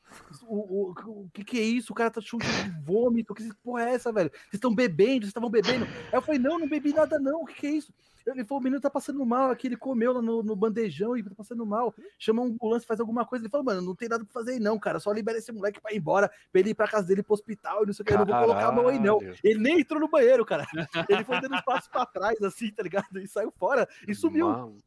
[0.49, 1.93] O, o, o que, que é isso?
[1.93, 3.35] O cara tá chutando de vômito.
[3.35, 4.31] Que porra é essa, velho?
[4.31, 5.21] Vocês estão bebendo?
[5.21, 5.85] Vocês estavam bebendo?
[5.85, 7.43] Aí eu falei, não, não bebi nada, não.
[7.43, 7.93] O que, que é isso?
[8.27, 11.23] Ele falou, o menino tá passando mal aqui, ele comeu lá no, no bandejão e
[11.23, 11.95] tá passando mal.
[12.19, 13.45] Chama uma ambulância, faz alguma coisa.
[13.45, 14.99] Ele falou, mano, não tem nada pra fazer aí, não, cara.
[14.99, 17.85] Só libera esse moleque pra ir embora, pra ele ir pra casa dele pro hospital
[17.85, 18.13] e não sei o que.
[18.15, 19.21] Eu não vou colocar a mão aí, não.
[19.45, 20.67] Ele nem entrou no banheiro, cara.
[21.09, 23.21] Ele foi dando uns passos pra trás, assim, tá ligado?
[23.21, 24.49] E saiu fora e sumiu.
[24.49, 24.79] Mano,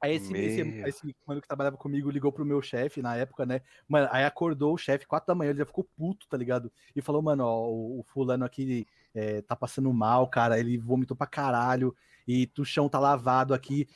[0.00, 3.62] Aí esse, esse, esse mano que trabalhava comigo ligou pro meu chefe na época, né?
[3.88, 6.72] Mano, aí acordou o chefe, quatro da manhã, ele já ficou puto, tá ligado?
[6.94, 11.16] E falou, mano, ó, o, o fulano aqui é, tá passando mal, cara, ele vomitou
[11.16, 11.94] pra caralho,
[12.26, 13.88] e o chão tá lavado aqui.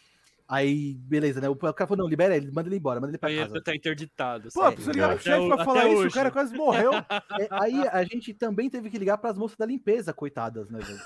[0.52, 1.48] Aí, beleza, né?
[1.48, 3.62] O cara falou, não, libera ele, manda ele embora, manda ele pra Aí casa.
[3.62, 4.50] tá interditado.
[4.52, 6.14] Pô, precisa ligar pro chefe o- pra falar isso, o hoje.
[6.14, 6.90] cara quase morreu.
[7.40, 11.00] É, aí a gente também teve que ligar pras moças da limpeza, coitadas, né, velho?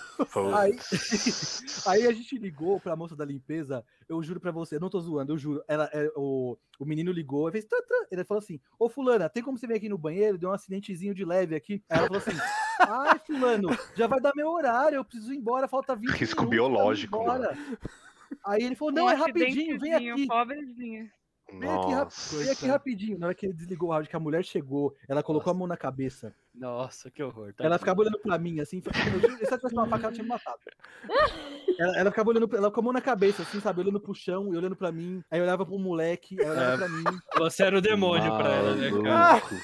[0.56, 0.76] Aí,
[1.86, 4.98] aí a gente ligou pra moça da limpeza, eu juro pra você, eu não tô
[5.00, 5.62] zoando, eu juro.
[5.68, 7.64] Ela, é, o, o menino ligou, fez.
[7.64, 10.36] Tã, tã, ele falou assim: Ô Fulana, tem como você vir aqui no banheiro?
[10.38, 11.82] Deu um acidentezinho de leve aqui.
[11.88, 12.36] Aí ela falou assim:
[12.80, 16.50] Ai, Fulano, já vai dar meu horário, eu preciso ir embora, falta 20 Risco minutos,
[16.56, 17.18] biológico,
[18.46, 20.26] pra eu ir embora." Aí ele falou: Não, Um é rapidinho, vem aqui.
[20.26, 21.12] Pobrezinha.
[21.48, 22.36] Vem aqui, Nossa.
[22.38, 23.18] vem aqui rapidinho.
[23.18, 25.66] Na hora que ele desligou o rádio, que a mulher chegou, ela colocou a mão
[25.66, 26.34] na cabeça.
[26.58, 27.52] Nossa, que horror.
[27.52, 27.64] tá?
[27.64, 30.58] Ela ficava olhando pra mim, assim, se ela tivesse uma faca, ela tinha me matado.
[31.78, 34.14] Ela, ela ficava olhando, pra- ela com a mão na cabeça, assim, sabe, olhando pro
[34.14, 35.22] chão e olhando pra mim.
[35.30, 36.76] Aí eu olhava pro moleque, aí olhava É.
[36.78, 37.04] pra mim.
[37.36, 39.02] Você era o demônio pra ela, né, cara?
[39.04, 39.54] Maluco.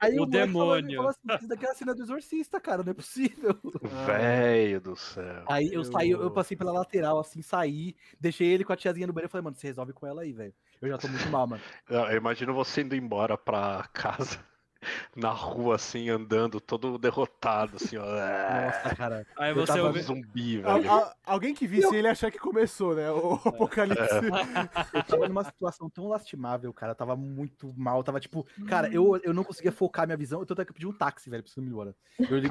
[0.00, 0.96] Aí, O falou- demônio.
[0.98, 3.58] Falou, assim, isso daqui é a cena do exorcista, cara, não é possível.
[4.06, 5.42] Velho do céu.
[5.48, 9.08] Aí eu saí, eu Eu- passei pela lateral, assim, saí, deixei ele com a tiazinha
[9.08, 10.54] no banheiro e falei, mano, você resolve com ela aí, velho.
[10.80, 11.62] Eu já tô muito mal, mano.
[11.90, 14.38] Eu eu imagino você indo embora pra casa,
[15.14, 18.04] na rua, assim, andando, todo derrotado, assim, ó.
[18.04, 19.26] Nossa, cara.
[19.36, 20.02] Aí Eu você tava ouve...
[20.02, 20.90] Zumbi, Al- velho.
[20.90, 23.10] al- alguém que visse ele achar que começou, né?
[23.10, 24.02] O apocalipse.
[24.92, 26.92] Eu tava numa situação tão lastimável, cara.
[26.92, 28.02] Eu tava muito mal.
[28.04, 30.40] Tava tipo, cara, eu, eu não conseguia focar minha visão.
[30.40, 31.94] Eu tô até que pedir um táxi, velho, pra você ir embora.
[32.18, 32.42] Eu, eu-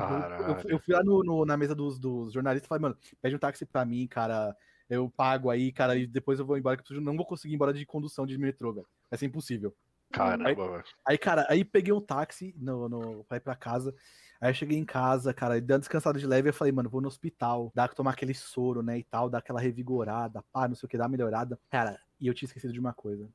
[0.48, 3.36] eu, eu fui lá no, no- na mesa dos, dos jornalistas e falei, mano, pede
[3.36, 4.56] um táxi pra mim, cara.
[4.88, 7.56] Eu pago aí, cara, e depois eu vou embora, que eu não vou conseguir ir
[7.56, 8.86] embora de condução de metrô, velho.
[9.10, 9.74] Vai ser impossível.
[10.12, 10.84] Caramba, velho.
[11.08, 13.94] Aí, cara, aí peguei um táxi no, no, pra ir pra casa.
[14.40, 17.02] Aí eu cheguei em casa, cara, e dando descansado de leve, eu falei, mano, vou
[17.02, 20.76] no hospital, dá pra tomar aquele soro, né, e tal, dar aquela revigorada, pá, não
[20.76, 21.60] sei o que, dar uma melhorada.
[21.70, 23.30] Cara, e eu tinha esquecido de uma coisa.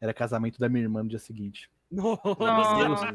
[0.00, 1.70] Era casamento da minha irmã no dia seguinte.
[1.90, 2.22] Nossa,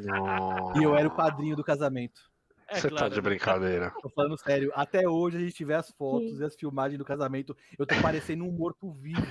[0.06, 0.80] Nossa.
[0.80, 2.30] E eu era o padrinho do casamento.
[2.68, 3.14] É Você tá claro.
[3.14, 3.94] de brincadeira.
[4.02, 4.72] Tô falando sério.
[4.76, 7.56] Até hoje a gente tiver as fotos e as filmagens do casamento.
[7.78, 9.22] Eu tô parecendo um morto-vivo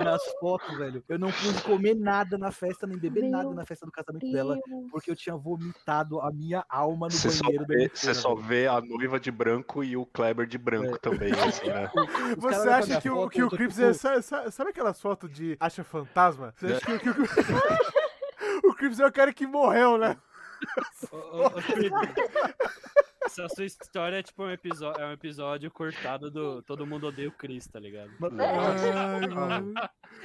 [0.00, 1.02] nas fotos, velho.
[1.08, 4.30] Eu não pude comer nada na festa, nem beber Meu nada na festa do casamento
[4.30, 4.58] dela,
[4.90, 8.66] porque eu tinha vomitado a minha alma no só, banheiro vê, emissora, você só vê
[8.66, 10.98] a noiva de branco e o Kleber de branco É.
[10.98, 11.90] também, assim, né?
[12.38, 14.20] Você acha que o, foto, que eu o Crips tipo, é.
[14.50, 16.52] Sabe, aquelas fotos de acha fantasma?
[16.56, 17.16] Você acha que, o- que o.
[18.70, 20.16] o Crips é o cara que morreu, né?
[21.12, 21.50] Ô, ô,
[23.26, 27.28] Essa sua história é tipo um episódio, é um episódio cortado do Todo Mundo Odeia
[27.28, 28.10] o Chris, tá ligado?
[28.38, 29.74] Ai, mano.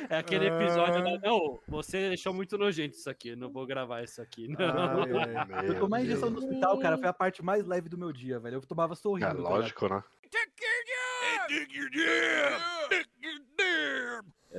[0.09, 1.17] É aquele episódio da.
[1.19, 4.47] Não, você deixou muito nojento isso aqui, não vou gravar isso aqui.
[4.47, 5.03] Não.
[5.03, 5.69] Ai, ai.
[5.69, 8.39] Eu tomar Meu injeção no hospital, cara, foi a parte mais leve do meu dia,
[8.39, 8.57] velho.
[8.57, 9.25] Eu tomava sorrindo.
[9.25, 9.51] É tá ligado?
[9.51, 10.03] lógico, né?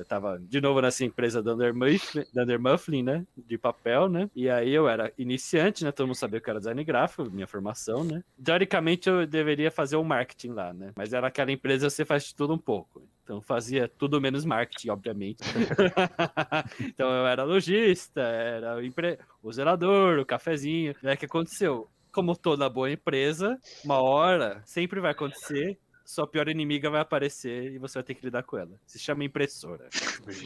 [0.03, 3.25] Eu tava de novo nessa empresa da Under Mufflin, né?
[3.37, 4.29] De papel, né?
[4.35, 5.93] E aí eu era iniciante, né?
[5.93, 8.21] Todo mundo sabia que era design gráfico, minha formação, né?
[8.43, 10.91] Teoricamente eu deveria fazer o marketing lá, né?
[10.93, 13.07] Mas era aquela empresa você faz de tudo um pouco.
[13.23, 15.39] Então fazia tudo menos marketing, obviamente.
[16.81, 19.17] então eu era lojista, era o, empre...
[19.41, 20.93] o zelador, o cafezinho.
[21.01, 21.87] E aí o que aconteceu?
[22.11, 27.77] Como toda boa empresa, uma hora sempre vai acontecer sua pior inimiga vai aparecer e
[27.77, 28.71] você vai ter que lidar com ela.
[28.85, 29.87] Se chama impressora.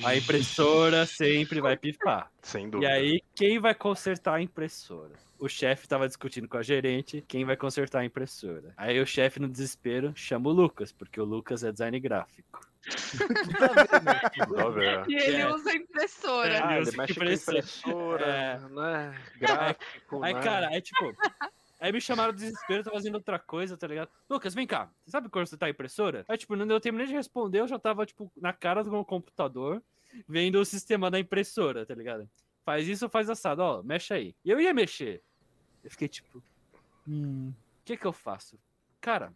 [0.03, 2.31] A impressora sempre vai pifar.
[2.41, 2.91] Sem E dúvida.
[2.91, 5.13] aí, quem vai consertar a impressora?
[5.39, 8.73] O chefe tava discutindo com a gerente quem vai consertar a impressora.
[8.75, 12.65] Aí o chefe, no desespero, chama o Lucas, porque o Lucas é design gráfico.
[15.07, 15.53] E ele É.
[15.53, 16.53] usa a impressora.
[16.53, 16.61] É.
[16.61, 17.57] Ah, ele ele usa mexe com impressora.
[17.59, 18.59] impressora, É.
[18.69, 19.21] né?
[19.37, 20.41] Gráfico, Aí, né?
[20.41, 21.15] cara, aí tipo.
[21.79, 24.09] Aí me chamaram de desespero, eu tava fazendo outra coisa, tá ligado?
[24.29, 24.91] Lucas, vem cá.
[25.03, 26.25] Você sabe quando você tá a impressora?
[26.27, 29.05] Aí, tipo, não eu terminei de responder, eu já tava, tipo, na cara do meu
[29.05, 29.81] computador,
[30.27, 32.27] vendo o sistema da impressora, tá ligado?
[32.65, 34.35] Faz isso, faz assado, ó, mexe aí.
[34.43, 35.21] E eu ia mexer.
[35.83, 36.43] Eu fiquei tipo,
[37.07, 38.59] hum, o que que eu faço?
[38.99, 39.31] Cara,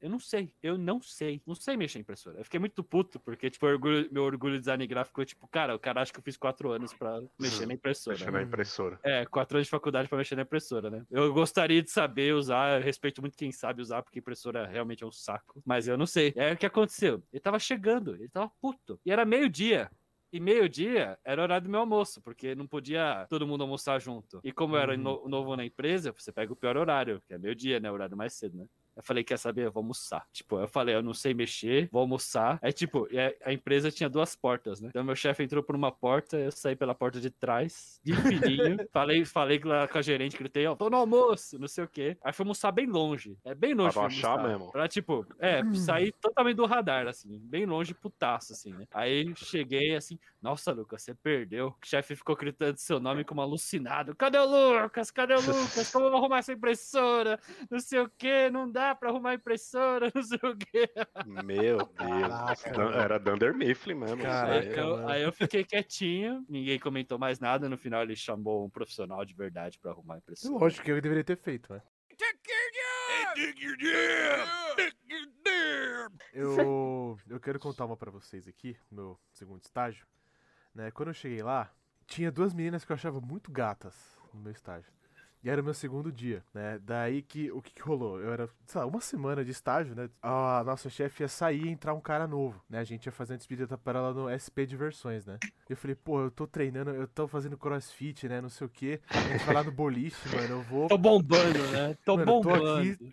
[0.00, 2.38] eu não sei, eu não sei, não sei mexer em impressora.
[2.38, 5.74] Eu fiquei muito puto, porque, tipo, orgulho- meu orgulho de design gráfico é tipo, cara,
[5.74, 8.16] o cara acha que eu fiz quatro anos pra mexer na impressora.
[8.18, 9.00] Mexer na impressora.
[9.02, 11.04] É, quatro anos de faculdade pra mexer na impressora, né?
[11.10, 15.06] Eu gostaria de saber usar, eu respeito muito quem sabe usar, porque impressora realmente é
[15.06, 15.60] um saco.
[15.64, 16.32] Mas eu não sei.
[16.36, 17.22] É o que aconteceu.
[17.32, 19.00] Ele tava chegando, ele tava puto.
[19.04, 19.90] E era meio-dia.
[20.32, 24.40] E meio-dia era o horário do meu almoço, porque não podia todo mundo almoçar junto.
[24.44, 24.98] E como eu era Uhum.
[24.98, 27.90] no- novo na empresa, você pega o pior horário, que é meio-dia, né?
[27.90, 28.66] O horário mais cedo, né?
[28.96, 29.66] Eu falei, quer saber?
[29.66, 30.26] Eu vou almoçar.
[30.32, 32.58] Tipo, eu falei, eu não sei mexer, vou almoçar.
[32.62, 34.88] Aí, tipo, e a- a empresa tinha duas portas, né?
[34.88, 38.76] Então, meu chefe entrou por uma porta, eu saí pela porta de trás, de fininho.
[38.92, 42.16] falei, falei lá com a gerente, gritei, ó, tô no almoço, não sei o quê.
[42.24, 43.36] Aí fui almoçar bem longe.
[43.44, 43.92] É bem longe.
[43.92, 44.42] Pra almoçar.
[44.48, 44.72] mesmo.
[44.72, 48.86] Pra, tipo, é, sair totalmente do radar, assim, bem longe, putaço, assim, né?
[48.92, 51.68] Aí cheguei, assim, nossa, Lucas, você perdeu.
[51.68, 54.14] O chefe ficou gritando seu nome como alucinado.
[54.16, 55.10] Cadê o Lucas?
[55.10, 55.90] Cadê o Lucas?
[55.92, 57.38] Como eu vou arrumar essa impressora?
[57.70, 60.88] Não sei o quê, não dá pra arrumar a impressora, não sei o quê.
[61.44, 62.64] Meu Deus.
[62.94, 64.22] Era Dunder Mifflin mesmo.
[64.22, 65.08] Caraca, eu, mano.
[65.08, 67.68] aí eu fiquei quietinho, ninguém comentou mais nada.
[67.68, 70.58] No final ele chamou um profissional de verdade pra arrumar a impressora.
[70.58, 71.82] Lógico que eu deveria ter feito, né?
[76.32, 80.06] Eu, eu quero contar uma pra vocês aqui, no meu segundo estágio.
[80.74, 80.90] Né?
[80.90, 81.72] Quando eu cheguei lá,
[82.06, 83.94] tinha duas meninas que eu achava muito gatas
[84.32, 84.92] no meu estágio.
[85.42, 86.78] E era o meu segundo dia, né?
[86.82, 88.20] Daí que o que, que rolou?
[88.20, 90.08] Eu era, sei lá, uma semana de estágio, né?
[90.20, 92.78] A nossa chefe ia sair e entrar um cara novo, né?
[92.80, 95.38] A gente ia fazer uma despedida para ela no SP Diversões, né?
[95.68, 98.40] Eu falei, pô, eu tô treinando, eu tô fazendo crossfit, né?
[98.40, 99.00] Não sei o quê.
[99.12, 100.54] A gente vai lá no boliche, mano.
[100.54, 100.88] Eu vou.
[100.88, 101.96] Tô bombando, né?
[102.04, 102.92] Tô Mano, eu tô bombando.
[102.92, 103.10] aqui-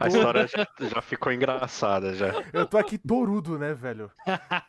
[0.00, 2.28] A história já, já ficou engraçada já.
[2.52, 4.10] Eu tô aqui torudo, né, velho?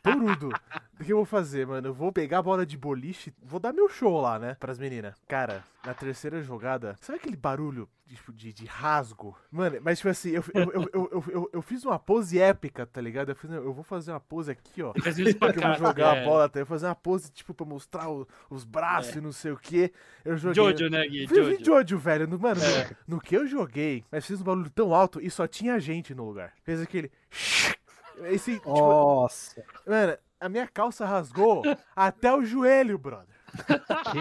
[0.02, 0.52] Torudo.
[1.00, 1.88] O que eu vou fazer, mano?
[1.88, 4.56] Eu vou pegar a bola de boliche, vou dar meu show lá, né?
[4.60, 5.16] Pras meninas.
[5.26, 9.36] Cara, na terceira jogada, sabe aquele barulho de, tipo, de, de rasgo?
[9.50, 12.86] Mano, mas tipo assim, eu, eu, eu, eu, eu, eu- eu fiz uma pose épica,
[12.86, 13.30] tá ligado?
[13.30, 14.92] Eu, fiz, eu vou fazer uma pose aqui, ó.
[15.02, 16.22] Faz isso pra Que eu vou jogar é.
[16.22, 16.60] a bola, tá?
[16.60, 19.56] eu vou fazer uma pose, tipo, pra mostrar o- os braços e não sei o
[19.56, 19.90] que.
[20.24, 20.54] Eu joguei.
[20.62, 21.26] Jojo, né, Gui?
[21.26, 21.64] Jojo.
[21.64, 22.28] Jojo, velho.
[22.28, 22.90] No, mano, no- É.
[23.08, 26.24] no, que eu joguei, mas fiz um barulho tão alto e só tinha gente no
[26.26, 26.52] lugar.
[26.62, 27.10] Fez aquele.
[28.24, 29.64] Esse, tipo, Nossa.
[29.86, 31.62] Mano, a minha calça rasgou
[31.94, 33.34] até o joelho, brother.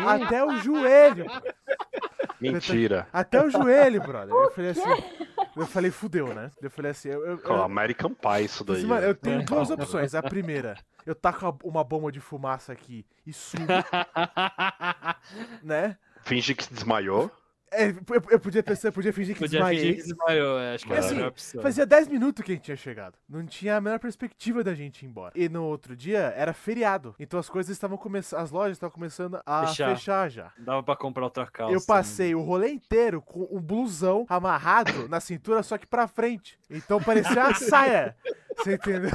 [0.07, 1.26] Até o joelho.
[2.39, 3.07] Mentira.
[3.11, 4.34] Até o joelho, brother.
[4.34, 5.03] Eu falei assim.
[5.56, 6.49] Eu falei, fudeu, né?
[6.61, 8.77] Eu falei assim, eu, eu, eu, American Pie isso daí.
[8.77, 9.19] assim, mano, eu né?
[9.22, 10.15] tenho duas opções.
[10.15, 13.65] A primeira, eu taco uma bomba de fumaça aqui e subo,
[15.61, 15.98] né?
[16.23, 17.30] Finge que desmaiou.
[17.73, 17.95] É, eu,
[18.31, 19.80] eu podia eu podia fingir que Podia desmaiei.
[19.81, 21.61] fingir que desmaiou, é, acho que era a Assim, melhor opção.
[21.61, 23.14] Fazia 10 minutos que a gente tinha chegado.
[23.30, 25.31] Não tinha a menor perspectiva da gente ir embora.
[25.35, 27.15] E no outro dia era feriado.
[27.18, 28.39] Então as coisas estavam começando.
[28.41, 29.95] As lojas estavam começando a Fechar.
[29.95, 30.52] fechar, já.
[30.57, 31.73] Dava pra comprar outra calça.
[31.73, 31.85] Eu né?
[31.88, 36.60] passei o rolê inteiro com um blusão amarrado na cintura, só que pra frente.
[36.69, 38.15] Então parecia uma saia.
[38.57, 39.11] Você entendeu?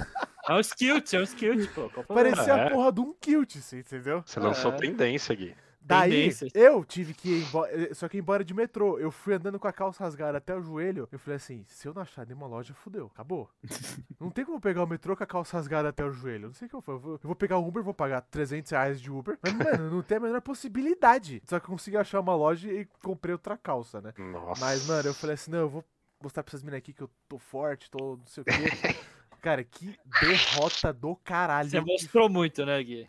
[0.48, 1.90] É um skilt, é um skilt, pô.
[2.04, 2.70] Parecia a É.
[2.70, 4.22] porra de um kilt, você entendeu?
[4.24, 4.76] Você lançou É.
[4.76, 5.54] tendência, Gui.
[5.86, 8.98] Daí, eu tive que ir embora, só que embora de metrô.
[8.98, 11.08] Eu fui andando com a calça rasgada até o joelho.
[11.12, 13.48] Eu falei assim, se eu não achar nenhuma loja, fudeu, acabou.
[14.18, 16.48] não tem como pegar o metrô com a calça rasgada até o joelho.
[16.48, 16.94] Não sei o que eu vou.
[16.94, 19.38] Eu vou, pegar o Uber, vou pagar 300 reais de Uber.
[19.40, 21.40] Mas, mano, não tem a menor possibilidade.
[21.46, 24.12] Só que eu consegui achar uma loja e comprei outra calça, né?
[24.18, 24.60] Nossa.
[24.60, 25.84] Mas, mano, eu falei assim, não, eu vou
[26.20, 28.52] mostrar pra essas meninas aqui que eu tô forte, tô não sei o quê.
[29.40, 31.70] Cara, que derrota do caralho.
[31.70, 33.08] Você mostrou muito, né, Gui?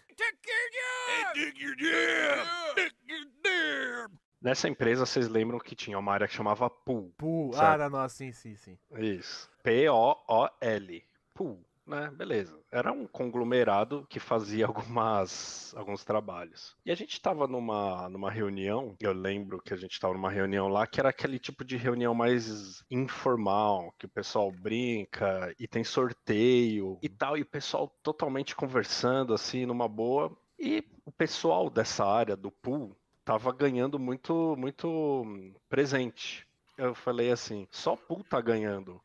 [4.41, 7.11] Nessa empresa, vocês lembram que tinha uma área que chamava Pool.
[7.53, 7.65] Certo.
[7.65, 8.77] ah, não, não, sim, sim, sim.
[8.97, 9.49] Isso.
[9.63, 11.03] P-O-O-L.
[11.33, 11.65] Pool.
[11.87, 12.11] Né?
[12.13, 12.59] Beleza.
[12.69, 16.75] Era um conglomerado que fazia algumas, alguns trabalhos.
[16.85, 20.67] E a gente estava numa, numa reunião, eu lembro que a gente estava numa reunião
[20.67, 25.83] lá, que era aquele tipo de reunião mais informal, que o pessoal brinca e tem
[25.83, 30.37] sorteio e tal, e o pessoal totalmente conversando assim, numa boa.
[30.59, 36.47] E o pessoal dessa área do pool tava ganhando muito, muito hum, presente.
[36.77, 39.01] Eu falei assim, só pool tá ganhando.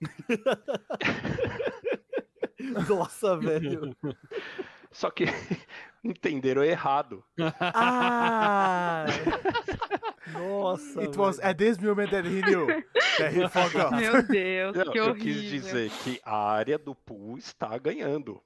[2.88, 3.94] Nossa, velho.
[4.90, 5.24] Só que
[6.04, 7.24] entenderam errado.
[7.60, 9.06] Ah!
[10.32, 11.02] Nossa.
[11.02, 11.50] It was velho.
[11.50, 12.66] at this moment that he knew
[13.18, 14.00] that he.
[14.00, 15.22] Meu Deus, Não, que eu horrível.
[15.22, 18.40] quis dizer que a área do pool está ganhando.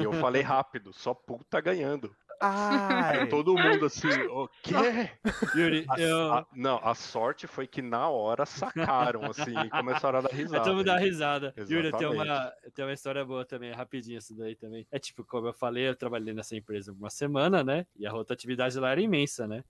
[0.00, 1.14] E eu falei rápido, só
[1.48, 2.14] tá ganhando.
[2.40, 3.26] Ai.
[3.28, 5.10] Todo mundo assim, o quê?
[5.54, 6.32] Yuri, A- eu...
[6.32, 10.64] a- não, a sorte foi que na hora sacaram, assim, e começaram a dar risada.
[10.64, 11.52] todo mundo dá risada.
[11.56, 12.70] Yuri, tem uma, Exatamente.
[12.74, 14.86] tem uma história boa também, rapidinho isso daí também.
[14.90, 17.86] É tipo, como eu falei, eu trabalhei nessa empresa uma semana, né?
[17.96, 19.64] E a rotatividade lá era imensa, né?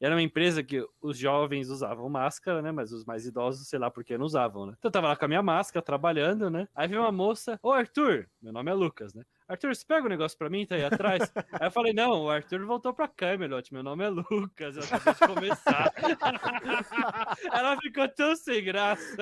[0.00, 2.72] E era uma empresa que os jovens usavam máscara, né?
[2.72, 4.74] Mas os mais idosos, sei lá por que não usavam, né?
[4.78, 6.66] Então eu tava lá com a minha máscara, trabalhando, né?
[6.74, 9.22] Aí veio uma moça, ô Arthur, meu nome é Lucas, né?
[9.50, 11.32] Arthur, você pega o negócio pra mim, tá aí atrás?
[11.60, 15.12] aí eu falei, não, o Arthur voltou pra Camelot, meu nome é Lucas, eu acabei
[15.12, 15.92] de começar.
[17.52, 19.16] Ela ficou tão sem graça.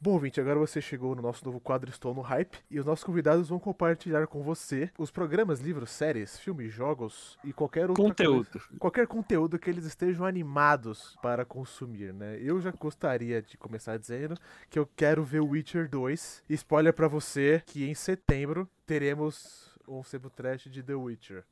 [0.00, 3.04] Bom, ouvinte, agora você chegou no nosso novo quadro Estou no Hype e os nossos
[3.04, 8.62] convidados vão compartilhar com você os programas, livros, séries, filmes, jogos e qualquer outro Conteúdo.
[8.78, 12.38] qualquer conteúdo que eles estejam animados para consumir, né?
[12.40, 14.36] Eu já gostaria de começar dizendo
[14.70, 16.44] que eu quero ver Witcher 2.
[16.48, 21.44] Spoiler pra você que em setembro teremos um sebo trash de The Witcher.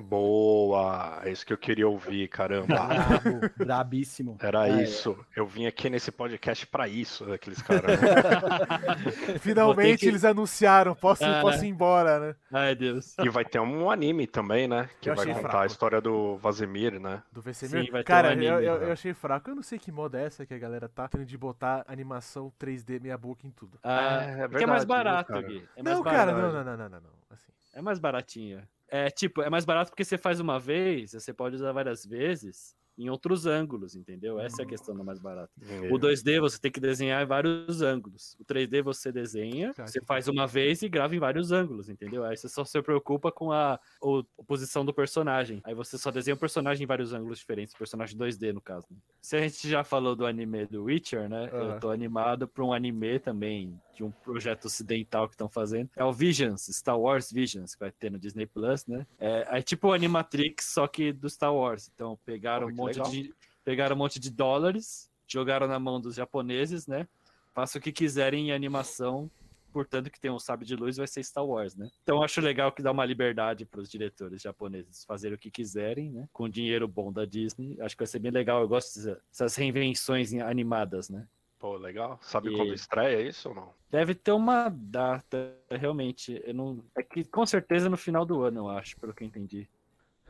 [0.00, 1.20] Boa!
[1.24, 2.66] É isso que eu queria ouvir, caramba.
[2.66, 4.36] Brabo, brabíssimo.
[4.40, 4.82] Era É.
[4.82, 5.18] isso.
[5.34, 8.00] Eu vim aqui nesse podcast pra isso, aqueles caras.
[8.00, 9.38] né?
[9.40, 12.34] Finalmente que- eles anunciaram, posso, Ah, posso ir embora, né?
[12.52, 13.16] Ai, Deus.
[13.18, 14.88] e vai ter um anime também, né?
[15.00, 15.56] Que Eu vai contar fraco.
[15.58, 17.22] a história do Vazemir, né?
[17.32, 17.84] Do Vesemir.
[17.86, 18.86] Sim, vai ter Cara, um anime, eu, eu- né?
[18.88, 19.50] eu achei fraco.
[19.50, 22.52] Eu não sei que moda é essa que a galera tá tendo de botar animação
[22.58, 23.78] 3D meia boca em tudo.
[23.82, 25.52] Ah, É, é porque é mais verdade, barato, viu, cara?
[25.54, 25.68] Gui.
[25.76, 26.40] É mais não, cara, barato.
[26.42, 27.10] não, não, não, não, não, não.
[27.30, 27.52] Assim.
[27.74, 28.62] É mais baratinho.
[28.90, 32.76] É tipo, é mais barato porque você faz uma vez, você pode usar várias vezes
[32.98, 34.40] em outros ângulos, entendeu?
[34.40, 35.52] Essa é a questão do mais barato.
[35.62, 35.92] É.
[35.92, 38.34] O 2D você tem que desenhar em vários ângulos.
[38.40, 42.24] O 3D você desenha, Tá, você faz uma vez e grava em vários ângulos, entendeu?
[42.24, 45.60] Aí você só se preocupa com a, a posição do personagem.
[45.62, 48.88] Aí você só desenha o personagem em vários ângulos diferentes, o personagem 2D no caso.
[48.90, 48.96] né?
[49.22, 51.48] Se a gente já falou do anime do Witcher, né?
[51.52, 51.74] Aham.
[51.74, 55.90] Eu tô animado pra um anime também de um projeto ocidental que estão fazendo.
[55.96, 59.04] É o Visions, Star Wars Visions, que vai ter no Disney Plus, né?
[59.18, 61.90] É, é tipo o Animatrix, só que do Star Wars.
[61.92, 63.10] Então pegaram Pô, um monte legal.
[63.10, 63.34] de
[63.64, 67.06] pegaram um monte de dólares, jogaram na mão dos japoneses, né?
[67.52, 69.28] Faça o que quiserem em animação,
[69.72, 71.90] portanto que tem um sabre de luz vai ser Star Wars, né?
[72.04, 76.12] Então acho legal que dá uma liberdade para os diretores japoneses fazerem o que quiserem,
[76.12, 76.28] né?
[76.32, 78.62] Com dinheiro bom da Disney, acho que vai ser bem legal.
[78.62, 81.26] Eu gosto dessa- dessas reinvenções animadas, né?
[81.58, 82.18] Pô, legal.
[82.22, 83.74] Sabe E- quando estreia isso ou não?
[83.90, 86.40] Deve ter uma data, realmente.
[86.44, 86.84] Eu não...
[86.96, 89.66] É que com certeza no final do ano, eu acho, pelo que eu entendi.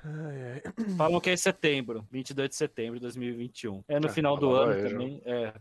[0.05, 0.63] Ai, ai.
[0.97, 3.83] Falam que é em setembro, 22 de setembro de 2021.
[3.89, 4.89] É no Ah, final tá do ano aí, já.
[4.89, 5.23] também.
[5.25, 5.53] É,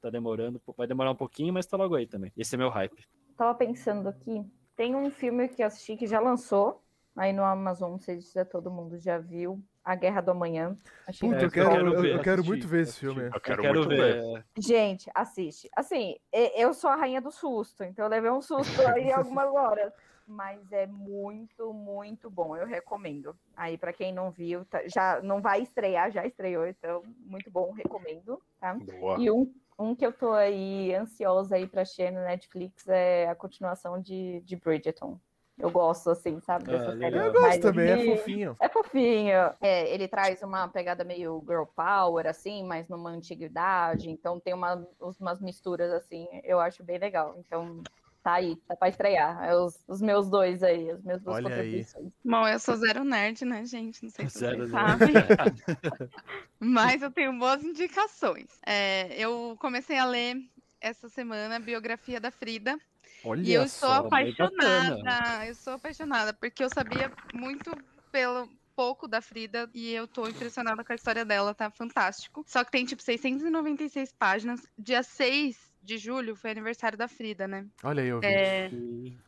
[0.00, 2.32] tá demorando, vai demorar um pouquinho, mas tá logo aí também.
[2.36, 3.04] Esse é meu hype.
[3.36, 4.44] Tava pensando aqui,
[4.76, 6.82] tem um filme que eu assisti que já lançou
[7.16, 10.76] aí no Amazon, não sei se todo mundo já viu, A Guerra do Amanhã.
[11.06, 13.22] Achei Puta, É, eu eu quero, quero eu, eu quero muito ver esse filme.
[13.22, 14.22] Eu Eu quero, quero muito ver.
[14.22, 14.44] ver.
[14.58, 15.68] Gente, assiste.
[15.76, 19.92] Assim, eu sou a rainha do susto, então eu levei um susto aí algumas horas.
[20.26, 22.56] Mas é muito, muito bom.
[22.56, 23.34] Eu recomendo.
[23.56, 27.72] Aí, pra quem não viu, tá- já não vai estrear, já estreou, então, muito bom,
[27.72, 28.40] recomendo.
[28.60, 28.74] Tá?
[28.74, 29.20] Boa.
[29.20, 33.34] E um, um que eu tô aí ansiosa aí pra assistir no Netflix é a
[33.34, 35.18] continuação de, de Bridgerton.
[35.60, 36.64] Eu gosto, assim, sabe?
[36.64, 37.10] Dessa Ah.
[37.10, 38.56] Eu gosto também, é fofinho.
[38.60, 39.54] é fofinho.
[39.60, 44.10] É, ele traz uma pegada meio girl power, assim, mas numa antiguidade.
[44.10, 44.86] Então tem uma,
[45.18, 47.34] umas misturas, assim, eu acho bem legal.
[47.38, 47.82] Então
[48.22, 49.42] tá aí, tá pra estrear.
[49.44, 51.54] É os, os meus dois aí, os meus duas Olha aí.
[51.54, 52.12] contribuições.
[52.24, 54.02] Bom, eu sou zero nerd, né, gente?
[54.02, 54.98] Não sei se Zero vocês nerd.
[54.98, 55.14] sabem.
[56.58, 58.58] Mas eu tenho boas indicações.
[58.66, 60.36] É, eu comecei a ler
[60.80, 62.78] essa semana a biografia da Frida.
[63.24, 64.02] Olha E eu sou só.
[64.08, 64.48] bacana.
[64.48, 65.46] apaixonada.
[65.46, 67.70] Eu sou apaixonada, porque eu sabia muito
[68.10, 72.42] pelo pouco da Frida e eu tô impressionada com a história dela, tá fantástico.
[72.46, 74.66] Só que tem tipo 696 páginas.
[74.78, 77.66] Dia 6 de julho foi aniversário da Frida, né?
[77.82, 78.32] Olha aí, ouvinte.
[78.32, 78.70] É,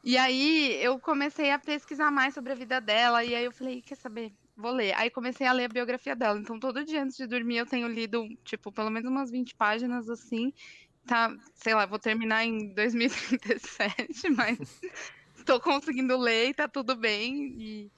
[0.04, 3.80] e aí eu comecei a pesquisar mais sobre a vida dela, e aí eu falei,
[3.80, 4.32] quer saber?
[4.56, 4.94] Vou ler.
[4.96, 6.38] Aí comecei a ler a biografia dela.
[6.38, 10.10] Então, todo dia antes de dormir, eu tenho lido, tipo, pelo menos umas 20 páginas
[10.10, 10.52] assim.
[11.06, 14.58] Tá, sei lá, vou terminar em 2037, mas
[15.44, 17.56] tô conseguindo ler e tá tudo bem.
[17.58, 17.90] E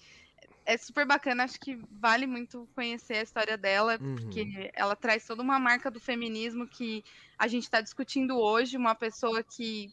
[0.64, 4.14] é super bacana, acho que vale muito conhecer a história dela, Uhum.
[4.14, 7.04] porque ela traz toda uma marca do feminismo que
[7.38, 9.92] a gente está discutindo hoje, uma pessoa que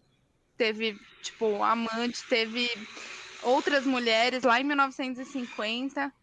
[0.55, 2.69] teve, tipo, amante, teve
[3.43, 6.13] outras mulheres lá em 1950.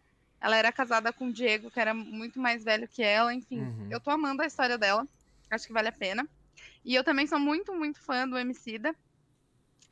[0.41, 3.59] Ela era casada com o Diego, que era muito mais velho que ela, enfim.
[3.59, 3.89] Uhum.
[3.91, 5.07] Eu tô amando a história dela.
[5.51, 6.27] Acho que vale a pena.
[6.83, 8.95] E eu também sou muito, muito fã do Emicida.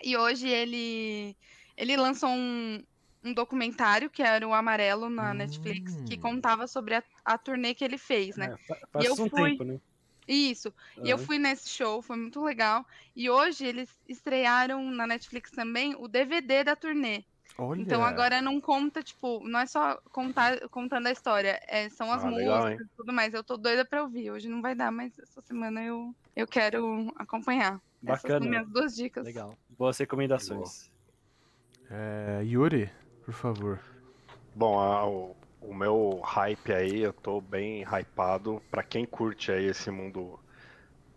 [0.04, 1.36] E hoje ele
[1.76, 2.84] ele lançou um,
[3.24, 6.22] um documentário que era o Amarelo na Netflix, que Hum.
[6.22, 8.48] contava sobre a, a turnê que ele fez, né?
[8.48, 9.80] É, fa- faz eu um fui- tempo, né?
[10.28, 10.74] Isso.
[11.04, 11.26] E eu Aham.
[11.26, 12.86] fui nesse show, foi muito legal.
[13.16, 17.24] E hoje eles estrearam na Netflix também o DVD da turnê.
[17.58, 17.82] Olha.
[17.82, 22.24] Então agora não conta, tipo, não é só contar, contando a história, é, são as
[22.24, 23.34] Ah, legal, músicas e tudo mais.
[23.34, 24.30] Eu tô doida pra ouvir.
[24.32, 27.82] Hoje não vai dar, mas essa semana eu, eu quero acompanhar.
[28.06, 28.40] Essas Bacana.
[28.42, 29.26] são minhas duas dicas.
[29.26, 29.58] Legal.
[29.78, 30.92] Boas recomendações.
[31.90, 32.92] É, Yuri,
[33.26, 33.80] por favor.
[34.54, 38.62] Bom, a- o, o meu hype aí, eu tô bem hypado.
[38.70, 40.40] Pra quem curte aí esse mundo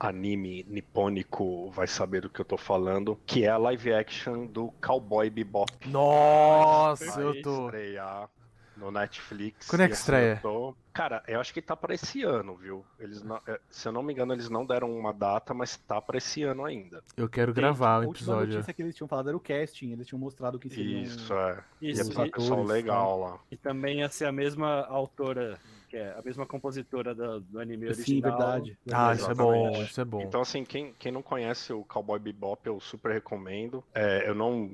[0.00, 4.72] anime nipônico, vai saber do que eu tô falando, que é a live action do
[4.84, 5.70] Cowboy Bebop.
[5.88, 7.66] Nossa, eu tô.
[7.66, 8.28] estrear
[8.76, 9.68] no Netflix.
[9.68, 10.38] Quando é que assim, estreia?
[10.40, 12.84] tô- Cara, eu acho que tá pra esse ano, viu?
[12.98, 16.00] Eles não- é, Se eu não me engano, eles não deram uma data, mas tá
[16.00, 17.02] pra esse ano ainda.
[17.16, 18.54] Eu quero Tem, gravar o A episódio.
[18.54, 21.02] notícia que eles tinham falado era o casting, eles tinham mostrado que seria.
[21.02, 21.58] Isso, é.
[21.80, 23.38] Isso, é e, pessoal atores, legal lá.
[23.50, 25.58] e também ia ser a mesma autora,
[25.90, 28.22] que é a mesma compositora do, do anime Sim, original.
[28.22, 28.78] verdade.
[28.92, 30.20] Ah, isso é bom, isso é bom.
[30.22, 33.82] Então, assim, quem, quem não conhece o Cowboy Bebop, eu super recomendo.
[33.94, 34.70] É, eu não.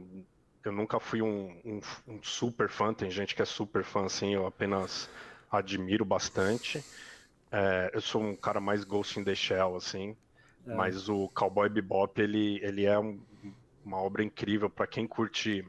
[0.62, 4.34] Eu nunca fui um, um- um super fã, tem gente que é super fã, assim,
[4.34, 5.08] eu apenas
[5.50, 6.84] admiro bastante.
[7.52, 10.16] É, eu sou um cara mais Ghost in the Shell, assim,
[10.66, 10.74] É.
[10.76, 13.20] mas o Cowboy Bebop, ele, ele é um-
[13.84, 15.64] uma obra incrível para quem curte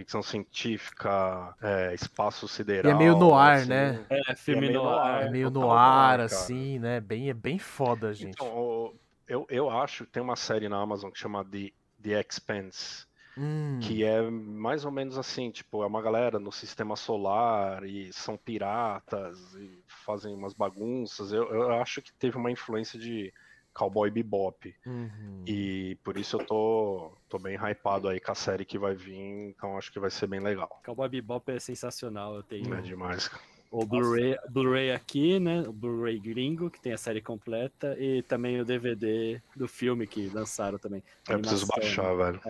[0.00, 2.90] ficção científica, é, espaço sideral.
[2.90, 3.68] E é meio noir, assim.
[3.68, 4.06] né?
[4.08, 5.26] É, filme meio no ar.
[5.26, 7.00] É meio no ar, assim, né?
[7.00, 8.32] Bem, é bem foda, gente.
[8.34, 8.94] Então,
[9.28, 11.70] eu, eu acho que tem uma série na Amazon que chama The,
[12.02, 13.06] The Expanse,
[13.38, 18.12] Hum, que é mais ou menos assim, tipo, é uma galera no sistema solar e
[18.12, 21.32] são piratas e fazem umas bagunças.
[21.32, 23.32] Eu, eu acho que teve uma influência de
[23.74, 24.74] Cowboy Bebop.
[24.86, 25.44] uhum.
[25.46, 29.16] E por isso eu tô, tô bem hypado aí com a série que vai vir,
[29.48, 30.80] então acho que vai ser bem legal.
[30.84, 32.34] Cowboy Bebop é sensacional.
[32.34, 33.30] Eu tenho É demais,
[33.70, 35.62] o Blu-ray Blu-ray aqui, né?
[35.66, 40.28] O Blu-ray gringo, que tem a série completa, e também o DVD do filme que
[40.28, 41.02] lançaram também.
[41.28, 42.40] Eu preciso baixar, velho.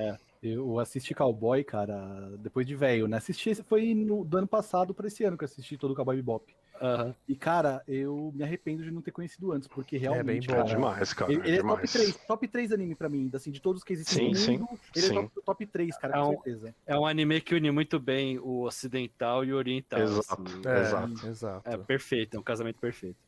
[0.42, 3.18] Eu assisti Cowboy, cara, depois de velho, né?
[3.18, 5.94] Assisti, esse- foi no, do ano passado pra esse ano que eu assisti todo o
[5.94, 6.56] Cowboy Bebop.
[6.80, 7.14] Aham.
[7.28, 10.66] E, cara, eu me arrependo de não ter conhecido antes, porque realmente, bem É bom.
[10.66, 11.30] cara, demais, cara.
[11.30, 11.92] ele, é ele é top demais.
[11.92, 14.80] 3, top 3 anime pra mim, assim, de todos que existem Sim, no sim, mundo,
[14.96, 15.12] ele sim.
[15.12, 16.74] é top, top 3, cara, É com um- certeza.
[16.86, 20.00] É um anime que une muito bem o ocidental e o oriental.
[20.00, 20.42] Exato.
[20.42, 20.62] assim.
[20.66, 21.26] É, Exato.
[21.26, 21.68] exato.
[21.68, 23.18] É perfeito, é um casamento perfeito.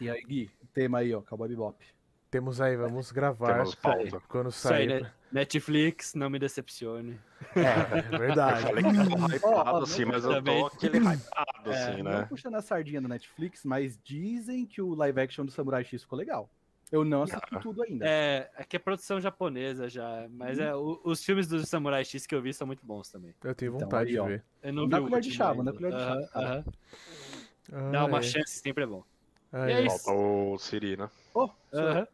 [0.00, 1.76] E aí, Gui, tema aí, ó, Cowboy Bebop.
[2.30, 4.20] Temos aí, vamos gravar Temos pauta.
[4.28, 5.02] quando Isso aí, sair.
[5.02, 5.12] né?
[5.34, 7.18] Netflix, não me decepcione.
[7.56, 8.62] É, é Eu verdade.
[8.62, 12.26] falei que eu tô hypado, assim, mas eu tô aquele hypado, É, assim, Não né?
[12.28, 16.16] puxando a sardinha do Netflix, mas dizem que o live action do Samurai X ficou
[16.16, 16.48] legal.
[16.92, 17.62] Eu não assisti Cara.
[17.62, 18.06] tudo ainda.
[18.06, 22.26] É, é que é produção japonesa já, mas é, o- os filmes do Samurai X
[22.26, 23.34] que eu vi são muito bons também.
[23.42, 24.24] Eu tenho Então, vontade aí, ó.
[24.24, 24.44] de ver.
[24.62, 25.72] Eu não o colher de chava, ainda.
[25.72, 26.30] colher de chava.
[26.36, 26.64] aham.
[27.72, 28.22] Ah, Dá uma é.
[28.22, 29.02] chance sempre é bom.
[29.52, 29.86] Ah, E é é.
[29.86, 30.04] isso.
[30.04, 31.10] Falta o Siri, né?
[31.34, 31.90] Oh, sou eu.
[31.90, 32.06] Aham.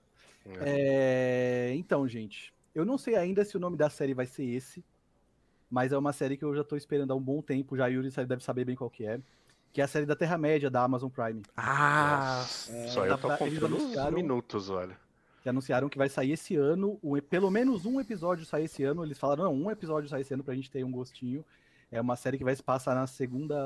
[0.66, 4.84] É, então, gente, eu não sei ainda se o nome da série vai ser esse,
[5.70, 7.88] mas é uma série que eu já tô esperando há um bom tempo, já a
[7.88, 9.20] Yuri deve saber bem qual que é,
[9.72, 12.44] que é a série da Terra-média, da Amazon Prime, Ah,
[12.88, 14.96] Só eu tô tá- eles contando os anunciaram- minutos, velho.
[15.42, 19.04] que anunciaram que vai sair esse ano, um- pelo menos um episódio sai esse ano,
[19.04, 21.44] eles falaram, não, um episódio sai esse ano pra gente ter um gostinho,
[21.90, 23.56] é uma série que vai se passar na segunda,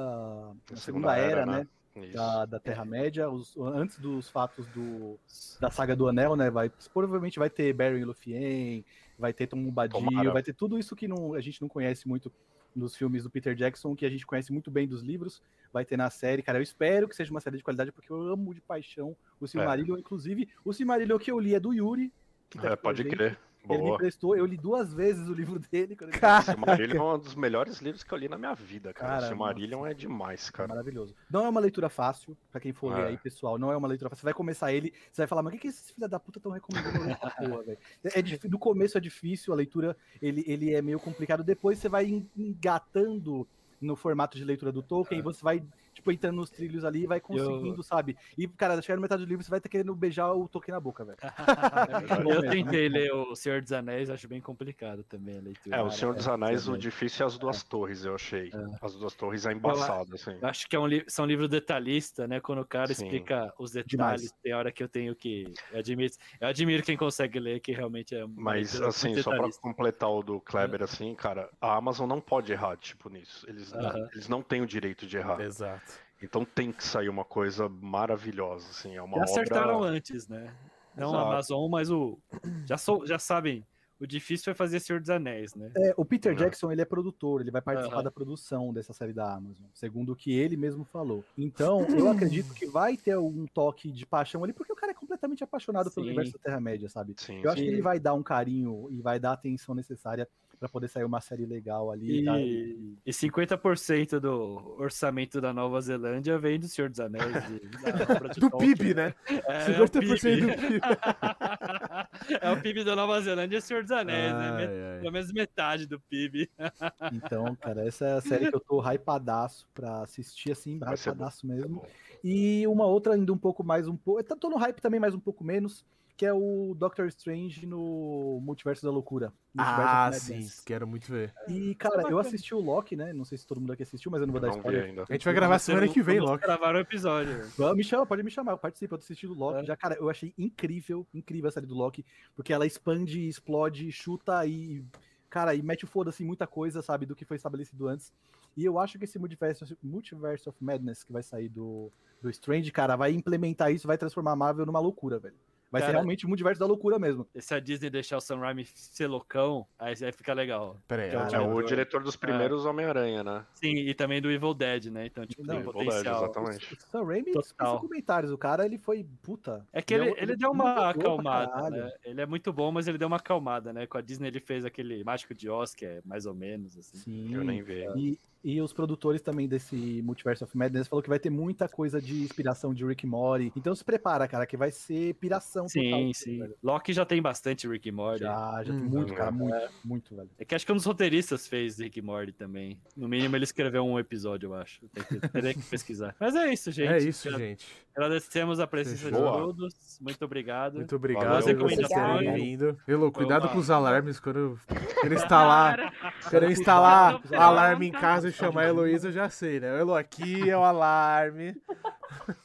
[0.70, 1.66] na segunda, era, né?
[1.96, 2.12] Isso.
[2.12, 3.26] da, da Terra-média,
[3.74, 5.18] antes dos fatos do,
[5.60, 6.50] da saga do Anel, né?
[6.50, 8.84] Vai, provavelmente vai ter e Lúthien,
[9.16, 12.32] vai ter Tom Bombadil, vai ter tudo isso que não, a gente não conhece muito
[12.74, 15.40] nos filmes do Peter Jackson, que a gente conhece muito bem dos livros,
[15.72, 16.42] vai ter na série.
[16.42, 19.46] Cara, eu espero que seja uma série de qualidade, porque eu amo de paixão o
[19.46, 19.96] Silmarillion.
[19.96, 22.12] Inclusive, o Silmarillion que eu li é do Yuri.
[22.50, 23.14] que tá É, pode gente.
[23.14, 23.38] crer.
[23.68, 23.94] Ele me Boa.
[23.94, 25.96] emprestou, eu li duas vezes o livro dele.
[25.96, 28.92] Quando ele Cara, Silmarillion é um dos melhores livros que eu li na minha vida,
[28.92, 29.14] cara.
[29.14, 30.68] Cara, Silmarillion é demais, cara.
[30.68, 31.14] Maravilhoso.
[31.30, 33.06] Não é uma leitura fácil, pra quem for ler É.
[33.08, 33.56] aí, pessoal.
[33.58, 34.20] Não é uma leitura fácil.
[34.20, 36.38] Você vai começar ele, você vai falar, mas o que, que esses filha da puta
[36.38, 37.78] estão recomendando ler essa porra, velho?
[38.04, 41.42] É, do começo é difícil, a leitura ele, ele é meio complicado.
[41.42, 43.46] Depois você vai en- engatando
[43.80, 45.62] no formato de leitura do Tolkien, e você vai,
[46.04, 48.16] tipo, entrando nos trilhos ali e vai conseguindo, sabe?
[48.36, 50.80] E, cara, chegar no metade do livro, você vai ter querendo beijar o Tolkien na
[50.80, 51.18] boca, velho.
[52.34, 55.76] É Eu tentei ler O Senhor dos Anéis, acho bem complicado também a leitura.
[55.76, 58.50] É, o Senhor dos é, Anéis, o difícil é as duas torres, eu achei.
[58.82, 60.36] As duas torres é embaçado, assim.
[60.40, 62.40] Eu acho que é um li- são livros detalhistas, né?
[62.40, 63.04] Quando o cara Sim.
[63.04, 64.32] explica os detalhes, Demais.
[64.42, 65.54] tem hora que eu tenho que.
[65.72, 68.24] Eu admiro, eu admiro quem consegue ler, que realmente é.
[68.26, 72.76] Mas, assim, só pra completar o do Kleber, assim, cara, a Amazon não pode errar,
[72.76, 73.48] tipo, nisso.
[73.48, 74.08] Eles, Aham.
[74.12, 75.40] eles não têm o direito de errar.
[75.40, 75.93] exato.
[76.24, 78.96] Então tem que sair uma coisa maravilhosa, assim.
[78.96, 79.90] É uma Já acertaram obra...
[79.90, 80.52] antes, né?
[80.96, 81.24] Não Exato.
[81.24, 82.18] a Amazon, mas o.
[82.66, 83.64] Já, sou, já sabem,
[84.00, 85.70] o difícil é fazer Senhor dos Anéis, né?
[85.76, 86.34] É, o Peter É.
[86.36, 88.04] Jackson, ele é produtor, ele vai participar Aham.
[88.04, 91.24] da produção dessa série da Amazon, segundo o que ele mesmo falou.
[91.36, 94.94] Então, eu acredito que vai ter um toque de paixão ali, porque o cara é
[94.94, 96.10] completamente apaixonado pelo Sim.
[96.12, 97.14] universo da Terra-média, sabe?
[97.16, 97.66] Sim, Eu acho Sim.
[97.66, 100.28] que ele vai dar um carinho e vai dar a atenção necessária
[100.58, 102.24] pra poder sair uma série legal ali.
[102.24, 102.38] tá?
[102.40, 107.24] E, e 50% do orçamento da Nova Zelândia vem do Senhor dos Anéis.
[108.34, 108.74] de- Do Tolkien.
[108.76, 109.14] PIB, né?
[109.28, 110.40] É, é o 50% PIB.
[110.40, 110.80] do PIB.
[112.40, 114.38] é o PIB da Nova Zelândia e Senhor dos Anéis, né?
[114.40, 114.64] Ai,
[114.94, 115.00] ai.
[115.00, 116.50] Pelo menos metade do PIB.
[117.12, 121.46] Então, cara, essa é a série que eu tô hypadaço pra assistir, assim, Vai hypadaço
[121.46, 121.76] É mesmo.
[121.80, 121.86] bom.
[122.22, 124.22] E uma outra ainda um pouco mais, um pouco.
[124.36, 125.84] Tô no hype também, mas um pouco menos.
[126.16, 129.32] Que é o Doctor Strange no Multiverso da Loucura.
[129.52, 131.34] Multiverso Ah, sim, quero muito ver.
[131.48, 133.12] E, cara, eu assisti o Loki, né?
[133.12, 134.84] Não sei se todo mundo aqui assistiu, mas eu não vou dar Não spoiler.
[134.84, 135.04] ainda.
[135.08, 136.44] A gente vai gravar semana não- que vem, vamos Loki.
[136.44, 137.44] gravar o episódio.
[137.56, 139.60] Vamos, Me chama, pode me chamar, eu participo, eu tô assistindo o Loki.
[139.60, 139.64] É.
[139.64, 142.04] Já, cara, eu achei incrível, incrível a série do Loki,
[142.36, 144.84] porque ela expande, explode, chuta e.
[145.28, 148.12] Cara, e mete o foda-se em muita coisa, sabe, do que foi estabelecido antes.
[148.56, 151.90] E eu acho que esse Multiverse, Multiverse of Madness que vai sair do,
[152.22, 155.34] do Strange, cara, vai implementar isso, vai transformar a Marvel numa loucura, velho.
[155.70, 157.26] Vai ser Cara- realmente o multiverso da loucura mesmo.
[157.34, 160.78] E se a Disney deixar o Sam Raimi ser loucão, aí, aí fica legal.
[160.86, 161.54] Pera aí, Que é o ah, É diretor.
[161.54, 163.44] o diretor dos primeiros Homem-Aranha, né?
[163.54, 165.06] Sim, e também do Evil Dead, né?
[165.06, 166.24] Então, tipo, Não, tem Evil Dead, potencial.
[166.24, 166.74] exatamente.
[166.74, 167.80] O Sam Raimi Total.
[167.80, 168.30] comentários.
[168.30, 169.66] O cara, ele foi puta.
[169.72, 171.92] É que ele, é um- ele deu uma acalmada, né?
[172.04, 173.86] Ele é muito bom, mas ele deu uma acalmada, né?
[173.86, 176.98] Com a Disney ele fez aquele Mágico de Oz, que é mais ou menos, assim.
[176.98, 177.34] Sim.
[177.34, 177.84] Eu nem vi.
[177.96, 182.00] E, e os produtores também desse Multiverse of Madness falou que vai ter muita coisa
[182.00, 183.50] de inspiração de Rick Morty.
[183.56, 186.14] Então se prepara, cara, que vai ser piração Sim, total.
[186.14, 186.38] sim.
[186.40, 186.54] velho.
[186.62, 188.20] Loki já tem bastante Rick Morty.
[188.20, 188.84] Já, já tem Hum.
[188.88, 189.32] muito, cara, É.
[189.32, 190.28] muito, muito, velho.
[190.38, 192.78] É que acho que um dos roteiristas fez Rick Morty também.
[192.96, 194.80] No mínimo ele escreveu um episódio, eu acho.
[194.88, 196.14] Tem que, teria que pesquisar.
[196.20, 196.92] Mas é isso, gente.
[196.92, 197.66] É isso, Agra- gente.
[197.96, 199.98] Agradecemos a presença de todos.
[200.00, 200.74] Muito obrigado.
[200.74, 201.56] Muito obrigado Valeu.
[201.58, 202.32] por você ter Obrigada.
[202.36, 202.76] vindo.
[202.88, 204.58] Elô, cuidado com os alarmes quando
[205.04, 205.92] ele instalar.
[206.28, 208.00] Quando instalar alarme em pronto.
[208.02, 209.80] casa chamar a Heloísa, eu já sei, né?
[209.80, 211.54] Elô, aqui é o alarme.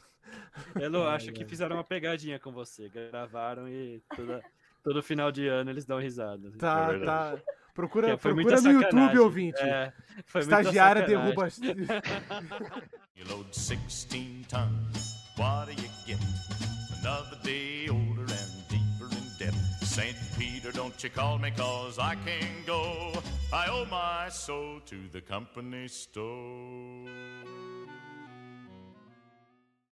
[0.79, 2.89] Elo, acho que fizeram uma pegadinha com você.
[2.89, 4.41] Gravaram e toda,
[4.83, 6.51] todo final de ano eles dão risada.
[6.57, 7.37] Tá, É tá.
[7.73, 9.61] Procura, foi procura no YouTube, ouvinte.
[9.61, 9.93] É,
[10.35, 11.47] Estagiária derruba.
[13.15, 16.19] You load 16 tons, what do you get?
[17.01, 19.53] Another day older and deeper in debt.
[19.83, 20.15] St.
[20.39, 23.11] Peter, don't you call me, cause I can't go.
[23.51, 27.09] I owe my soul to the company store.